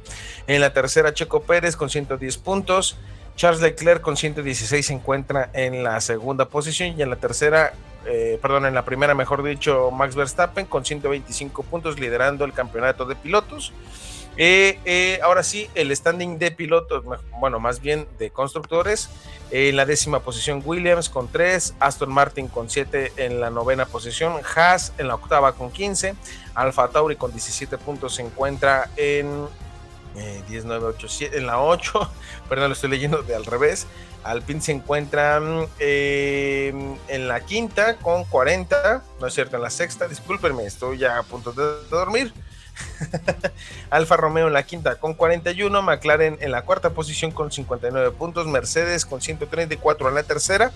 [0.46, 2.96] En la tercera, Checo Pérez con 110 puntos.
[3.36, 7.72] Charles Leclerc con 116 se encuentra en la segunda posición y en la tercera,
[8.06, 13.04] eh, perdón, en la primera, mejor dicho, Max Verstappen con 125 puntos liderando el campeonato
[13.04, 13.72] de pilotos.
[14.36, 17.04] Eh, eh, ahora sí, el standing de pilotos,
[17.38, 19.10] bueno, más bien de constructores.
[19.50, 24.40] En la décima posición Williams con 3, Aston Martin con 7 en la novena posición,
[24.56, 26.14] Haas en la octava con 15,
[26.54, 29.46] Alfa Tauri con 17 puntos se encuentra en
[30.48, 32.10] 10, 9, 8, 7, en la 8,
[32.48, 33.86] perdón, lo estoy leyendo de al revés.
[34.24, 35.40] Alpine se encuentra
[35.78, 41.18] em, en la quinta con 40, no es cierto, en la sexta, discúlpenme, estoy ya
[41.18, 42.32] a punto de, dormir.
[43.90, 48.46] Alfa Romeo en la quinta con 41, McLaren en la cuarta posición con 59 puntos,
[48.46, 50.72] Mercedes con 134 en la tercera,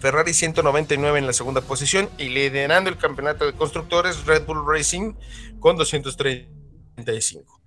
[0.00, 5.14] Ferrari 199 en la segunda posición y liderando el campeonato de constructores Red Bull Racing
[5.58, 7.57] con 235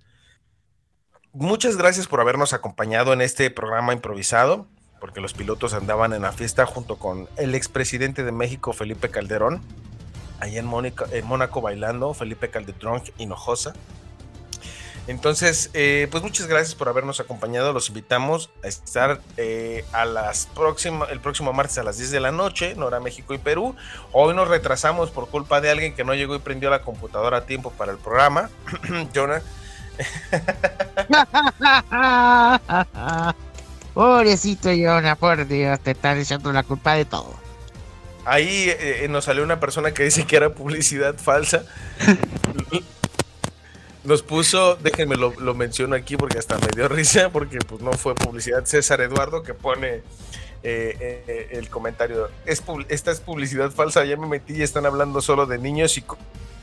[1.32, 4.66] muchas gracias por habernos acompañado en este programa improvisado,
[5.00, 9.62] porque los pilotos andaban en la fiesta junto con el expresidente de México, Felipe Calderón,
[10.40, 10.70] ahí en,
[11.12, 13.74] en Mónaco bailando, Felipe Calderón Hinojosa.
[15.08, 17.72] Entonces, eh, pues muchas gracias por habernos acompañado.
[17.72, 22.20] Los invitamos a estar eh, a las próximas, el próximo martes a las 10 de
[22.20, 23.74] la noche, Nora, México y Perú.
[24.12, 27.46] Hoy nos retrasamos por culpa de alguien que no llegó y prendió la computadora a
[27.46, 28.48] tiempo para el programa.
[29.14, 29.42] Jonah
[33.94, 37.34] Pobrecito Yona, por Dios, te están echando la culpa de todo.
[38.24, 41.64] Ahí eh, nos salió una persona que dice que era publicidad falsa.
[44.04, 48.16] Nos puso, déjenme lo, menciono aquí porque hasta me dio risa, porque pues no fue
[48.16, 48.64] publicidad.
[48.64, 50.02] César Eduardo que pone
[50.64, 52.28] eh, eh, el comentario.
[52.44, 56.04] Es, esta es publicidad falsa, ya me metí y están hablando solo de niños y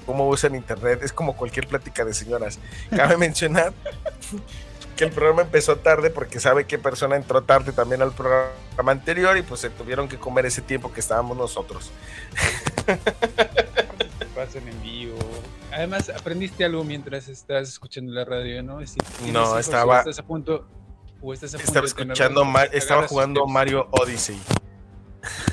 [0.09, 1.03] cómo usan internet.
[1.03, 2.57] Es como cualquier plática de señoras.
[2.89, 3.73] Cabe mencionar
[4.97, 8.51] que el programa empezó tarde porque sabe qué persona entró tarde también al programa
[8.87, 11.91] anterior y pues se tuvieron que comer ese tiempo que estábamos nosotros.
[14.33, 15.19] Pasan en vivo.
[15.71, 18.79] Además, aprendiste algo mientras estás escuchando la radio, ¿no?
[19.31, 19.99] no, estaba.
[19.99, 20.67] estás a punto,
[21.21, 24.41] o estás a punto estaba escuchando, estaba jugando Mario Odyssey.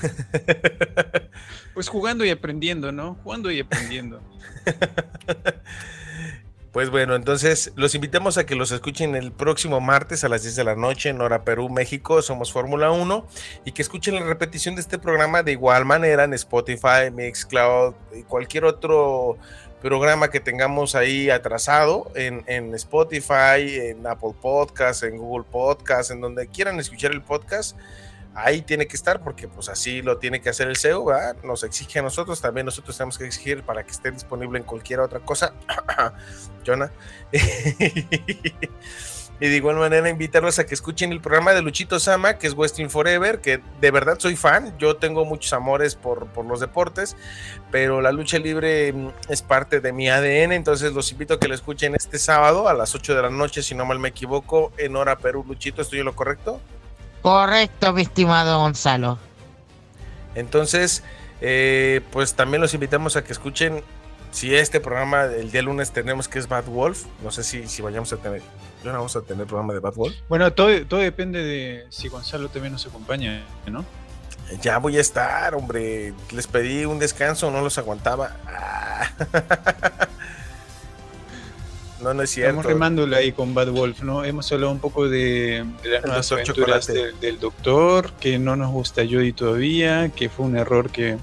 [1.74, 3.18] Pues jugando y aprendiendo, ¿no?
[3.22, 4.22] Jugando y aprendiendo.
[6.76, 10.56] Pues bueno, entonces los invitamos a que los escuchen el próximo martes a las 10
[10.56, 12.20] de la noche en Hora Perú, México.
[12.20, 13.26] Somos Fórmula 1
[13.64, 18.24] y que escuchen la repetición de este programa de igual manera en Spotify, Mixcloud y
[18.24, 19.38] cualquier otro
[19.80, 26.20] programa que tengamos ahí atrasado en, en Spotify, en Apple Podcast, en Google Podcast, en
[26.20, 27.74] donde quieran escuchar el podcast
[28.36, 31.36] ahí tiene que estar porque pues así lo tiene que hacer el SEO, ¿verdad?
[31.42, 35.00] nos exige a nosotros, también nosotros tenemos que exigir para que esté disponible en cualquier
[35.00, 35.54] otra cosa,
[36.66, 36.92] Jonah.
[39.40, 42.52] y de igual manera invitarlos a que escuchen el programa de Luchito Sama, que es
[42.52, 47.16] Western Forever, que de verdad soy fan, yo tengo muchos amores por, por los deportes,
[47.70, 51.48] pero la lucha libre mm, es parte de mi ADN, entonces los invito a que
[51.48, 54.72] lo escuchen este sábado a las 8 de la noche, si no mal me equivoco,
[54.76, 56.60] en hora Perú, Luchito, ¿estoy en lo correcto?
[57.26, 59.18] Correcto, mi estimado Gonzalo.
[60.36, 61.02] Entonces,
[61.40, 63.82] eh, pues también los invitamos a que escuchen
[64.30, 67.82] si este programa el día lunes tenemos que es Bad Wolf, no sé si, si
[67.82, 68.42] vayamos a tener,
[68.84, 70.14] no vamos a tener programa de Bad Wolf.
[70.28, 73.84] Bueno, todo, todo depende de si Gonzalo también nos acompaña, ¿no?
[74.62, 76.14] Ya voy a estar, hombre.
[76.30, 78.36] Les pedí un descanso, no los aguantaba.
[78.46, 80.06] Ah.
[82.06, 82.50] No, no es cierto.
[82.50, 84.24] Estamos remándolo ahí con Bad Wolf, ¿no?
[84.24, 88.70] Hemos hablado un poco de, de las nuevas aventuras del, del doctor, que no nos
[88.70, 91.18] gusta Jodie todavía, que fue un error que,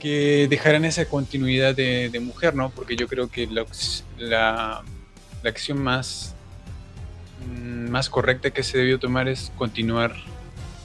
[0.00, 2.70] que dejaran esa continuidad de, de mujer, ¿no?
[2.70, 3.66] Porque yo creo que la,
[4.16, 4.82] la,
[5.42, 6.34] la acción más,
[7.46, 10.14] mm, más correcta que se debió tomar es continuar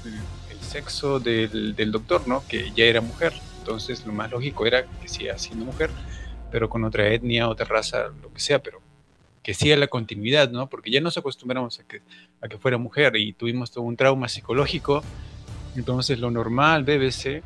[0.04, 0.16] el,
[0.52, 2.44] el sexo del, del, doctor, ¿no?
[2.46, 3.32] Que ya era mujer.
[3.60, 5.92] Entonces lo más lógico era que siga siendo mujer
[6.52, 8.82] pero con otra etnia, otra raza, lo que sea, pero
[9.44, 10.70] que siga la continuidad, ¿no?
[10.70, 12.02] Porque ya nos acostumbramos a que,
[12.42, 15.04] a que fuera mujer y tuvimos todo un trauma psicológico,
[15.76, 17.42] entonces lo normal, BBC,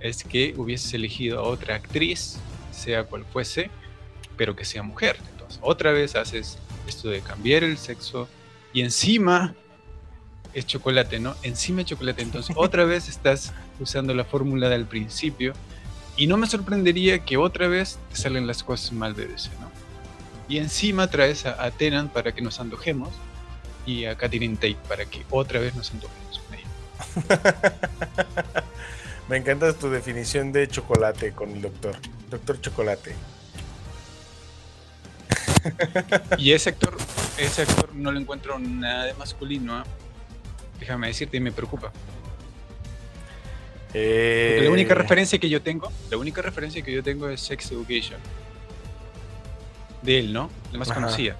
[0.00, 2.38] es que hubieses elegido a otra actriz,
[2.70, 3.70] sea cual fuese,
[4.36, 5.16] pero que sea mujer.
[5.32, 8.28] Entonces, otra vez haces esto de cambiar el sexo
[8.72, 9.54] y encima
[10.52, 11.34] es chocolate, ¿no?
[11.42, 12.22] Encima es chocolate.
[12.22, 15.52] Entonces, otra vez estás usando la fórmula del principio
[16.16, 19.70] y no me sorprendería que otra vez te salen las cosas mal BBC, ¿no?
[20.48, 21.72] Y encima traes a, a
[22.12, 23.10] para que nos antojemos
[23.84, 27.42] y a Catherine Tate para que otra vez nos antojemos con ella.
[29.28, 31.96] me encanta tu definición de chocolate con el doctor.
[32.30, 33.14] Doctor Chocolate.
[36.38, 36.96] y ese actor,
[37.38, 39.84] ese actor no lo encuentro nada de masculino, ¿eh?
[40.78, 41.92] déjame decirte, y me preocupa.
[43.98, 44.60] Eh...
[44.62, 48.20] La única referencia que yo tengo, la única referencia que yo tengo es Sex Education.
[50.02, 50.50] De él, ¿no?
[50.70, 51.00] La más Ajá.
[51.00, 51.34] conocida.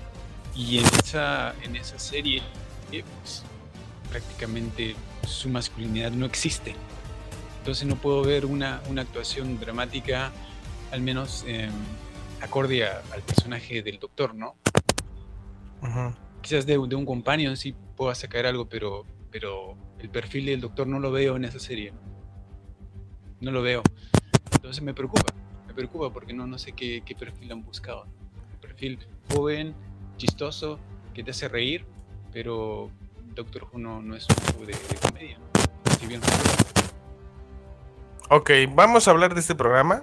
[0.55, 2.41] Y en esa, en esa serie,
[2.93, 3.43] eh, pues,
[4.09, 4.97] prácticamente
[5.27, 6.75] su masculinidad no existe.
[7.59, 10.33] Entonces no puedo ver una, una actuación dramática,
[10.93, 11.69] al menos eh,
[12.41, 14.57] acorde a, al personaje del doctor, ¿no?
[15.83, 16.17] Ajá.
[16.41, 20.87] Quizás de, de, un companion sí pueda sacar algo, pero, pero el perfil del doctor
[20.87, 21.93] no lo veo en esa serie
[23.41, 23.83] no lo veo.
[24.53, 25.33] Entonces me preocupa,
[25.67, 28.07] me preocupa porque no, no sé qué, qué perfil han buscado.
[28.61, 28.99] Perfil
[29.33, 29.75] joven,
[30.17, 30.79] chistoso,
[31.15, 31.85] que te hace reír,
[32.33, 32.91] pero
[33.35, 35.39] Doctor Who no, no es un juego de, de comedia.
[38.29, 40.01] Ok, vamos a hablar de este programa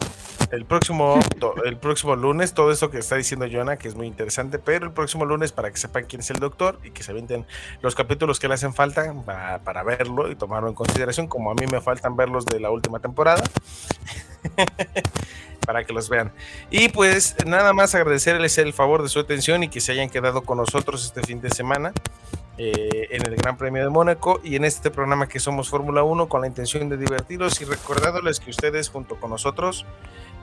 [0.54, 1.20] el próximo,
[1.66, 4.92] el próximo lunes, todo eso que está diciendo Jonah, que es muy interesante, pero el
[4.92, 7.48] próximo lunes para que sepan quién es el doctor y que se avienten
[7.82, 11.56] los capítulos que le hacen falta para, para verlo y tomarlo en consideración, como a
[11.56, 13.44] mí me faltan verlos de la última temporada.
[15.66, 16.32] para que los vean.
[16.70, 20.42] Y pues nada más agradecerles el favor de su atención y que se hayan quedado
[20.42, 21.94] con nosotros este fin de semana.
[22.58, 26.30] Eh, en el Gran Premio de Mónaco y en este programa que somos Fórmula 1
[26.30, 29.88] con la intención de divertirlos y recordándoles que ustedes junto con nosotros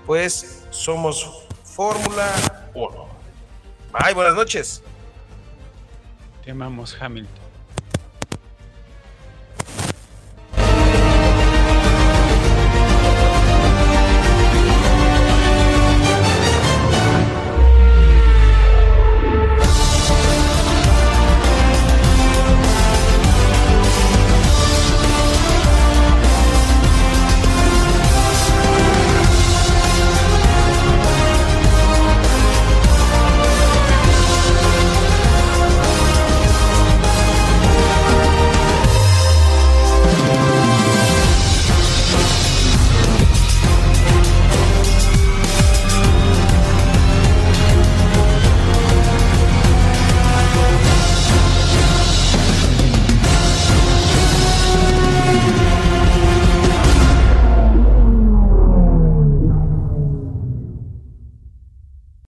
[0.06, 2.26] pues somos Fórmula
[2.74, 3.08] 1.
[3.92, 4.82] Bye, buenas noches.
[6.44, 7.39] Te amamos, Hamilton.